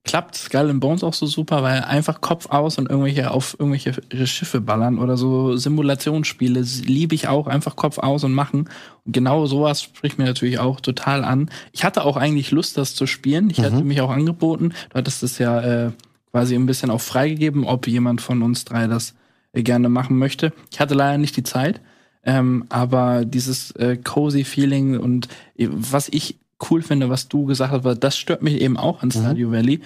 [0.03, 4.27] klappt Skull and Bones auch so super, weil einfach Kopf aus und irgendwelche auf irgendwelche
[4.27, 8.69] Schiffe ballern oder so Simulationsspiele liebe ich auch einfach Kopf aus und machen.
[9.05, 11.49] Und genau sowas spricht mir natürlich auch total an.
[11.71, 13.49] Ich hatte auch eigentlich Lust, das zu spielen.
[13.49, 13.63] Ich mhm.
[13.63, 14.73] hatte mich auch angeboten.
[14.89, 15.91] Du hattest es ja äh,
[16.31, 19.15] quasi ein bisschen auch freigegeben, ob jemand von uns drei das
[19.64, 20.53] gerne machen möchte.
[20.72, 21.81] Ich hatte leider nicht die Zeit,
[22.23, 25.27] ähm, aber dieses äh, cozy Feeling und
[25.57, 29.02] äh, was ich cool finde, was du gesagt hast, weil das stört mich eben auch
[29.02, 29.19] an mhm.
[29.19, 29.81] Stardew Valley.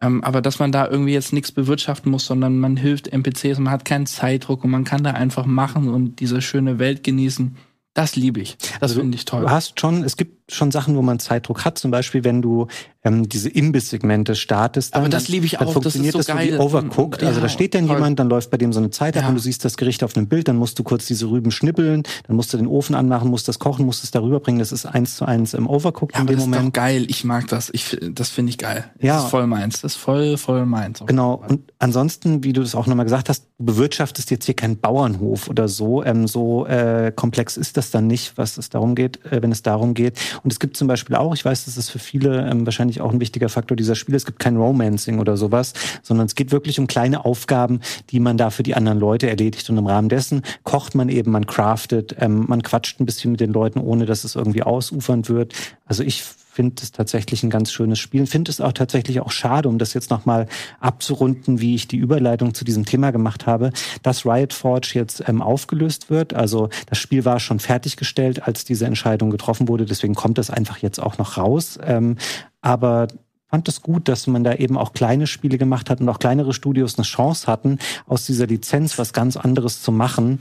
[0.00, 3.64] Ähm, aber dass man da irgendwie jetzt nichts bewirtschaften muss, sondern man hilft NPCs und
[3.64, 7.56] man hat keinen Zeitdruck und man kann da einfach machen und diese schöne Welt genießen.
[7.94, 8.58] Das liebe ich.
[8.58, 9.42] Das also finde ich toll.
[9.42, 11.78] Du hast schon, es gibt schon Sachen, wo man Zeitdruck hat.
[11.78, 12.66] Zum Beispiel, wenn du
[13.04, 14.94] ähm, diese Imbiss-Segmente startest.
[14.94, 15.72] Dann, Aber das liebe ich auch.
[15.72, 17.22] funktioniert das, ist so das so wie Overcooked.
[17.22, 17.96] Ja, also da steht dann toll.
[17.96, 19.28] jemand, dann läuft bei dem so eine Zeit ab ja.
[19.28, 22.02] und du siehst das Gericht auf einem Bild, dann musst du kurz diese Rüben schnippeln,
[22.26, 24.58] dann musst du den Ofen anmachen, musst das kochen, musst es darüber bringen.
[24.58, 26.62] Das ist eins zu eins im Overcooked ja, in dem das Moment.
[26.62, 27.06] Ist doch geil.
[27.08, 27.70] Ich mag das.
[27.72, 28.84] Ich, das finde ich geil.
[29.00, 29.16] Ja.
[29.16, 29.82] Das ist voll meins.
[29.82, 31.02] Das ist voll, voll meins.
[31.06, 31.42] Genau.
[31.46, 35.48] Und ansonsten, wie du das auch nochmal gesagt hast, du bewirtschaftest jetzt hier keinen Bauernhof
[35.48, 36.02] oder so.
[36.04, 39.62] Ähm, so äh, komplex ist das dann nicht, was es darum geht, äh, wenn es
[39.62, 40.18] darum geht.
[40.42, 43.12] Und es gibt zum Beispiel auch, ich weiß, das ist für viele ähm, wahrscheinlich auch
[43.12, 44.16] ein wichtiger Faktor dieser Spiele.
[44.16, 45.72] Es gibt kein Romancing oder sowas,
[46.02, 47.80] sondern es geht wirklich um kleine Aufgaben,
[48.10, 49.68] die man da für die anderen Leute erledigt.
[49.70, 53.40] Und im Rahmen dessen kocht man eben, man craftet, ähm, man quatscht ein bisschen mit
[53.40, 55.54] den Leuten, ohne dass es irgendwie ausufernd wird.
[55.86, 58.26] Also ich finde es tatsächlich ein ganz schönes Spiel.
[58.26, 60.46] Finde es auch tatsächlich auch schade, um das jetzt nochmal
[60.78, 63.72] abzurunden, wie ich die Überleitung zu diesem Thema gemacht habe,
[64.02, 66.32] dass Riot Forge jetzt ähm, aufgelöst wird.
[66.32, 69.84] Also das Spiel war schon fertiggestellt, als diese Entscheidung getroffen wurde.
[69.84, 71.76] Deswegen kommt es einfach jetzt auch noch raus.
[71.82, 72.18] Ähm,
[72.60, 73.08] aber
[73.48, 76.54] fand es gut, dass man da eben auch kleine Spiele gemacht hat und auch kleinere
[76.54, 80.38] Studios eine Chance hatten, aus dieser Lizenz was ganz anderes zu machen.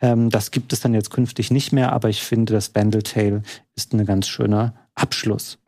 [0.00, 3.42] Ähm, das gibt es dann jetzt künftig nicht mehr, aber ich finde, das Bandle Tale
[3.76, 5.58] ist ein ganz schöner Abschluss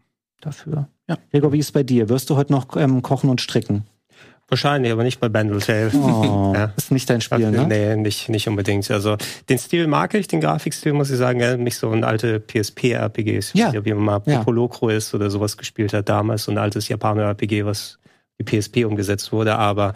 [0.41, 0.89] dafür.
[1.09, 1.19] Ja.
[1.31, 2.09] Gregor, wie ist es bei dir?
[2.09, 3.85] Wirst du heute noch ähm, kochen und stricken?
[4.49, 5.59] Wahrscheinlich, aber nicht bei Bandle
[5.95, 6.73] Oh, ja.
[6.77, 7.67] Ist nicht dein Spiel, ne?
[7.67, 8.91] Nee, nicht, nicht unbedingt.
[8.91, 9.17] Also
[9.49, 13.55] den Stil mag ich, den Grafikstil muss ich sagen, ja, nicht so ein alte PSP-RPGs,
[13.55, 13.73] ja.
[13.73, 14.39] wie man mal ja.
[14.39, 17.99] Popolocro ist oder sowas gespielt hat damals, so ein altes Japaner-RPG, was
[18.39, 19.95] die PSP umgesetzt wurde, aber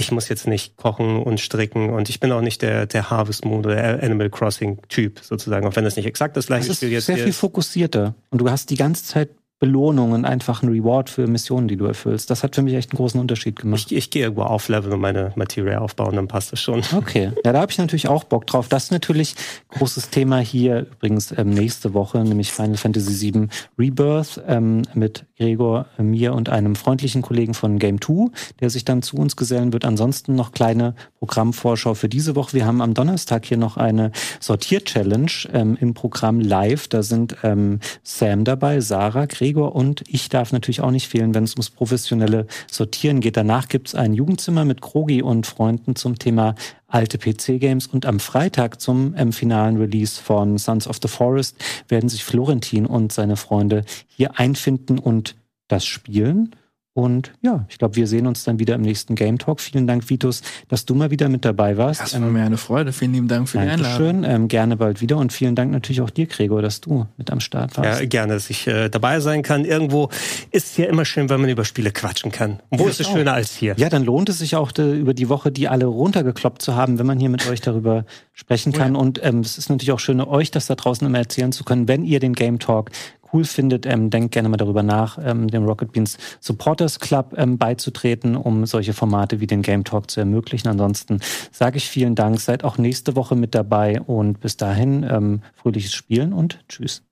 [0.00, 3.44] ich muss jetzt nicht kochen und stricken und ich bin auch nicht der, der Harvest
[3.44, 6.90] Moon oder Animal Crossing Typ sozusagen, auch wenn das nicht exakt das gleiche das Spiel
[6.90, 7.06] jetzt ist.
[7.06, 9.30] Sehr viel fokussierter und du hast die ganze Zeit
[9.60, 12.30] Belohnung und einfach ein Reward für Missionen, die du erfüllst.
[12.30, 13.82] Das hat für mich echt einen großen Unterschied gemacht.
[13.90, 16.82] Ich, ich gehe irgendwo aufleveln und meine Materie aufbauen, dann passt das schon.
[16.96, 18.68] Okay, ja, da habe ich natürlich auch Bock drauf.
[18.68, 19.34] Das ist natürlich
[19.68, 25.86] großes Thema hier übrigens ähm, nächste Woche, nämlich Final Fantasy VII Rebirth ähm, mit Gregor,
[25.98, 28.30] mir und einem freundlichen Kollegen von Game 2,
[28.60, 29.84] der sich dann zu uns gesellen wird.
[29.84, 32.54] Ansonsten noch kleine Programmvorschau für diese Woche.
[32.54, 34.10] Wir haben am Donnerstag hier noch eine
[34.40, 36.88] Sortier-Challenge ähm, im Programm live.
[36.88, 41.44] Da sind ähm, Sam dabei, Sarah, Gregor und ich darf natürlich auch nicht fehlen, wenn
[41.44, 43.36] es ums professionelle Sortieren geht.
[43.36, 46.54] Danach gibt's ein Jugendzimmer mit Krogi und Freunden zum Thema
[46.86, 51.56] alte PC-Games und am Freitag zum ähm, finalen Release von Sons of the Forest
[51.88, 55.36] werden sich Florentin und seine Freunde hier einfinden und
[55.68, 56.54] das spielen.
[56.92, 59.60] Und ja, ich glaube, wir sehen uns dann wieder im nächsten Game Talk.
[59.60, 62.00] Vielen Dank, Vitus, dass du mal wieder mit dabei warst.
[62.00, 62.92] Das war mir eine Freude.
[62.92, 63.96] Vielen lieben Dank für die Einladung.
[63.96, 65.16] Schön, ähm, gerne bald wieder.
[65.16, 68.00] Und vielen Dank natürlich auch dir, Gregor, dass du mit am Start warst.
[68.00, 69.64] Ja, gerne, dass ich äh, dabei sein kann.
[69.64, 70.08] Irgendwo
[70.50, 72.58] ist es ja immer schön, wenn man über Spiele quatschen kann.
[72.70, 73.12] Und wo ja, ist es auch.
[73.12, 73.74] schöner als hier?
[73.76, 76.98] Ja, dann lohnt es sich auch, de, über die Woche die alle runtergekloppt zu haben,
[76.98, 78.96] wenn man hier mit euch darüber sprechen kann.
[78.96, 79.02] Oh ja.
[79.02, 81.86] Und ähm, es ist natürlich auch schön, euch das da draußen immer erzählen zu können,
[81.86, 82.90] wenn ihr den Game Talk
[83.32, 87.58] cool findet, ähm, denkt gerne mal darüber nach, ähm, dem Rocket Beans Supporters Club ähm,
[87.58, 90.68] beizutreten, um solche Formate wie den Game Talk zu ermöglichen.
[90.68, 91.20] Ansonsten
[91.52, 95.94] sage ich vielen Dank, seid auch nächste Woche mit dabei und bis dahin ähm, fröhliches
[95.94, 97.02] Spielen und tschüss.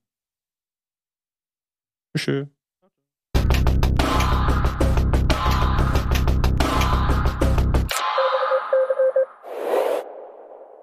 [2.16, 2.57] Tschüss.